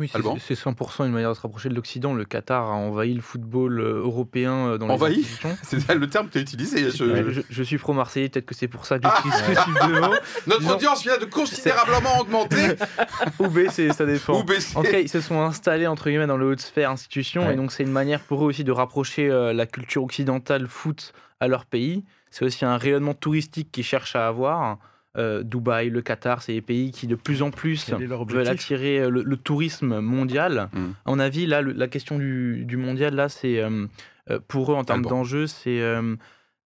Oui, 0.00 0.06
c'est 0.08 0.16
Alban 0.16 0.36
c'est 0.38 0.54
100% 0.54 1.06
une 1.06 1.12
manière 1.12 1.30
de 1.30 1.34
se 1.34 1.40
rapprocher 1.40 1.68
de 1.68 1.74
l'Occident. 1.74 2.14
Le 2.14 2.24
Qatar 2.24 2.66
a 2.70 2.74
envahi 2.74 3.14
le 3.14 3.20
football 3.20 3.80
euh, 3.80 4.00
européen 4.04 4.52
euh, 4.68 4.78
dans 4.78 4.86
les 4.86 4.92
Envahi. 4.92 5.26
C'est 5.64 5.92
le 5.92 6.08
terme 6.08 6.28
que 6.28 6.32
tu 6.34 6.38
as 6.38 6.40
utilisé. 6.42 6.90
je- 6.92 7.04
Ouais, 7.04 7.24
Je, 7.32 7.40
je 7.50 7.62
suis 7.64 7.78
pro-marseillais, 7.78 8.28
peut-être 8.28 8.46
que 8.46 8.54
c'est 8.54 8.68
pour 8.68 8.86
ça 8.86 9.00
que 9.00 9.08
Ah. 9.08 9.22
de. 9.24 10.00
Notre 10.48 10.60
Disons- 10.60 10.74
audience 10.74 11.02
vient 11.02 11.18
de 11.18 11.24
considérablement 11.24 12.20
augmenter 12.20 12.74
Ou 13.40 13.48
baisser, 13.48 13.92
ça 13.92 14.06
dépend. 14.06 14.38
ou 14.40 14.44
baisser. 14.44 14.76
En 14.76 14.82
tout 14.84 14.90
cas, 14.90 15.00
ils 15.00 15.08
se 15.08 15.20
sont 15.20 15.40
installés 15.42 15.88
entre 15.88 16.08
guillemets 16.10 16.28
dans 16.28 16.36
le 16.36 16.46
haute 16.46 16.60
sphère 16.60 16.90
institution 16.92 17.46
Ouais. 17.46 17.54
et 17.54 17.56
donc 17.56 17.72
c'est 17.72 17.82
une 17.82 17.90
manière 17.90 18.20
pour 18.20 18.44
eux 18.44 18.46
aussi 18.46 18.62
de 18.62 18.70
rapprocher 18.72 19.28
euh, 19.28 19.52
la 19.52 19.66
culture 19.66 20.04
occidentale 20.04 20.68
foot 20.68 21.12
à 21.40 21.48
leur 21.48 21.66
pays. 21.66 22.04
C'est 22.30 22.44
aussi 22.44 22.64
un 22.64 22.76
rayonnement 22.76 23.14
touristique 23.14 23.72
qu'ils 23.72 23.84
cherchent 23.84 24.14
à 24.14 24.28
avoir. 24.28 24.78
Euh, 25.18 25.42
Dubaï, 25.42 25.90
le 25.90 26.00
Qatar, 26.00 26.42
c'est 26.42 26.52
des 26.54 26.62
pays 26.62 26.92
qui 26.92 27.06
de 27.08 27.16
plus 27.16 27.42
en 27.42 27.50
plus 27.50 27.90
veulent 28.36 28.46
attirer 28.52 29.00
euh, 29.00 29.10
le, 29.10 29.22
le 29.24 29.36
tourisme 29.36 29.98
mondial. 30.00 30.68
Mm. 30.72 30.78
À 31.06 31.10
mon 31.10 31.18
avis, 31.18 31.46
là, 31.46 31.60
le- 31.60 31.72
la 31.72 31.88
question 31.88 32.18
du, 32.18 32.64
du 32.64 32.76
mondial, 32.76 33.14
là, 33.16 33.28
c'est 33.28 33.58
euh, 33.60 33.86
pour 34.46 34.70
eux 34.70 34.76
en 34.76 34.84
termes 34.84 35.02
d'enjeux, 35.10 35.46
c'est 35.48 35.80
euh, 35.80 36.14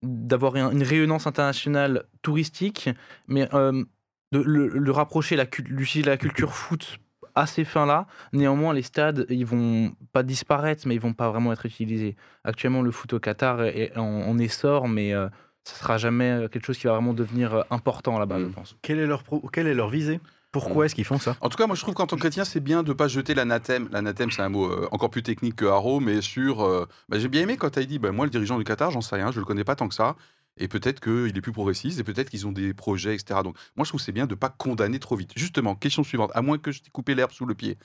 d'avoir 0.04 0.56
un- 0.56 0.72
une 0.72 0.84
rayonnance 0.84 1.26
internationale 1.28 2.04
touristique, 2.22 2.90
mais 3.28 3.48
euh, 3.54 3.84
de 4.32 4.40
le, 4.40 4.68
le 4.68 4.92
rapprocher, 4.92 5.36
la, 5.36 5.46
l'utiliser 5.68 6.10
la 6.10 6.18
culture 6.18 6.54
foot 6.54 7.00
à 7.34 7.48
ces 7.48 7.64
fins-là. 7.66 8.08
Néanmoins, 8.32 8.74
les 8.74 8.82
stades, 8.82 9.26
ils 9.30 9.46
vont 9.46 9.92
pas 10.14 10.24
disparaître, 10.24 10.88
mais 10.88 10.96
ils 10.96 11.02
vont 11.02 11.14
pas 11.14 11.30
vraiment 11.30 11.52
être 11.52 11.66
utilisés. 11.66 12.16
Actuellement, 12.44 12.82
le 12.82 12.92
foot 12.92 13.14
au 13.14 13.20
Qatar 13.20 13.64
est 13.64 13.98
en, 13.98 14.04
en 14.04 14.38
essor, 14.38 14.88
mais 14.88 15.14
euh, 15.14 15.28
ça 15.66 15.76
sera 15.76 15.98
jamais 15.98 16.30
euh, 16.32 16.48
quelque 16.48 16.66
chose 16.66 16.78
qui 16.78 16.88
va 16.88 16.94
vraiment 16.94 17.14
devenir 17.14 17.54
euh, 17.54 17.62
important 17.70 18.18
là-bas, 18.20 18.40
je 18.40 18.46
Mm. 18.46 18.52
pense. 18.54 18.76
Quelle 18.82 19.00
est 19.00 19.08
leur, 19.08 19.24
pro- 19.24 19.42
quelle 19.52 19.68
est 19.68 19.74
leur 19.74 19.90
visée? 19.90 20.20
Pourquoi 20.52 20.86
est-ce 20.86 20.96
qu'ils 20.96 21.04
font 21.04 21.20
ça? 21.20 21.36
En 21.42 21.50
tout 21.50 21.58
cas, 21.58 21.68
moi, 21.68 21.76
je 21.76 21.82
trouve 21.82 21.94
qu'en 21.96 22.08
tant 22.08 22.16
que 22.16 22.22
chrétien, 22.22 22.46
c'est 22.46 22.62
bien 22.62 22.82
de 22.82 22.88
ne 22.90 22.94
pas 22.94 23.10
jeter 23.10 23.34
l'anathème. 23.34 23.90
L'anathème, 23.92 24.32
c'est 24.32 24.42
un 24.42 24.48
mot 24.48 24.72
euh, 24.72 24.88
encore 24.94 25.10
plus 25.10 25.22
technique 25.22 25.58
que 25.58 25.66
haro, 25.66 26.00
mais 26.00 26.22
sur. 26.22 26.62
euh, 26.64 26.86
bah, 27.10 27.20
J'ai 27.20 27.28
bien 27.28 27.42
aimé 27.42 27.58
quand 27.58 27.72
tu 27.72 27.80
as 27.80 27.84
dit, 27.84 28.00
bah, 28.00 28.14
moi, 28.14 28.24
le 28.26 28.32
dirigeant 28.32 28.58
du 28.58 28.64
Qatar, 28.64 28.90
j'en 28.92 29.02
sais 29.02 29.16
rien, 29.18 29.32
je 29.34 29.40
le 29.40 29.46
connais 29.46 29.66
pas 29.66 29.76
tant 29.76 29.90
que 29.90 29.96
ça. 29.96 30.16
Et 30.58 30.70
peut-être 30.70 31.02
qu'il 31.02 31.36
est 31.38 31.42
plus 31.42 31.52
progressiste, 31.52 32.00
et 32.00 32.04
peut-être 32.06 32.30
qu'ils 32.30 32.48
ont 32.48 32.54
des 32.54 32.74
projets, 32.74 33.16
etc. 33.16 33.42
Donc, 33.44 33.58
moi, 33.76 33.84
je 33.84 33.90
trouve 33.90 34.00
que 34.00 34.06
c'est 34.06 34.14
bien 34.14 34.28
de 34.28 34.32
ne 34.36 34.40
pas 34.40 34.48
condamner 34.48 35.00
trop 35.00 35.18
vite. 35.18 35.32
Justement, 35.36 35.76
question 35.76 36.06
suivante, 36.06 36.32
à 36.36 36.42
moins 36.42 36.58
que 36.58 36.72
je 36.72 36.82
t'ai 36.82 36.90
coupé 36.90 37.16
l'herbe 37.16 37.32
sous 37.32 37.46
le 37.46 37.54
pied. 37.56 37.78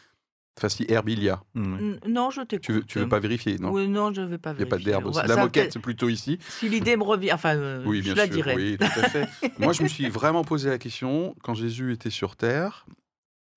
Enfin, 0.59 0.68
si 0.68 0.84
herbe 0.88 1.09
il 1.09 1.22
y 1.22 1.28
a. 1.30 1.42
Hmm. 1.55 1.74
N- 1.78 2.01
Non, 2.07 2.30
je 2.30 2.42
t'écoute. 2.42 2.64
Tu 2.66 2.72
veux, 2.72 2.82
tu 2.84 2.98
veux 2.98 3.09
pas 3.09 3.18
vérifier, 3.20 3.57
non? 3.59 3.70
Oui, 3.70 3.88
non, 3.88 4.12
je 4.12 4.20
ne 4.20 4.26
vais 4.26 4.36
pas 4.38 4.51
Il 4.53 4.57
n'y 4.57 4.62
a 4.62 4.64
vérifier. 4.66 4.92
pas 4.92 4.98
d'herbe. 5.01 5.14
C'est 5.14 5.22
de 5.22 5.28
la 5.28 5.36
moquette 5.36 5.64
peut-être- 5.72 5.82
plutôt 5.82 6.09
ici. 6.09 6.38
Si 6.48 6.68
l'idée 6.68 6.96
me 6.96 7.03
revient, 7.05 7.32
enfin, 7.32 7.57
euh, 7.57 7.82
Oui, 7.86 7.98
je 7.98 8.03
bien 8.12 8.14
la 8.14 8.26
sûr. 8.26 8.34
dirai. 8.34 8.55
Oui, 8.57 8.76
tout 8.78 8.84
à 8.84 9.09
fait. 9.09 9.28
Moi, 9.59 9.72
je 9.72 9.82
me 9.82 9.88
suis 9.88 10.09
vraiment 10.11 10.44
posé 10.44 10.68
la 10.68 10.78
question, 10.78 11.34
quand 11.42 11.55
Jésus 11.55 11.92
était 11.92 12.11
sur 12.11 12.36
Terre, 12.36 12.84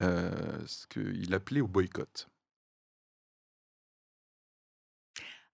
euh, 0.01 0.31
ce 0.65 0.87
qu'il 0.87 1.33
appelait 1.33 1.61
au 1.61 1.67
boycott. 1.67 2.29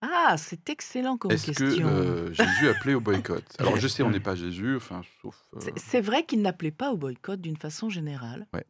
Ah, 0.01 0.35
c'est 0.37 0.69
excellent 0.69 1.17
comme 1.17 1.31
Est-ce 1.31 1.51
que 1.51 1.65
question. 1.65 1.87
euh, 1.87 2.31
Jésus 2.31 2.69
appelait 2.69 2.93
au 2.93 3.01
boycott? 3.01 3.43
Alors, 3.59 3.75
je 3.77 3.87
sais, 3.87 4.01
on 4.03 4.09
n'est 4.11 4.19
pas 4.21 4.35
Jésus, 4.35 4.75
enfin, 4.77 5.01
sauf. 5.21 5.35
euh, 5.55 5.59
C'est- 5.61 5.77
C'est 5.79 6.01
vrai 6.01 6.25
qu'il 6.25 6.41
n'appelait 6.41 6.71
pas 6.71 6.91
au 6.91 6.97
boycott 6.97 7.41
d'une 7.41 7.57
façon 7.57 7.89
générale. 7.89 8.47
Ouais. 8.53 8.65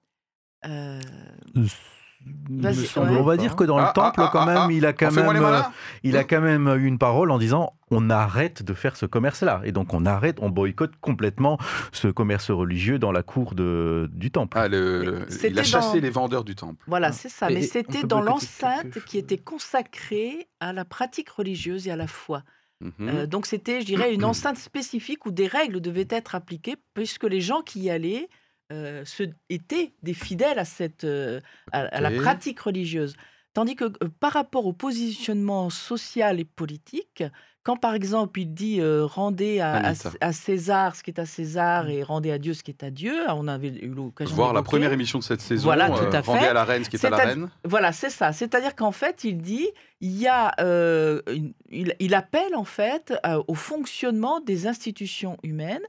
Euh, 2.28 2.74
ouais. 2.74 3.17
on 3.17 3.24
va 3.24 3.38
dire 3.38 3.55
que 3.55 3.63
dans 3.63 3.78
le 3.78 3.86
Ah, 3.86 3.91
temple, 3.95 4.20
ah, 4.24 4.30
quand 4.32 4.41
ah, 4.41 4.45
même, 4.45 4.57
ah, 4.57 4.67
il 4.72 4.86
a 4.86 4.91
quand 4.93 5.11
même, 5.11 5.28
euh, 5.45 5.61
il 6.03 6.17
a 6.17 6.24
quand 6.26 6.41
même 6.41 6.67
eu 6.78 6.86
une 6.86 6.97
parole 6.97 7.32
en 7.32 7.38
disant 7.38 7.74
on 7.91 8.09
arrête 8.09 8.61
de 8.61 8.74
faire 8.74 8.97
ce 8.97 9.05
commerce-là 9.05 9.61
et 9.63 9.72
donc 9.72 9.93
on 9.93 10.05
arrête, 10.05 10.38
on 10.41 10.49
boycotte 10.49 10.91
complètement 10.99 11.57
ce 11.93 12.07
commerce 12.09 12.51
religieux 12.51 12.99
dans 12.99 13.11
la 13.13 13.24
cour 13.24 13.55
de, 13.55 14.09
du 14.13 14.32
temple. 14.32 14.57
Ah, 14.59 14.67
le- 14.67 15.26
il 15.30 15.34
c'était 15.34 15.59
a 15.59 15.63
chassé 15.63 15.97
dans- 15.97 16.03
les 16.03 16.09
vendeurs 16.09 16.43
du 16.43 16.55
temple. 16.55 16.84
voilà, 16.88 17.07
Ah. 17.07 17.11
c'est 17.13 17.30
ça. 17.30 17.49
Et- 17.49 17.53
Mais 17.53 17.61
c'était 17.61 18.03
dans 18.03 18.22
l'enceinte 18.22 18.99
qui 19.05 19.17
était 19.17 19.38
consacrée 19.38 20.49
à 20.59 20.74
la 20.74 20.84
pratique 20.86 21.30
religieuse 21.30 21.88
et 21.88 21.91
à 21.91 21.95
la 21.95 22.07
foi. 22.07 22.43
Mhm. 22.82 22.91
Euh, 23.01 23.26
donc 23.28 23.45
c'était, 23.45 23.82
je 23.82 23.86
dirais, 23.86 24.13
une 24.13 24.24
enceinte 24.26 24.57
spécifique 24.57 25.26
où 25.26 25.32
des 25.32 25.47
règles 25.47 25.80
devaient 25.80 26.07
être 26.09 26.36
appliquées, 26.36 26.76
puisque 26.93 27.24
les 27.24 27.41
gens 27.41 27.61
qui 27.61 27.82
y 27.82 27.89
allaient 27.89 28.28
euh, 28.72 29.03
étaient 29.49 29.93
des 30.03 30.13
fidèles 30.13 30.59
à, 30.59 30.65
cette, 30.65 31.03
euh, 31.03 31.39
à, 31.72 31.82
à 31.82 32.01
la 32.01 32.11
pratique 32.11 32.59
religieuse. 32.59 33.15
Tandis 33.53 33.76
que 33.76 33.86
euh, 33.86 34.09
par 34.20 34.34
rapport 34.34 34.65
au 34.67 34.74
positionnement 34.74 35.70
social 35.70 36.39
et 36.39 36.45
politique, 36.45 37.24
quand 37.63 37.78
par 37.78 37.93
exemple 37.95 38.39
il 38.39 38.53
dit 38.53 38.80
euh, 38.80 39.05
rendez 39.05 39.59
à, 39.59 39.93
César 40.32 40.95
ce 40.95 41.03
qui 41.03 41.09
est 41.11 41.20
à 41.20 41.26
César 41.26 41.89
et 41.89 42.03
rendez 42.03 42.32
à 42.32 42.38
Dieu 42.38 42.53
ce 42.53 42.63
qui 42.63 42.72
est 42.72 42.84
à 42.84 42.89
Dieu, 42.91 43.13
on 43.30 43.47
avait 43.47 43.70
eu 43.70 43.89
l'occasion 43.89 44.36
Voir 44.36 44.53
la 44.53 44.61
première 44.63 44.93
émission 44.93 45.20
de 45.20 45.24
cette 45.24 45.41
saison, 45.41 45.63
Voilà, 45.63 45.89
tout 45.89 46.15
à 46.15 46.22
rendez 46.22 46.39
fait. 46.41 46.47
à 46.47 46.53
la 46.53 46.63
reine 46.63 46.84
ce 46.84 46.89
qui 46.89 46.95
est 46.95 47.05
à 47.05 47.09
la 47.09 47.17
reine. 47.17 47.49
Voilà, 47.65 47.91
c'est 47.91 48.09
ça. 48.11 48.32
C'est-à-dire 48.34 48.76
qu'en 48.76 48.91
fait, 48.93 49.24
il 49.24 49.41
dit, 49.41 49.67
il 49.99 50.15
y 50.17 50.28
a, 50.28 50.53
une- 50.59 51.53
il, 51.70 51.95
il 51.99 52.13
appelle 52.13 52.55
en 52.55 52.63
fait 52.63 53.13
au 53.47 53.55
fonctionnement 53.55 54.39
des 54.41 54.67
institutions 54.67 55.38
humaines, 55.43 55.84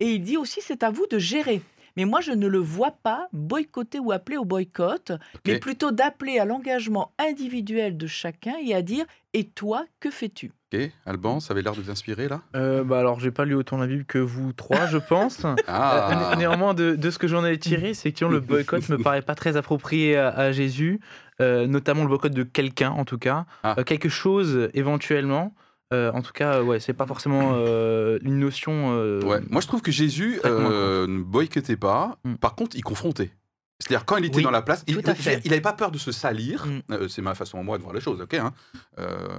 et 0.00 0.10
il 0.12 0.22
dit 0.22 0.36
aussi, 0.36 0.60
c'est 0.62 0.82
à 0.82 0.90
vous 0.90 1.06
de 1.10 1.18
gérer. 1.18 1.60
Mais 1.96 2.04
moi, 2.04 2.20
je 2.20 2.32
ne 2.32 2.46
le 2.46 2.58
vois 2.58 2.92
pas 3.02 3.28
boycotter 3.32 3.98
ou 3.98 4.12
appeler 4.12 4.36
au 4.36 4.44
boycott, 4.44 5.12
mais 5.46 5.58
plutôt 5.58 5.90
d'appeler 5.90 6.38
à 6.38 6.44
l'engagement 6.44 7.12
individuel 7.18 7.96
de 7.96 8.06
chacun 8.06 8.54
et 8.64 8.74
à 8.74 8.82
dire, 8.82 9.04
et 9.32 9.44
toi, 9.44 9.84
que 10.00 10.10
fais-tu? 10.10 10.52
Ok, 10.72 10.80
Alban, 11.06 11.38
ça 11.40 11.52
avait 11.52 11.62
l'air 11.62 11.74
de 11.76 11.82
t'inspirer 11.82 12.28
là? 12.28 12.40
Euh, 12.56 12.82
bah 12.82 12.98
alors, 12.98 13.20
j'ai 13.20 13.30
pas 13.30 13.44
lu 13.44 13.54
autant 13.54 13.76
la 13.76 13.86
Bible 13.86 14.04
que 14.04 14.18
vous 14.18 14.52
trois, 14.52 14.86
je 14.86 14.98
pense. 14.98 15.42
Ah 15.68 16.10
Euh, 16.10 16.30
né- 16.34 16.38
néanmoins, 16.40 16.74
de, 16.74 16.96
de 16.96 17.10
ce 17.10 17.18
que 17.18 17.28
j'en 17.28 17.44
ai 17.44 17.56
tiré, 17.58 17.94
c'est 17.94 18.12
que 18.12 18.24
le 18.24 18.40
boycott 18.40 18.88
me 18.88 18.98
paraît 18.98 19.22
pas 19.22 19.34
très 19.34 19.56
approprié 19.56 20.16
à, 20.16 20.28
à 20.30 20.52
Jésus, 20.52 21.00
euh, 21.40 21.66
notamment 21.66 22.02
le 22.02 22.08
boycott 22.08 22.32
de 22.32 22.42
quelqu'un, 22.42 22.90
en 22.90 23.04
tout 23.04 23.18
cas. 23.18 23.46
Ah. 23.62 23.76
Euh, 23.78 23.84
quelque 23.84 24.08
chose, 24.08 24.68
éventuellement. 24.74 25.54
Euh, 25.92 26.10
en 26.12 26.20
tout 26.22 26.32
cas, 26.32 26.62
ouais, 26.62 26.80
c'est 26.80 26.92
pas 26.94 27.06
forcément 27.06 27.52
euh, 27.54 28.18
une 28.22 28.38
notion. 28.38 28.92
euh, 28.92 29.20
Ouais. 29.22 29.40
Moi, 29.50 29.60
je 29.60 29.66
trouve 29.68 29.82
que 29.82 29.92
Jésus 29.92 30.40
euh, 30.44 31.06
ne 31.06 31.22
boycottait 31.22 31.76
pas. 31.76 32.18
Mm. 32.24 32.34
Par 32.34 32.54
contre, 32.56 32.74
il 32.76 32.82
confrontait. 32.82 33.30
C'est-à-dire, 33.78 34.04
quand 34.04 34.16
il 34.16 34.24
était 34.24 34.38
Oui, 34.38 34.42
dans 34.42 34.50
la 34.50 34.62
place, 34.62 34.82
il 34.88 34.96
n'avait 34.96 35.60
pas 35.60 35.72
peur 35.74 35.90
de 35.92 35.98
se 35.98 36.10
salir. 36.10 36.66
Mm. 36.66 36.80
Euh, 36.90 37.08
c'est 37.08 37.22
ma 37.22 37.34
façon 37.34 37.58
à 37.60 37.62
moi 37.62 37.78
de 37.78 37.82
voir 37.82 37.94
les 37.94 38.00
choses, 38.00 38.20
ok 38.20 38.34
hein. 38.34 38.52
Euh, 38.98 39.38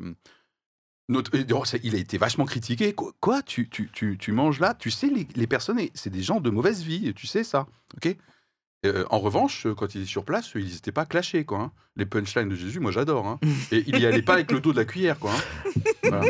notre- 1.10 1.32
il 1.84 1.95
a 1.95 1.98
été 1.98 2.18
vachement 2.18 2.45
critiqué. 2.45 2.93
Quoi, 2.93 3.12
quoi, 3.20 3.41
tu, 3.41 3.68
tu, 3.70 3.89
tu, 3.91 4.18
tu 4.18 4.32
manges 4.32 4.60
là? 4.60 4.74
Tu 4.74 4.91
sais, 4.91 5.08
les, 5.08 5.28
les 5.36 5.48
personnes, 5.48 5.80
c'est 5.93 6.10
des 6.10 6.22
gens 6.22 6.39
de 6.39 6.50
mauvaise 6.50 6.84
vie, 6.84 7.14
tu 7.14 7.28
sais 7.28 7.43
ça, 7.43 7.66
ok? 7.95 8.16
Euh, 8.86 9.05
en 9.09 9.17
revanche, 9.19 9.65
quand 9.75 9.95
il 9.95 10.03
est 10.03 10.05
sur 10.05 10.23
place, 10.23 10.51
ils 10.55 10.65
n'étaient 10.73 10.91
pas 10.91 11.05
clashés, 11.05 11.43
quoi. 11.45 11.59
hein. 11.59 11.71
Les 11.95 12.05
punchlines 12.05 12.47
de 12.49 12.55
Jésus, 12.55 12.80
moi 12.80 12.91
j'adore. 12.91 13.25
hein. 13.25 13.39
Et 13.71 13.84
il 13.88 13.97
y 13.99 14.05
allait 14.05 14.21
pas 14.21 14.34
avec 14.34 14.51
le 14.51 14.59
dos 14.59 14.71
de 14.71 14.78
la 14.78 14.86
cuillère, 14.86 15.17
quoi. 15.17 15.32
hein. 15.32 15.71
Voilà. 16.03 16.25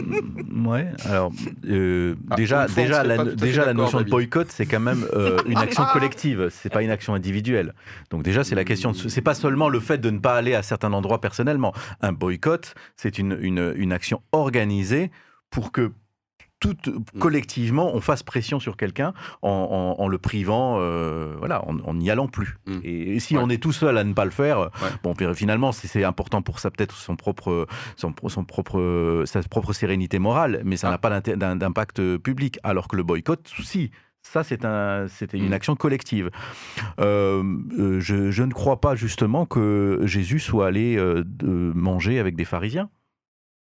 Ouais, 0.69 0.87
alors 1.05 1.31
euh, 1.69 2.15
Ah, 2.31 2.35
déjà, 2.35 2.67
déjà, 2.67 3.03
la, 3.03 3.23
déjà 3.25 3.65
la 3.65 3.73
notion 3.73 3.99
de 4.01 4.09
boycott, 4.09 4.47
c'est 4.49 4.65
quand 4.65 4.79
même 4.79 5.05
euh, 5.13 5.37
une 5.45 5.57
action 5.57 5.83
collective, 5.91 6.47
c'est 6.49 6.69
pas 6.71 6.81
une 6.83 6.89
action 6.89 7.13
individuelle. 7.13 7.73
Donc 8.09 8.23
déjà, 8.23 8.43
c'est 8.45 8.55
la 8.55 8.63
question, 8.63 8.91
de, 8.93 8.97
c'est 8.97 9.21
pas 9.21 9.35
seulement 9.35 9.67
le 9.69 9.79
fait 9.81 9.97
de 9.97 10.09
ne 10.09 10.19
pas 10.19 10.35
aller 10.35 10.55
à 10.55 10.63
certains 10.63 10.93
endroits 10.93 11.19
personnellement. 11.21 11.73
Un 12.01 12.13
boycott, 12.13 12.73
c'est 12.95 13.19
une, 13.19 13.37
une, 13.41 13.73
une 13.75 13.91
action 13.91 14.21
organisée 14.31 15.11
pour 15.51 15.71
que 15.73 15.91
tout 16.59 16.75
Mm. 16.87 17.19
collectivement, 17.19 17.91
on 17.93 18.01
fasse 18.01 18.23
pression 18.23 18.59
sur 18.59 18.77
quelqu'un 18.77 19.13
en, 19.41 19.49
en- 19.99 20.03
en 20.03 20.07
le 20.07 20.17
privant, 20.17 20.77
euh, 20.79 21.35
voilà, 21.37 21.63
en 21.67 21.93
n'y 21.93 22.09
allant 22.09 22.27
plus. 22.27 22.57
Mm. 22.65 22.77
Et, 22.83 23.15
et 23.15 23.19
si 23.19 23.35
Ouais. 23.37 23.43
on 23.43 23.49
est 23.49 23.61
tout 23.61 23.71
seul 23.73 23.97
à 23.97 24.03
ne 24.03 24.13
pas 24.13 24.25
le 24.25 24.31
faire, 24.31 24.59
Ouais. 24.59 24.69
bon, 25.03 25.13
finalement, 25.35 25.71
c'est 25.71 26.03
important 26.03 26.41
pour 26.41 26.59
ça, 26.59 26.71
peut-être 26.71 26.95
son 26.95 27.15
propre, 27.15 27.67
son, 27.95 28.13
son 28.27 28.43
propre, 28.43 29.23
sa 29.25 29.41
propre 29.43 29.73
sérénité 29.73 30.17
morale, 30.19 30.61
mais 30.65 30.77
ça 30.77 30.87
Ah. 30.87 30.91
n'a 30.91 30.97
pas 30.97 31.19
d'impact 31.21 32.17
public. 32.17 32.59
Alors 32.63 32.87
que 32.87 32.95
le 32.95 33.03
boycott, 33.03 33.51
si. 33.63 33.91
Ça, 34.23 34.43
un, 34.65 35.07
c'était 35.07 35.37
une 35.37 35.49
Mm. 35.49 35.53
action 35.53 35.75
collective. 35.77 36.31
Euh, 36.99 37.41
euh, 37.79 37.99
je, 38.01 38.29
je 38.29 38.43
ne 38.43 38.51
crois 38.51 38.81
pas 38.81 38.93
justement 38.95 39.45
que 39.45 40.01
Jésus 40.03 40.39
soit 40.39 40.67
allé 40.67 40.97
euh, 40.97 41.23
manger 41.73 42.19
avec 42.19 42.35
des 42.35 42.43
pharisiens. 42.43 42.89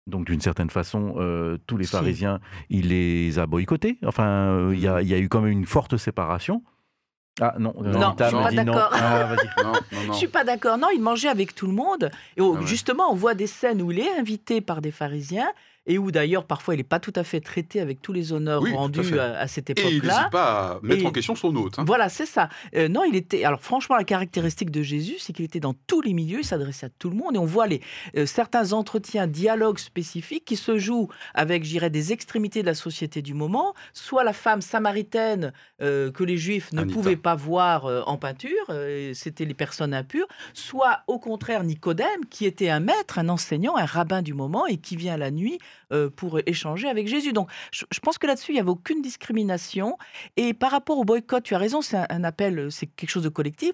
Donc, 0.07 0.25
d'une 0.25 0.41
certaine 0.41 0.69
façon, 0.69 1.13
euh, 1.17 1.57
tous 1.67 1.77
les 1.77 1.85
Si. 1.85 1.91
pharisiens, 1.91 2.39
il 2.69 2.89
les 2.89 3.37
a 3.39 3.45
boycottés. 3.45 3.97
Enfin, 4.05 4.25
euh, 4.27 4.71
il 4.73 4.79
y, 4.79 4.87
a, 4.87 5.01
il 5.01 5.07
y 5.07 5.13
a 5.13 5.19
eu 5.19 5.29
quand 5.29 5.41
même 5.41 5.51
une 5.51 5.65
forte 5.65 5.97
séparation. 5.97 6.63
Ah 7.39 7.55
non, 7.59 7.73
Non, 7.79 8.09
Anita 8.09 8.29
je 8.29 8.35
suis 8.35 8.43
pas 8.43 8.63
non. 8.63 8.73
d'accord. 8.73 8.89
Ah. 8.93 9.35
Non, 9.63 9.71
non, 9.71 9.73
non. 10.07 10.13
Je 10.13 10.17
suis 10.17 10.27
pas 10.27 10.43
d'accord. 10.43 10.77
Non, 10.77 10.87
il 10.93 11.01
mangeait 11.01 11.29
avec 11.29 11.55
tout 11.55 11.65
le 11.67 11.73
monde. 11.73 12.09
Et 12.35 12.41
oh, 12.41 12.55
Ah 12.57 12.59
ouais. 12.59 12.67
justement, 12.67 13.11
on 13.11 13.15
voit 13.15 13.35
des 13.35 13.47
scènes 13.47 13.81
où 13.81 13.91
il 13.91 13.99
est 13.99 14.17
invité 14.19 14.59
par 14.59 14.81
des 14.81 14.91
pharisiens 14.91 15.49
et 15.87 15.97
où 15.97 16.11
d'ailleurs 16.11 16.45
parfois 16.45 16.75
il 16.75 16.77
n'est 16.77 16.83
pas 16.83 16.99
tout 16.99 17.13
à 17.15 17.23
fait 17.23 17.39
traité 17.41 17.79
avec 17.81 18.01
tous 18.01 18.13
les 18.13 18.33
honneurs 18.33 18.61
Oui, 18.61 18.71
rendus 18.73 19.03
fait. 19.03 19.17
à, 19.19 19.39
à 19.39 19.47
cette 19.47 19.69
Et 19.71 19.73
il 19.77 19.79
époque-là. 19.97 20.15
n'hésite 20.15 20.31
pas 20.31 20.71
à 20.73 20.79
mettre 20.83 21.01
Et- 21.03 21.07
en 21.07 21.11
question 21.11 21.35
son 21.35 21.55
hôte. 21.55 21.79
hein. 21.79 21.83
Voilà, 21.87 22.07
c'est 22.09 22.25
ça. 22.25 22.49
Euh, 22.75 22.87
non, 22.87 23.03
il 23.03 23.15
était. 23.15 23.43
Alors, 23.43 23.61
franchement, 23.61 23.95
la 23.95 24.03
caractéristique 24.03 24.69
de 24.71 24.81
Jésus, 24.83 25.15
c'est 25.19 25.33
qu'il 25.33 25.45
était 25.45 25.59
dans 25.59 25.73
tous 25.87 26.01
les 26.01 26.13
milieux, 26.13 26.39
il 26.39 26.45
s'adressait 26.45 26.85
à 26.85 26.89
tout 26.89 27.09
le 27.09 27.15
monde. 27.15 27.35
Et 27.35 27.39
on 27.39 27.45
voit 27.45 27.67
les, 27.67 27.81
euh, 28.15 28.25
certains 28.25 28.73
entretiens, 28.73 29.25
dialogues 29.27 29.79
spécifiques 29.79 30.45
qui 30.45 30.55
se 30.55 30.77
jouent 30.77 31.09
avec, 31.33 31.63
je 31.63 31.69
dirais, 31.69 31.89
des 31.89 32.11
extrémités 32.13 32.61
de 32.61 32.67
la 32.67 32.75
société 32.75 33.21
du 33.21 33.33
moment. 33.33 33.73
Soit 33.93 34.23
la 34.23 34.33
femme 34.33 34.61
samaritaine 34.61 35.53
euh, 35.81 36.11
que 36.11 36.23
les 36.23 36.37
Juifs 36.37 36.71
ne 36.73 36.81
Anita. 36.81 36.93
pouvaient 36.93 37.15
pas 37.15 37.35
voir 37.35 37.85
euh, 37.85 38.01
en 38.05 38.17
peinture, 38.17 38.51
euh, 38.69 39.13
c'était 39.13 39.45
les 39.45 39.53
personnes 39.53 39.93
impures. 39.93 40.27
Soit, 40.53 40.99
au 41.07 41.17
contraire, 41.19 41.63
Nicodème, 41.63 42.25
qui 42.29 42.45
était 42.45 42.69
un 42.69 42.79
maître, 42.79 43.19
un 43.19 43.29
enseignant, 43.29 43.75
un 43.77 43.85
rabbin 43.85 44.21
du 44.21 44.33
moment 44.33 44.67
et 44.67 44.77
qui 44.77 44.95
vient 44.95 45.17
la 45.17 45.31
nuit 45.31 45.57
euh, 45.91 46.09
pour 46.09 46.39
échanger 46.45 46.87
avec 46.87 47.07
Jésus. 47.07 47.33
Donc, 47.33 47.49
je, 47.71 47.99
pense 48.01 48.17
que 48.17 48.27
là-dessus, 48.27 48.51
il 48.51 48.55
n'y 48.55 48.61
avait 48.61 48.69
aucune 48.69 49.01
discrimination. 49.01 49.97
Et 50.37 50.53
par 50.53 50.71
rapport 50.71 50.97
au 50.97 51.03
boycott, 51.03 51.43
tu 51.43 51.55
as 51.55 51.57
raison, 51.57 51.81
c'est 51.81 51.97
un, 51.97 52.23
appel, 52.23 52.71
c'est 52.71 52.87
quelque 52.87 53.09
chose 53.09 53.23
de 53.23 53.29
collectif. 53.29 53.73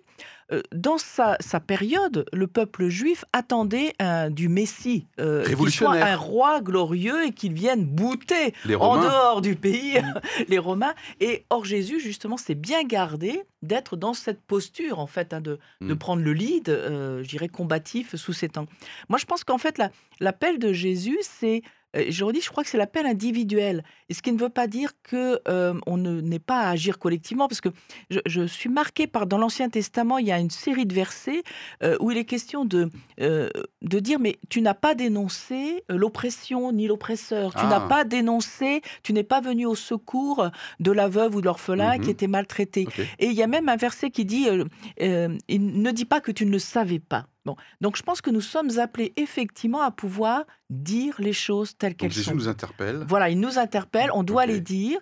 Euh, 0.51 0.61
Dans 0.73 0.97
sa, 0.97 1.35
sa 1.41 1.59
période, 1.59 2.25
le 2.31 2.47
peuple 2.47 2.87
juif 2.87 3.25
attendait 3.33 3.93
un- 3.99 4.29
du 4.29 4.47
Messie, 4.47 5.05
euh, 5.19 5.43
qu'il 5.43 5.69
soit 5.71 5.95
un 5.95 6.15
roi 6.15 6.61
glorieux 6.61 7.25
et 7.25 7.31
qu'il 7.31 7.53
vienne 7.53 7.83
bouter 7.85 8.53
Les 8.65 8.75
en 8.75 9.01
dehors 9.01 9.41
du 9.41 9.55
pays 9.55 9.97
les 10.47 10.57
Romains. 10.57 10.93
Et 11.19 11.45
or 11.49 11.65
Jésus, 11.65 11.99
justement, 11.99 12.37
s'est 12.37 12.55
bien 12.55 12.83
gardé 12.83 13.41
d'être 13.61 13.97
dans 13.97 14.13
cette 14.13 14.41
posture, 14.41 14.99
en 14.99 15.07
fait, 15.07 15.33
hein, 15.33 15.41
de, 15.41 15.59
de 15.81 15.93
Mm. 15.93 15.97
prendre 15.97 16.21
le 16.23 16.31
lead, 16.33 16.69
euh, 16.69 17.23
je 17.23 17.27
dirais, 17.27 17.49
combatif 17.49 18.15
sous 18.15 18.33
ces 18.33 18.47
temps. 18.47 18.67
Moi, 19.09 19.19
je 19.19 19.25
pense 19.25 19.43
qu'en 19.43 19.57
fait, 19.57 19.77
la- 19.77 19.91
l'appel 20.21 20.59
de 20.59 20.71
Jésus, 20.71 21.17
c'est 21.23 21.61
Euh, 21.95 22.03
Je 22.09 22.25
redis, 22.25 22.41
je 22.41 22.49
crois 22.49 22.65
que 22.65 22.69
c'est 22.69 22.77
l'appel 22.77 23.05
individuel. 23.05 23.81
Et 24.09 24.13
ce 24.13 24.21
qui 24.21 24.33
ne 24.33 24.37
veut 24.37 24.49
pas 24.49 24.67
dire 24.67 24.91
que 25.03 25.39
euh, 25.47 25.73
on 25.87 25.95
ne- 25.95 26.19
n'est 26.19 26.37
pas 26.37 26.59
à 26.63 26.69
agir 26.71 26.99
collectivement, 26.99 27.47
parce 27.47 27.61
que 27.61 27.69
je, 28.09 28.19
je 28.25 28.45
suis 28.45 28.67
marquée 28.69 29.07
par 29.07 29.25
dans 29.25 29.37
l'Ancien 29.37 29.69
Testament, 29.69 30.17
il 30.17 30.27
y 30.27 30.31
a 30.33 30.36
une 30.39 30.49
série 30.49 30.85
de 30.85 30.93
versets 30.93 31.43
euh, 31.83 31.97
où 31.99 32.11
il 32.11 32.17
est 32.17 32.25
question 32.25 32.65
de 32.65 32.89
euh, 33.21 33.49
de 33.81 33.99
dire 33.99 34.19
mais 34.19 34.37
tu 34.49 34.61
n'as 34.61 34.73
pas 34.73 34.95
dénoncé 34.95 35.83
euh, 35.91 35.97
l'oppression 35.97 36.71
ni 36.71 36.87
l'oppresseur, 36.87 37.51
tu 37.53 37.61
Ah. 37.61 37.67
n'as 37.69 37.87
pas 37.87 38.03
dénoncé, 38.03 38.81
tu 39.03 39.13
n'es 39.13 39.23
pas 39.23 39.41
venu 39.41 39.65
au 39.65 39.75
secours 39.75 40.49
de 40.79 40.91
la 40.91 41.07
veuve 41.07 41.35
ou 41.35 41.41
de 41.41 41.45
l'orphelin 41.45 41.97
Mhm. 41.97 42.03
qui 42.03 42.09
était 42.09 42.27
maltraité. 42.27 42.87
Et 43.19 43.27
il 43.27 43.33
y 43.33 43.43
a 43.43 43.47
même 43.47 43.69
un 43.69 43.75
verset 43.77 44.11
qui 44.11 44.25
dit 44.25 44.47
euh, 44.49 45.37
il 45.47 45.81
ne 45.81 45.91
dit 45.91 46.05
pas 46.05 46.21
que 46.21 46.31
tu 46.31 46.45
ne 46.45 46.51
le 46.51 46.59
savais 46.59 46.99
pas. 46.99 47.27
Bon, 47.45 47.55
donc 47.79 47.95
je 47.95 48.03
pense 48.03 48.19
que 48.21 48.29
nous 48.29 48.41
sommes 48.41 48.77
appelés 48.77 49.13
effectivement 49.15 49.81
à 49.81 49.91
pouvoir 49.91 50.43
dire 50.69 51.15
les 51.19 51.31
choses 51.31 51.77
telles 51.77 51.95
qu'elles 51.95 52.11
Jésus 52.11 52.25
sont. 52.25 52.35
nous 52.35 52.49
interpelle. 52.49 53.05
Voilà, 53.07 53.29
il 53.29 53.39
nous 53.39 53.57
interpelle, 53.57 54.09
on 54.13 54.23
doit 54.23 54.45
les 54.45 54.59
dire. 54.59 54.99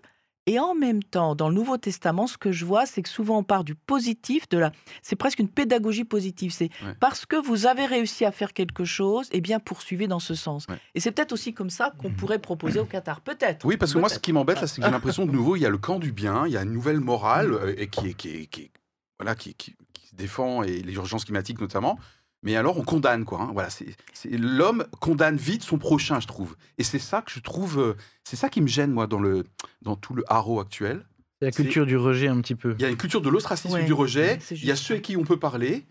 Et 0.47 0.59
en 0.59 0.75
même 0.75 1.01
temps, 1.01 1.33
dans 1.33 1.49
le 1.49 1.55
Nouveau 1.55 1.77
Testament, 1.77 2.27
ce 2.27 2.37
que 2.37 2.51
je 2.51 2.65
vois, 2.65 2.85
c'est 2.85 3.01
que 3.01 3.09
souvent 3.09 3.39
on 3.39 3.43
part 3.43 3.63
du 3.63 3.73
positif, 3.73 4.47
de 4.49 4.59
la, 4.59 4.71
c'est 5.01 5.15
presque 5.15 5.39
une 5.39 5.49
pédagogie 5.49 6.03
positive. 6.03 6.51
C'est 6.51 6.69
Ouais. 6.83 6.93
parce 6.99 7.25
que 7.25 7.35
vous 7.35 7.65
avez 7.65 7.85
réussi 7.87 8.25
à 8.25 8.31
faire 8.31 8.53
quelque 8.53 8.85
chose, 8.85 9.27
eh 9.31 9.41
bien 9.41 9.59
poursuivez 9.59 10.05
dans 10.07 10.19
ce 10.19 10.35
sens. 10.35 10.67
Ouais. 10.69 10.77
Et 10.93 10.99
c'est 10.99 11.11
peut-être 11.11 11.31
aussi 11.31 11.53
comme 11.53 11.71
ça 11.71 11.93
qu'on 11.97 12.11
pourrait 12.11 12.37
proposer 12.39 12.79
au 12.79 12.85
Qatar, 12.85 13.21
peut-être. 13.21 13.65
Oui, 13.65 13.75
parce 13.77 13.93
que 13.93 13.97
moi, 13.97 14.07
ce 14.09 14.19
qui 14.19 14.33
m'embête, 14.33 14.61
là, 14.61 14.67
c'est 14.67 14.81
que 14.81 14.85
j'ai 14.87 14.91
l'impression 15.19 15.25
de 15.25 15.31
nouveau, 15.31 15.55
il 15.55 15.61
y 15.61 15.65
a 15.65 15.69
le 15.69 15.79
camp 15.79 15.97
du 15.97 16.11
bien, 16.11 16.45
il 16.45 16.53
y 16.53 16.57
a 16.57 16.61
une 16.61 16.71
nouvelle 16.73 16.99
morale 16.99 17.51
euh, 17.53 17.73
et 17.77 17.87
qui, 17.87 18.09
est- 18.09 18.13
qui, 18.13 18.29
est- 18.29 18.45
qui, 18.45 18.61
est- 18.63 18.71
voilà, 19.19 19.33
qui, 19.33 19.55
qui- 19.55 19.75
qui 19.93 20.07
se 20.07 20.15
défend, 20.15 20.61
et 20.61 20.81
les 20.81 20.93
urgences 20.93 21.25
climatiques 21.25 21.59
notamment. 21.59 21.97
Mais 22.45 22.55
alors, 22.55 22.77
on 22.77 22.83
condamne, 22.83 23.25
quoi. 23.25 23.41
hein. 23.41 23.49
Voilà, 23.53 23.69
c'est 23.69 23.87
l'homme 24.29 24.85
condamne 25.01 25.35
vite 25.35 25.63
son 25.63 25.77
prochain, 25.77 26.19
je 26.19 26.27
trouve. 26.27 26.55
Et 26.77 26.83
c'est 26.83 26.99
ça 26.99 27.21
que 27.21 27.31
je 27.31 27.39
trouve, 27.39 27.79
euh, 27.79 27.93
c'est 28.23 28.35
ça 28.37 28.49
qui 28.49 28.61
me 28.61 28.67
gêne, 28.67 28.91
moi, 28.91 29.07
dans, 29.07 29.19
le, 29.19 29.43
dans 29.81 29.95
tout 29.95 30.13
le 30.13 30.23
haro 30.31 30.59
actuel. 30.61 31.05
C'est 31.41 31.45
la 31.47 31.51
culture 31.51 31.85
du 31.85 31.97
rejet 31.97 32.27
un 32.27 32.39
petit 32.41 32.55
peu. 32.55 32.75
Il 32.77 32.81
y 32.81 32.85
a 32.85 32.89
une 32.89 32.97
culture 32.97 33.21
de 33.21 33.29
l'ostracisme 33.29 33.75
Ouais, 33.75 33.85
du 33.85 33.93
rejet. 33.93 34.39
Il 34.51 34.65
y 34.65 34.71
a 34.71 34.75
ceux 34.75 34.95
à 34.95 34.99
qui 34.99 35.17
on 35.17 35.23
peut 35.23 35.37
parler. 35.39 35.85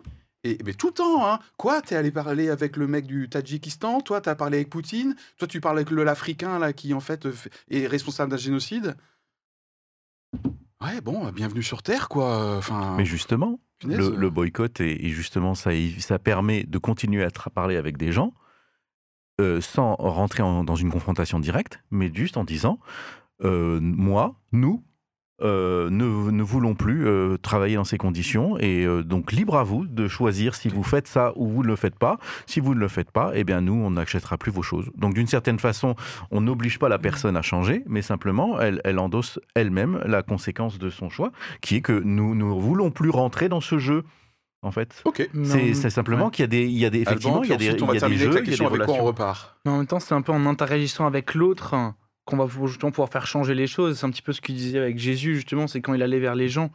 Et 0.45 0.59
mais 0.65 0.75
tout 0.75 0.89
le 0.89 0.93
temps, 0.93 1.27
hein. 1.27 1.39
Quoi 1.57 1.83
T'es 1.83 1.97
allé 1.97 2.11
parler 2.11 2.51
avec 2.51 2.77
le 2.77 2.87
mec 2.87 3.07
du 3.07 3.29
Tadjikistan? 3.29 4.01
Toi, 4.01 4.21
t'as 4.21 4.35
parlé 4.35 4.59
avec 4.59 4.71
Poutine? 4.71 5.17
Toi, 5.39 5.49
tu 5.49 5.61
parles 5.61 5.79
avec 5.79 5.91
le 5.91 6.05
l'Africain 6.05 6.59
là 6.59 6.73
qui 6.73 6.95
en 6.95 7.01
fait 7.01 7.27
euh, 7.27 7.33
fait- 7.33 7.51
est 7.71 7.87
responsable 7.87 8.31
d'un 8.31 8.37
génocide? 8.37 8.95
Ouais, 10.85 11.01
bon, 11.01 11.31
bienvenue 11.33 11.63
sur 11.63 11.83
Terre, 11.83 12.09
quoi. 12.09 12.57
Enfin, 12.59 12.95
Mais 12.99 13.05
justement, 13.07 13.59
punaise. 13.79 13.99
le, 14.11 14.17
le 14.17 14.31
boycott, 14.31 14.81
et, 14.81 15.09
justement, 15.09 15.55
ça, 15.55 15.71
ça 15.99 16.19
permet 16.19 16.65
de 16.65 16.77
continuer 16.79 17.25
à 17.25 17.31
parler 17.51 17.77
avec 17.77 17.97
des 17.97 18.13
gens 18.13 18.35
euh, 19.41 19.61
sans 19.61 19.95
rentrer 19.95 20.43
en- 20.43 20.63
dans 20.63 20.77
une 20.77 20.91
confrontation 20.91 21.41
directe, 21.41 21.81
mais 21.91 22.11
juste 22.13 22.37
en 22.37 22.45
disant 22.45 22.79
euh, 23.43 23.81
moi, 23.81 24.37
nous, 24.53 24.85
euh, 25.43 25.91
ne, 25.91 26.31
ne 26.31 26.43
voulons 26.45 26.75
plus 26.75 27.07
euh, 27.07 27.37
travailler 27.39 27.75
dans 27.75 27.85
ces 27.85 27.99
conditions 27.99 28.57
et 28.59 28.85
euh, 28.85 29.03
donc 29.03 29.33
libre 29.33 29.57
à 29.57 29.65
vous 29.65 29.85
de 29.87 30.07
choisir 30.07 30.55
si 30.55 30.69
vous 30.69 30.85
faites 30.85 31.09
ça 31.09 31.33
ou 31.35 31.49
vous 31.49 31.63
ne 31.63 31.69
le 31.69 31.77
faites 31.77 31.97
pas. 31.99 32.19
Si 32.47 32.61
vous 32.61 32.75
ne 32.75 32.81
le 32.81 32.87
faites 32.89 33.11
pas, 33.11 33.33
eh 33.35 33.43
bien 33.43 33.61
nous, 33.61 33.75
on 33.75 33.91
n'achètera 33.91 34.39
plus 34.39 34.53
vos 34.53 34.63
choses. 34.63 34.91
Donc 34.97 35.15
d'une 35.15 35.27
certaine 35.27 35.59
façon, 35.59 35.97
on 36.31 36.41
n'oblige 36.41 36.79
pas 36.79 36.89
la 36.89 36.99
personne 36.99 37.37
à 37.37 37.43
changer, 37.43 37.83
mais 37.87 38.01
simplement, 38.03 38.61
elle, 38.61 38.81
elle 38.85 38.99
endosse 39.01 39.41
elle-même 39.57 40.01
la 40.07 40.23
conséquence 40.23 40.79
de 40.79 40.89
son 40.89 41.11
choix, 41.11 41.33
qui 41.61 41.77
est 41.77 41.81
que 41.81 42.01
nous 42.05 42.35
ne 42.37 42.45
voulons 42.45 42.91
plus 42.93 43.11
rentrer 43.11 43.49
dans 43.49 43.61
ce 43.61 43.79
jeu. 43.79 44.05
En 44.63 44.71
fait, 44.71 45.03
Ok. 45.05 45.29
C'est 45.45 45.91
simplement 45.91 46.27
ouais. 46.27 46.31
qu'il 46.31 46.43
y 46.43 46.45
a 46.45 46.47
des, 46.47 46.65
il 46.65 46.79
y 46.79 46.87
a 46.87 46.91
des 46.91 47.03
effectivement, 47.03 47.41
Alban, 47.41 47.45
il 47.45 47.51
y 47.51 47.53
a 47.53 47.57
des, 47.75 47.83
on 47.83 47.87
va 47.87 47.97
terminer 47.99 48.23
jeux, 48.23 48.31
avec 48.31 48.47
la 48.47 48.53
il 48.53 48.53
y 48.53 48.55
a 48.55 48.57
question 48.57 48.69
des 48.71 48.75
avec 48.77 48.87
quoi 48.87 48.95
on 48.95 49.05
relations. 49.05 49.05
repart. 49.05 49.57
Mais 49.67 49.73
en 49.73 49.77
même 49.77 49.87
temps, 49.87 50.01
c'est 50.01 50.15
un 50.15 50.23
peu 50.23 50.33
en 50.33 50.47
interagissant 50.47 51.05
avec 51.07 51.35
l'autre 51.35 51.75
hein, 51.75 51.97
qu'on 52.25 52.37
va 52.37 52.47
justement 52.67 52.91
pouvoir 52.91 53.09
faire 53.11 53.27
changer 53.27 53.55
les 53.55 53.67
choses. 53.67 53.99
C'est 53.99 54.07
un 54.07 54.11
petit 54.11 54.23
peu 54.23 54.33
ce 54.33 54.41
qu'il 54.41 54.55
disait 54.55 54.79
avec 54.79 54.99
Jésus, 54.99 55.35
justement, 55.37 55.67
c'est 55.67 55.81
quand 55.81 55.95
il 55.95 56.03
allait 56.03 56.21
vers 56.21 56.35
les 56.35 56.49
gens. 56.49 56.71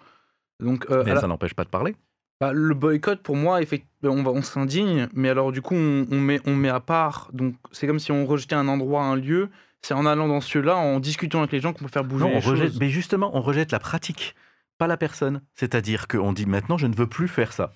Donc, 0.60 0.86
euh, 0.90 1.04
Mais 1.06 1.14
la- 1.14 1.22
ça 1.22 1.28
n'empêche 1.28 1.54
pas 1.54 1.64
de 1.64 1.70
parler. 1.70 1.96
bah, 2.42 2.52
le 2.54 2.74
boycott, 2.76 3.22
pour 3.22 3.36
moi, 3.36 3.62
effectivement, 3.62 4.14
on, 4.14 4.24
va- 4.24 4.32
on 4.32 4.42
s'indigne, 4.42 5.08
mais 5.14 5.30
alors 5.30 5.52
du 5.52 5.62
coup, 5.62 5.76
on, 5.76 6.06
on 6.12 6.20
met, 6.20 6.40
on 6.46 6.56
met 6.56 6.70
à 6.70 6.80
part. 6.80 7.30
Donc, 7.34 7.56
c'est 7.72 7.88
comme 7.88 8.00
si 8.00 8.12
on 8.12 8.26
rejetait 8.26 8.56
un 8.56 8.68
endroit, 8.68 9.04
un 9.04 9.16
lieu. 9.16 9.50
C'est 9.82 9.94
en 9.94 10.06
allant 10.06 10.28
dans 10.28 10.42
ce 10.42 10.58
lieu-là, 10.58 10.76
en 10.76 11.00
discutant 11.00 11.40
avec 11.40 11.52
les 11.54 11.62
gens 11.62 11.72
qu'on 11.72 11.86
peut 11.86 11.92
faire 11.92 12.04
bouger 12.04 12.26
Non, 12.26 12.32
les 12.32 12.36
on 12.38 12.40
rejette, 12.50 12.68
choses. 12.72 12.80
mais 12.82 12.90
justement, 12.90 13.32
on 13.34 13.42
rejette 13.42 13.72
la 13.72 13.80
pratique, 13.80 14.36
pas 14.78 14.88
la 14.88 14.98
personne. 14.98 15.42
C'est-à-dire 15.56 16.08
qu'on 16.10 16.34
dit 16.34 16.46
maintenant, 16.46 16.78
je 16.78 16.88
ne 16.88 16.96
veux 16.96 17.08
plus 17.08 17.30
faire 17.30 17.54
ça. 17.54 17.72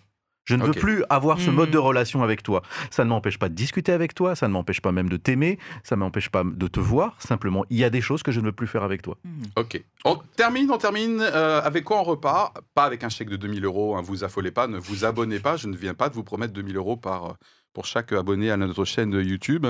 Je 0.46 0.56
ne 0.56 0.64
veux 0.64 0.72
plus 0.74 1.04
avoir 1.10 1.40
ce 1.40 1.50
mode 1.50 1.72
de 1.72 1.78
relation 1.78 2.22
avec 2.22 2.44
toi. 2.44 2.64
Ça 2.92 3.04
ne 3.06 3.10
m'empêche 3.10 3.40
pas 3.40 3.48
de 3.50 3.54
discuter 3.56 3.92
avec 3.94 4.14
toi, 4.14 4.36
ça 4.36 4.48
ne 4.48 4.54
m'empêche 4.54 4.82
pas 4.82 4.92
même 4.92 5.08
de 5.10 5.16
t'aimer, 5.18 5.58
ça 5.84 5.96
ne 5.96 6.02
m'empêche 6.02 6.30
pas 6.30 6.44
de 6.44 6.68
te 6.68 6.80
voir. 6.82 7.16
Simplement, 7.22 7.64
il 7.70 7.78
y 7.78 7.84
a 7.84 7.90
des 7.90 8.02
choses 8.02 8.24
que 8.24 8.32
je 8.32 8.40
ne 8.42 8.46
veux 8.48 8.52
plus 8.52 8.68
faire 8.68 8.84
avec 8.84 9.02
toi. 9.02 9.18
Mhm. 9.24 9.44
Ok. 9.58 9.84
On 10.06 10.18
termine, 10.36 10.70
on 10.72 10.78
termine. 10.78 11.22
euh, 11.22 11.62
avec 11.62 11.86
quoi 11.86 12.00
on 12.00 12.04
repart? 12.04 12.58
Pas 12.76 12.84
avec 12.84 13.04
un 13.04 13.10
chèque 13.10 13.30
de 13.30 13.38
2000 13.38 13.64
euros, 13.66 13.96
hein, 13.96 14.02
vous 14.02 14.24
affolez 14.24 14.52
pas, 14.52 14.68
ne 14.68 14.78
vous 14.78 15.06
abonnez 15.06 15.40
pas. 15.40 15.56
Je 15.56 15.68
ne 15.68 15.76
viens 15.78 15.94
pas 15.94 16.10
de 16.10 16.14
vous 16.16 16.24
promettre 16.24 16.54
2000 16.54 16.76
euros 16.76 16.98
par, 16.98 17.26
euh, 17.26 17.34
pour 17.72 17.86
chaque 17.86 18.12
abonné 18.12 18.52
à 18.52 18.58
notre 18.58 18.84
chaîne 18.86 19.14
YouTube. 19.14 19.66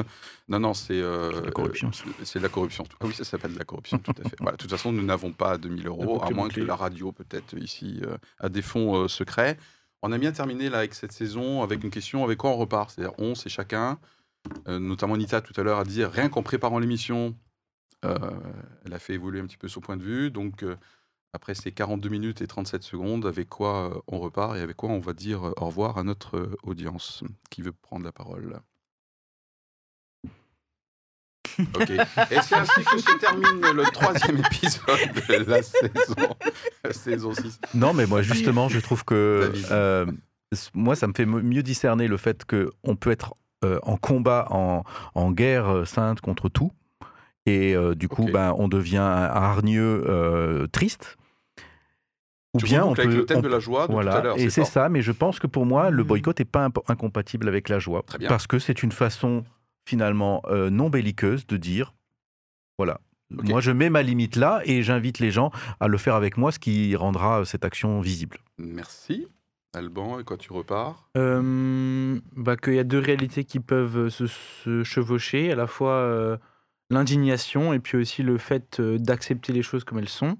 Non, 0.49 0.59
non, 0.59 0.73
c'est. 0.73 0.99
euh, 0.99 1.31
La 1.45 1.51
corruption. 1.51 1.89
euh, 2.07 2.11
C'est 2.23 2.39
de 2.39 2.43
la 2.43 2.49
corruption. 2.49 2.83
Ah 2.99 3.05
oui, 3.05 3.13
ça 3.13 3.23
s'appelle 3.23 3.53
de 3.53 3.59
la 3.59 3.65
corruption, 3.65 3.99
tout 3.99 4.11
à 4.25 4.27
fait. 4.27 4.35
Voilà, 4.41 4.53
de 4.57 4.61
toute 4.61 4.71
façon, 4.71 4.91
nous 4.91 5.03
n'avons 5.03 5.31
pas 5.31 5.57
2000 5.59 5.85
euros, 5.87 6.19
à 6.23 6.31
moins 6.31 6.49
que 6.49 6.61
la 6.61 6.75
radio, 6.75 7.11
peut-être 7.11 7.55
ici, 7.57 8.01
euh, 8.05 8.17
a 8.39 8.49
des 8.49 8.61
fonds 8.63 8.95
euh, 9.03 9.07
secrets. 9.07 9.57
On 10.05 10.11
a 10.11 10.17
bien 10.17 10.33
terminé 10.33 10.69
là 10.69 10.79
avec 10.79 10.93
cette 10.95 11.13
saison 11.13 11.63
avec 11.63 11.81
une 11.81 11.89
question 11.89 12.25
avec 12.25 12.37
quoi 12.37 12.49
on 12.49 12.57
repart? 12.57 12.91
C'est-à-dire, 12.91 13.17
on, 13.19 13.35
c'est 13.35 13.47
chacun. 13.47 13.99
Euh, 14.67 14.77
notamment 14.77 15.15
Nita 15.15 15.39
tout 15.39 15.53
à 15.55 15.63
l'heure 15.63 15.79
a 15.79 15.85
dit 15.85 16.03
rien 16.03 16.27
qu'en 16.27 16.43
préparant 16.43 16.77
l'émission, 16.77 17.37
euh, 18.03 18.17
elle 18.85 18.93
a 18.93 18.99
fait 18.99 19.13
évoluer 19.13 19.39
un 19.39 19.45
petit 19.45 19.55
peu 19.55 19.69
son 19.69 19.79
point 19.79 19.95
de 19.95 20.03
vue. 20.03 20.29
Donc, 20.29 20.61
euh, 20.63 20.75
après 21.31 21.55
ces 21.55 21.71
42 21.71 22.09
minutes 22.09 22.41
et 22.41 22.47
37 22.47 22.83
secondes, 22.83 23.25
avec 23.25 23.47
quoi 23.47 24.03
on 24.07 24.19
repart 24.19 24.57
et 24.57 24.59
avec 24.59 24.75
quoi 24.75 24.89
on 24.89 24.99
va 24.99 25.13
dire 25.13 25.53
au 25.55 25.67
revoir 25.67 25.97
à 25.97 26.03
notre 26.03 26.49
audience 26.63 27.23
qui 27.49 27.61
veut 27.61 27.71
prendre 27.71 28.03
la 28.03 28.11
parole 28.11 28.59
Ok. 31.75 31.89
Et 31.89 32.41
c'est 32.41 32.55
ainsi 32.55 32.83
que 32.83 32.97
se 32.97 33.17
termine 33.19 33.61
le 33.75 33.83
troisième 33.91 34.37
épisode 34.37 35.13
de 35.27 35.49
la 35.49 35.61
saison, 35.63 36.35
la 36.83 36.93
saison 36.93 37.33
6. 37.33 37.59
Non, 37.73 37.93
mais 37.93 38.05
moi, 38.05 38.21
justement, 38.21 38.69
je 38.69 38.79
trouve 38.79 39.03
que 39.05 39.51
euh, 39.71 40.05
moi, 40.73 40.95
ça 40.95 41.07
me 41.07 41.13
fait 41.13 41.25
mieux 41.25 41.63
discerner 41.63 42.07
le 42.07 42.17
fait 42.17 42.43
qu'on 42.45 42.95
peut 42.95 43.11
être 43.11 43.33
euh, 43.63 43.79
en 43.83 43.97
combat, 43.97 44.47
en, 44.49 44.83
en 45.15 45.31
guerre 45.31 45.67
euh, 45.69 45.85
sainte 45.85 46.21
contre 46.21 46.49
tout. 46.49 46.71
Et 47.45 47.75
euh, 47.75 47.93
du 47.95 48.07
coup, 48.07 48.25
ben, 48.25 48.53
on 48.57 48.67
devient 48.67 48.97
hargneux 48.97 50.67
triste. 50.71 51.17
Ou 52.55 52.59
Tu 52.59 52.65
bien 52.65 52.83
on 52.83 52.89
reboucles 52.89 53.01
avec 53.01 53.11
peut. 53.13 53.17
le 53.17 53.25
thème 53.25 53.37
on 53.39 53.41
de 53.41 53.47
la 53.47 53.59
joie 53.59 53.87
de 53.87 53.93
tout 53.93 53.99
à 53.99 54.03
Voilà, 54.03 54.33
et 54.37 54.49
c'est 54.51 54.63
ça, 54.63 54.87
mais 54.89 55.01
je 55.01 55.11
pense 55.11 55.39
que 55.39 55.47
pour 55.47 55.65
moi, 55.65 55.89
le 55.89 56.03
Mhm. 56.03 56.07
boycott 56.07 56.37
n'est 56.39 56.45
pas 56.45 56.69
incompatible 56.87 57.47
avec 57.47 57.67
la 57.67 57.79
joie. 57.79 58.03
Très 58.05 58.19
bien. 58.19 58.29
Parce 58.29 58.45
que 58.47 58.59
c'est 58.59 58.83
une 58.83 58.91
façon, 58.91 59.43
finalement, 59.85 60.41
euh, 60.47 60.69
non 60.69 60.89
belliqueuse 60.89 61.45
de 61.47 61.57
dire 61.57 61.93
voilà, 62.77 62.99
moi 63.29 63.61
je 63.61 63.71
mets 63.71 63.89
ma 63.89 64.01
limite 64.01 64.35
là 64.35 64.61
et 64.65 64.83
j'invite 64.83 65.19
les 65.19 65.31
gens 65.31 65.51
à 65.79 65.87
le 65.87 65.97
faire 65.97 66.15
avec 66.15 66.37
moi, 66.37 66.51
ce 66.51 66.59
qui 66.59 66.95
rendra 66.95 67.45
cette 67.45 67.65
action 67.65 67.99
visible. 68.01 68.39
Merci. 68.57 69.27
Alban, 69.75 70.19
et 70.19 70.23
quoi 70.23 70.37
tu 70.37 70.53
repars? 70.53 71.09
Euh, 71.17 72.19
bah, 72.35 72.55
qu'il 72.57 72.75
y 72.75 72.79
a 72.79 72.83
deux 72.83 72.99
réalités 72.99 73.43
qui 73.43 73.59
peuvent 73.59 74.09
se, 74.09 74.27
se 74.27 74.83
chevaucher, 74.83 75.51
à 75.51 75.55
la 75.55 75.65
fois 75.65 75.93
euh, 75.93 76.37
l'indignation 76.91 77.73
et 77.73 77.79
puis 77.79 77.97
aussi 77.97 78.21
le 78.21 78.37
fait 78.37 78.79
euh, 78.79 78.99
d'accepter 78.99 79.51
les 79.51 79.63
choses 79.63 79.83
comme 79.83 79.97
elles 79.97 80.09
sont. 80.09 80.37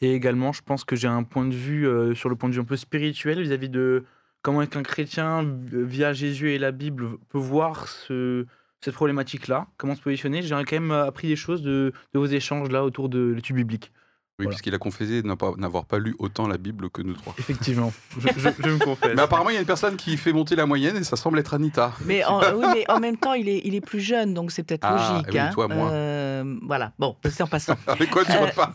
Et 0.00 0.12
également, 0.14 0.52
je 0.52 0.62
pense 0.62 0.82
que 0.84 0.96
j'ai 0.96 1.06
un 1.06 1.22
point 1.22 1.46
de 1.46 1.54
vue 1.54 1.86
euh, 1.86 2.14
sur 2.16 2.28
le 2.28 2.34
point 2.34 2.48
de 2.48 2.54
vue 2.54 2.60
un 2.60 2.64
peu 2.64 2.76
spirituel 2.76 3.40
vis-à-vis 3.40 3.68
de 3.68 4.04
comment 4.42 4.62
est-ce 4.62 4.70
qu'un 4.70 4.82
chrétien, 4.82 5.48
via 5.70 6.12
Jésus 6.12 6.50
et 6.50 6.58
la 6.58 6.72
Bible, 6.72 7.18
peut 7.28 7.38
voir 7.38 7.86
ce- 7.86 8.46
cette 8.84 8.94
problématique-là, 8.94 9.66
comment 9.76 9.94
se 9.94 10.00
positionner. 10.02 10.42
J'ai 10.42 10.50
quand 10.50 10.72
même 10.72 10.90
appris 10.90 11.28
des 11.28 11.36
choses 11.36 11.62
de, 11.62 11.92
de 12.14 12.18
vos 12.18 12.26
échanges 12.26 12.68
là 12.70 12.84
autour 12.84 13.08
de 13.08 13.32
l'étude 13.34 13.56
biblique. 13.56 13.92
Oui, 14.38 14.46
Voilà. 14.46 14.50
puisqu'il 14.56 14.74
a 14.74 14.78
confessé 14.78 15.22
pas- 15.38 15.52
n'avoir 15.58 15.84
pas 15.84 15.98
lu 15.98 16.16
autant 16.18 16.48
la 16.48 16.56
Bible 16.56 16.88
que 16.88 17.02
nous 17.02 17.12
trois. 17.12 17.34
Effectivement, 17.38 17.92
je, 18.18 18.28
je- 18.28 18.48
je 18.64 18.68
me 18.70 18.78
confesse. 18.78 19.12
Mais 19.14 19.20
apparemment, 19.22 19.50
il 19.50 19.54
y 19.54 19.56
a 19.56 19.60
une 19.60 19.66
personne 19.66 19.94
qui 19.96 20.16
fait 20.16 20.32
monter 20.32 20.56
la 20.56 20.64
moyenne 20.64 20.96
et 20.96 21.04
ça 21.04 21.16
semble 21.16 21.38
être 21.38 21.52
Anita. 21.54 21.92
Mais 22.06 22.24
en, 22.24 22.40
oui, 22.56 22.66
mais 22.74 22.90
en 22.90 22.98
même 22.98 23.18
temps, 23.18 23.34
il 23.34 23.48
est, 23.48 23.60
il 23.64 23.74
est 23.74 23.82
plus 23.82 24.00
jeune, 24.00 24.32
donc 24.34 24.50
c'est 24.50 24.62
peut-être 24.62 24.84
Ah, 24.86 25.12
logique. 25.12 25.28
oui, 25.32 25.38
hein. 25.38 25.50
toi, 25.52 25.68
moins. 25.68 25.92
Euh, 25.92 26.56
voilà, 26.62 26.92
bon, 26.98 27.14
c'est 27.28 27.42
en 27.42 27.46
passant. 27.46 27.76
Avec 27.86 28.10
quoi 28.10 28.24
tu 28.24 28.32
Euh, 28.32 28.46
repars 28.46 28.72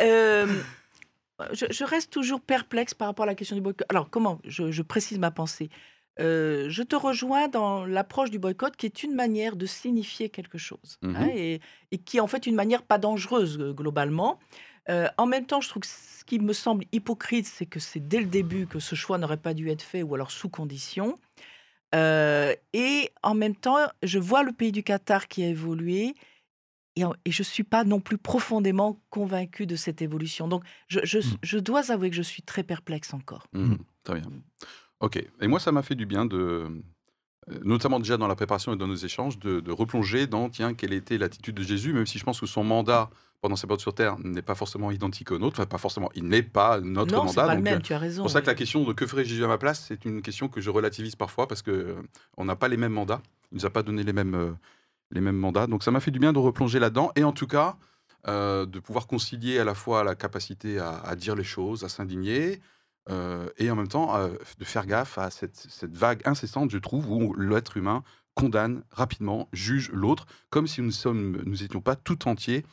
Euh, 0.00 0.46
je, 1.52 1.66
je 1.70 1.84
reste 1.84 2.12
toujours 2.12 2.40
perplexe 2.40 2.94
par 2.94 3.08
rapport 3.08 3.24
à 3.24 3.26
la 3.26 3.34
question 3.34 3.56
du 3.56 3.62
boycott. 3.62 3.86
Alors, 3.90 4.08
comment 4.10 4.38
je, 4.44 4.70
je 4.70 4.82
précise 4.82 5.18
ma 5.18 5.30
pensée? 5.30 5.70
Euh, 6.20 6.66
je 6.68 6.82
te 6.82 6.96
rejoins 6.96 7.48
dans 7.48 7.84
l'approche 7.86 8.30
du 8.30 8.38
boycott 8.38 8.76
qui 8.76 8.86
est 8.86 9.02
une 9.04 9.14
manière 9.14 9.54
de 9.56 9.66
signifier 9.66 10.28
quelque 10.30 10.58
chose 10.58 10.98
hein, 11.02 11.08
Mhm. 11.26 11.30
et, 11.34 11.60
et 11.92 11.98
qui 11.98 12.16
est 12.16 12.20
en 12.20 12.26
fait 12.26 12.46
une 12.46 12.54
manière 12.56 12.82
pas 12.82 12.98
dangereuse 12.98 13.58
euh, 13.60 13.72
globalement. 13.72 14.38
Euh, 14.88 15.06
en 15.16 15.26
même 15.26 15.46
temps, 15.46 15.60
je 15.60 15.68
trouve 15.68 15.82
que 15.82 15.88
ce 15.88 16.24
qui 16.24 16.38
me 16.38 16.52
semble 16.52 16.84
hypocrite, 16.92 17.46
c'est 17.46 17.66
que 17.66 17.78
c'est 17.78 18.00
dès 18.00 18.20
le 18.20 18.26
début 18.26 18.66
que 18.66 18.80
ce 18.80 18.94
choix 18.94 19.16
n'aurait 19.18 19.36
pas 19.36 19.54
dû 19.54 19.68
être 19.70 19.82
fait 19.82 20.02
ou 20.02 20.14
alors 20.14 20.30
sous 20.30 20.48
condition. 20.48 21.18
Euh, 21.94 22.54
et 22.72 23.10
en 23.22 23.34
même 23.34 23.54
temps, 23.56 23.78
je 24.02 24.18
vois 24.18 24.42
le 24.42 24.52
pays 24.52 24.72
du 24.72 24.82
Qatar 24.82 25.28
qui 25.28 25.42
a 25.44 25.48
évolué. 25.48 26.14
Et, 26.96 27.04
en- 27.04 27.14
et 27.24 27.30
je 27.30 27.42
ne 27.42 27.44
suis 27.44 27.62
pas 27.62 27.84
non 27.84 28.00
plus 28.00 28.18
profondément 28.18 29.00
convaincue 29.08 29.66
de 29.66 29.76
cette 29.76 30.02
évolution. 30.02 30.48
Donc, 30.48 30.64
je, 30.88 30.98
je- 31.04 31.20
je 31.42 31.58
dois 31.58 31.92
avouer 31.92 32.10
que 32.10 32.16
je 32.16 32.22
suis 32.22 32.42
très 32.42 32.64
perplexe 32.64 33.14
encore. 33.14 33.46
Mhm, 33.52 33.78
Très 34.02 34.20
bien. 34.20 34.30
Ok. 35.00 35.22
Et 35.40 35.46
moi, 35.46 35.60
ça 35.60 35.72
m'a 35.72 35.82
fait 35.82 35.94
du 35.94 36.06
bien 36.06 36.24
de, 36.24 36.36
euh, 37.50 37.58
notamment 37.62 37.98
déjà 37.98 38.16
dans 38.16 38.26
la 38.26 38.34
préparation 38.34 38.72
et 38.72 38.76
dans 38.76 38.86
nos 38.86 38.96
échanges, 38.96 39.38
de, 39.38 39.60
de 39.60 39.72
replonger 39.72 40.26
dans, 40.26 40.48
tiens, 40.48 40.74
quelle 40.74 40.92
était 40.92 41.18
l'attitude 41.18 41.54
de 41.54 41.62
Jésus, 41.62 41.92
même 41.92 42.06
si 42.06 42.18
je 42.18 42.24
pense 42.24 42.40
que 42.40 42.46
son 42.46 42.64
mandat 42.64 43.10
pendant 43.40 43.54
ses 43.54 43.68
portes 43.68 43.80
sur 43.80 43.94
terre 43.94 44.18
n'est 44.18 44.42
pas 44.42 44.56
forcément 44.56 44.90
identique 44.90 45.30
au 45.30 45.38
nôtre. 45.38 45.60
Enfin, 45.60 45.66
pas 45.66 45.78
forcément. 45.78 46.10
Il 46.14 46.24
n'est 46.24 46.42
pas 46.42 46.80
notre 46.80 47.14
non, 47.14 47.24
mandat. 47.24 47.46
pas 47.46 47.54
le 47.54 47.60
donc, 47.60 47.64
même, 47.64 47.78
euh, 47.78 47.82
tu 47.82 47.92
as 47.92 47.98
raison. 47.98 48.22
C'est 48.22 48.24
pour 48.24 48.30
ça 48.30 48.40
que 48.40 48.46
la 48.46 48.54
question 48.54 48.82
de 48.84 48.92
que 48.92 49.06
ferait 49.06 49.24
Jésus 49.24 49.44
à 49.44 49.48
ma 49.48 49.58
place, 49.58 49.84
c'est 49.86 50.04
une 50.04 50.22
question 50.22 50.48
que 50.48 50.60
je 50.60 50.70
relativise 50.70 51.14
parfois 51.14 51.46
parce 51.46 51.62
que 51.62 51.70
euh, 51.70 51.94
on 52.36 52.44
n'a 52.44 52.56
pas 52.56 52.66
les 52.68 52.76
mêmes 52.76 52.92
mandats. 52.92 53.22
Il 53.52 53.58
nous 53.58 53.66
a 53.66 53.70
pas 53.70 53.82
donné 53.84 54.02
les 54.02 54.12
mêmes, 54.12 54.56
les 55.12 55.20
mêmes 55.20 55.36
mandats. 55.36 55.68
Donc 55.68 55.84
ça 55.84 55.90
m'a 55.90 56.00
fait 56.00 56.10
du 56.10 56.18
bien 56.18 56.32
de 56.32 56.38
replonger 56.38 56.80
là-dedans 56.80 57.12
et 57.14 57.22
en 57.22 57.32
tout 57.32 57.46
cas 57.46 57.76
euh, 58.26 58.66
de 58.66 58.80
pouvoir 58.80 59.06
concilier 59.06 59.58
à 59.60 59.64
la 59.64 59.74
fois 59.74 60.02
la 60.02 60.16
capacité 60.16 60.78
à, 60.80 60.98
à 60.98 61.14
dire 61.14 61.36
les 61.36 61.44
choses, 61.44 61.84
à 61.84 61.88
s'indigner 61.88 62.60
euh, 63.10 63.48
et 63.56 63.70
en 63.70 63.76
même 63.76 63.88
temps 63.88 64.16
euh, 64.16 64.28
de 64.58 64.64
faire 64.64 64.86
gaffe 64.86 65.18
à 65.18 65.30
cette, 65.30 65.66
vague 65.84 66.20
incessante, 66.26 66.70
je 66.70 66.78
trouve, 66.78 67.10
où 67.10 67.34
l'être 67.34 67.76
humain 67.76 68.02
condamne 68.34 68.82
rapidement, 68.90 69.48
juge 69.52 69.90
l'autre, 69.92 70.26
comme 70.50 70.66
si 70.66 70.82
nous 70.82 70.92
sommes, 70.92 71.42
nous 71.44 71.62
étions 71.62 71.80
pas 71.80 71.96
tout 71.96 72.28
entiers 72.28 72.64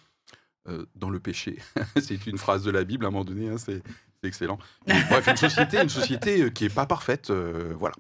euh, 0.68 0.86
dans 0.96 1.10
le 1.10 1.20
péché. 1.20 1.58
c'est 2.02 2.28
une 2.28 2.38
phrase 2.38 2.64
de 2.64 2.72
la 2.72 2.84
Bible 2.84 3.06
à 3.06 3.08
un 3.08 3.12
moment 3.12 3.26
donné, 3.26 3.50
hein, 3.50 3.58
c'est 3.58 3.82
excellent. 4.24 4.60
Bref, 4.86 5.28
une 5.28 5.38
société, 5.38 5.82
une 5.82 5.90
société 5.90 6.52
qui 6.52 6.66
est 6.66 6.74
pas 6.74 6.86
parfaite, 6.86 7.32
voilà. 7.32 7.96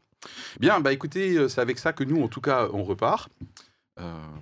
Bien, 0.59 0.79
bah 0.79 0.91
écoutez, 0.91 1.47
c'est 1.49 1.61
avec 1.61 1.77
ça 1.77 1.93
que 1.93 2.03
nous, 2.03 2.21
en 2.23 2.27
tout 2.27 2.41
cas, 2.41 2.67
on 2.73 2.83
repart. 2.83 3.29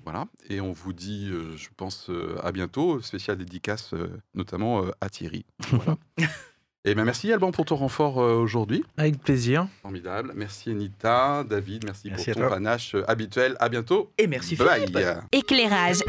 Voilà, 0.06 0.28
et 0.50 0.62
on 0.62 0.72
vous 0.72 0.94
dit, 0.94 1.28
je 1.30 1.68
pense, 1.76 2.10
à 2.42 2.54
bientôt. 2.54 3.02
Spécial 3.02 3.38
dédicace, 3.38 3.94
notamment 4.34 4.86
à 5.02 5.10
Thierry. 5.10 5.46
Voilà. 5.72 5.98
et 6.86 6.96
ben 6.96 7.06
merci 7.06 7.32
Alban 7.32 7.52
pour 7.52 7.66
ton 7.66 7.76
renfort 7.76 8.22
euh, 8.22 8.36
aujourd'hui. 8.36 8.84
Avec 8.98 9.20
plaisir. 9.22 9.68
Formidable. 9.82 10.34
Merci 10.36 10.72
Anita, 10.72 11.44
David, 11.50 11.86
merci, 11.86 12.10
pour 12.10 12.26
ton 12.26 12.34
toi. 12.34 12.50
panache 12.50 12.96
euh, 12.96 13.10
habituel. 13.10 13.56
À 13.60 13.70
bientôt. 13.70 14.12
Et 14.18 14.28
merci 14.28 14.56
Bye. 14.56 14.82
Philippe. 14.88 15.00
Éclairage. 15.32 16.00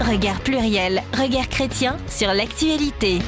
Regard 0.00 0.40
pluriel, 0.40 1.02
regard 1.12 1.48
chrétien 1.48 1.96
sur 2.08 2.32
l'actualité. 2.34 3.20